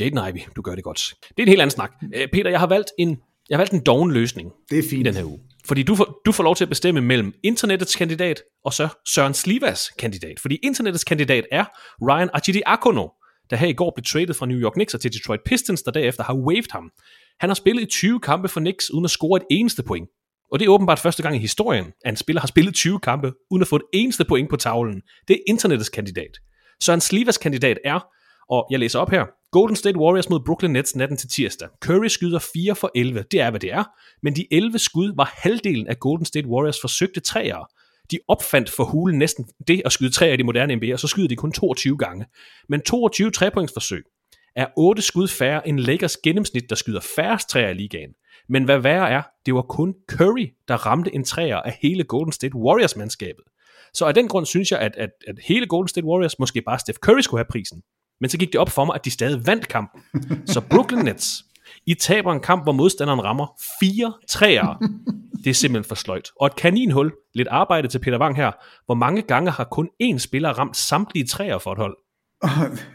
[0.00, 1.14] Jaden Ivey, du gør det godt.
[1.28, 1.92] Det er en helt anden snak.
[2.14, 3.20] Øh, Peter, jeg har valgt en,
[3.50, 5.04] jeg har valgt en doven løsning Det er i fint.
[5.04, 5.40] den her uge.
[5.68, 9.34] Fordi du får, du får lov til at bestemme mellem internettets kandidat og så Søren
[9.34, 10.40] Slivas kandidat.
[10.40, 11.64] Fordi internettets kandidat er
[12.02, 13.08] Ryan Archidiakono,
[13.50, 15.90] der her i går blev traded fra New York Knicks og til Detroit Pistons, der
[15.90, 16.90] derefter har waived ham.
[17.40, 20.08] Han har spillet i 20 kampe for Knicks uden at score et eneste point.
[20.52, 23.32] Og det er åbenbart første gang i historien, at en spiller har spillet 20 kampe
[23.50, 25.02] uden at få et eneste point på tavlen.
[25.28, 26.38] Det er internettets kandidat.
[26.82, 28.00] Søren Slivas kandidat er,
[28.48, 31.68] og jeg læser op her, Golden State Warriors mod Brooklyn Nets natten til tirsdag.
[31.84, 33.84] Curry skyder 4 for 11, det er hvad det er,
[34.22, 37.70] men de 11 skud var halvdelen af Golden State Warriors forsøgte træer.
[38.10, 41.08] De opfandt for hulen næsten det at skyde træer i det moderne NBA, og så
[41.08, 42.26] skyder de kun 22 gange.
[42.68, 44.04] Men 22 trepointsforsøg
[44.56, 48.10] er 8 skud færre end Lakers gennemsnit, der skyder færrest træer i ligaen.
[48.48, 52.32] Men hvad værre er, det var kun Curry, der ramte en træer af hele Golden
[52.32, 53.44] State Warriors-mandskabet.
[53.94, 56.78] Så af den grund synes jeg, at, at, at hele Golden State Warriors, måske bare
[56.78, 57.82] Steph Curry skulle have prisen.
[58.20, 60.02] Men så gik det op for mig, at de stadig vandt kampen.
[60.46, 61.44] Så Brooklyn Nets,
[61.86, 63.46] I taber en kamp, hvor modstanderen rammer
[63.80, 64.82] fire træer.
[65.44, 66.28] Det er simpelthen for sløjt.
[66.40, 68.52] Og et kaninhul, lidt arbejde til Peter Wang her.
[68.86, 71.96] Hvor mange gange har kun én spiller ramt samtlige træer for et hold?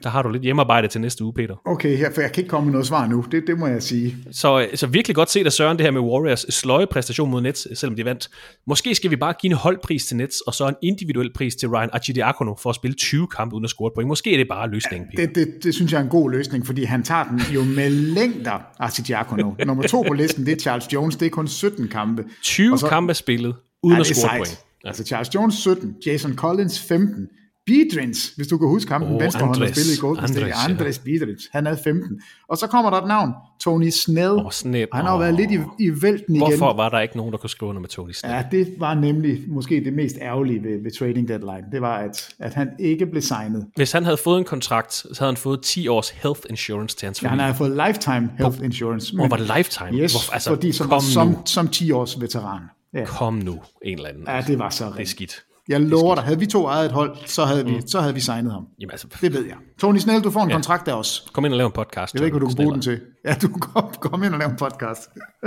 [0.03, 1.55] Der har du lidt hjemmearbejde til næste uge, Peter.
[1.65, 3.83] Okay, her, for jeg kan ikke komme med noget svar nu, det, det må jeg
[3.83, 4.17] sige.
[4.31, 7.79] Så, så virkelig godt set af Søren, det her med Warriors sløje præstation mod Nets,
[7.79, 8.29] selvom de vandt.
[8.67, 11.69] Måske skal vi bare give en holdpris til Nets, og så en individuel pris til
[11.69, 14.07] Ryan Archidiakono for at spille 20 kampe uden at score et point.
[14.07, 15.25] Måske er det bare løsningen, Peter.
[15.27, 17.89] Det, det, det synes jeg er en god løsning, fordi han tager den jo med
[17.89, 19.51] længder, Archidiakono.
[19.65, 22.23] Nummer to på listen, det er Charles Jones, det er kun 17 kampe.
[22.43, 24.59] 20 Og så- kampe spillet uden Ja, at score et point.
[24.83, 24.87] Ja.
[24.89, 27.27] Altså Charles Jones 17, Jason Collins 15,
[27.65, 29.77] Biedrins, hvis du kan huske ham, den Åh, venstre hånd, der Andres.
[29.77, 30.71] spillede i Golden State, Andres, ja.
[30.73, 32.21] Andres Biedrins, han havde 15.
[32.49, 33.31] Og så kommer der et navn,
[33.61, 34.31] Tony Snell.
[34.31, 34.87] Åh, Snell.
[34.93, 36.47] Han har jo været lidt i, i vælten igen.
[36.47, 38.33] Hvorfor var der ikke nogen, der kunne skrive under med Tony Snell?
[38.33, 41.63] Ja, det var nemlig måske det mest ærgerlige ved, ved trading deadline.
[41.71, 43.65] Det var, at, at han ikke blev signet.
[43.75, 47.05] Hvis han havde fået en kontrakt, så havde han fået 10 års health insurance til
[47.05, 47.51] hans Ja, han familie.
[47.51, 49.15] har fået lifetime health insurance.
[49.15, 49.91] Hvor var det lifetime?
[50.01, 51.37] Yes, Hvorfor- altså, fordi som, som, nu.
[51.45, 52.61] som 10 års veteran.
[52.93, 53.05] Ja.
[53.05, 54.23] Kom nu, en eller anden.
[54.27, 55.09] ja, det var så Det er rigtigt.
[55.09, 55.43] skidt.
[55.69, 58.19] Jeg lover dig, havde vi to ejet et hold, så havde vi, så havde vi
[58.19, 58.67] signet ham.
[58.81, 59.55] Jamen altså, Det ved jeg.
[59.79, 60.55] Tony Snell, du får en ja.
[60.55, 61.29] kontrakt af os.
[61.33, 62.13] kom ind og lav en podcast.
[62.13, 62.99] Jeg ved ikke, hvad du kan bruge den til.
[63.25, 65.01] Ja, du kan kom, kom ind og lave en podcast.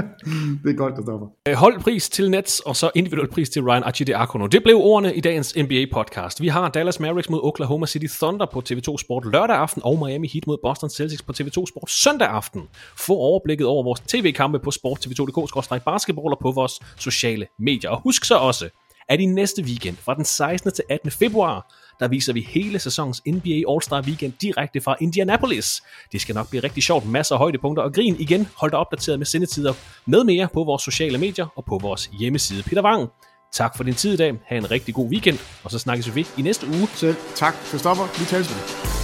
[0.64, 1.26] det er godt, Christoffer.
[1.48, 4.46] Øh, Holdpris til Nets, og så individuel pris til Ryan Archidiakono.
[4.46, 6.40] Det blev ordene i dagens NBA-podcast.
[6.40, 10.28] Vi har Dallas Mavericks mod Oklahoma City Thunder på TV2 Sport lørdag aften, og Miami
[10.28, 12.62] Heat mod Boston Celtics på TV2 Sport søndag aften.
[12.98, 17.90] Få overblikket over vores tv-kampe på sport.tv2.dk-basketball og på vores sociale medier.
[17.90, 18.68] Og husk så også,
[19.08, 20.72] at i næste weekend, fra den 16.
[20.72, 21.10] til 18.
[21.10, 25.82] februar, der viser vi hele sæsonens NBA All-Star Weekend direkte fra Indianapolis.
[26.12, 28.48] Det skal nok blive rigtig sjovt, masser af højdepunkter og grin igen.
[28.56, 29.72] Hold dig opdateret med sendetider
[30.06, 32.62] med mere på vores sociale medier og på vores hjemmeside.
[32.62, 33.08] Peter Wang,
[33.52, 34.32] tak for din tid i dag.
[34.46, 36.88] Ha' en rigtig god weekend, og så snakkes vi ved i næste uge.
[36.94, 38.18] Selv tak, Christoffer.
[38.18, 39.03] Vi tales ved.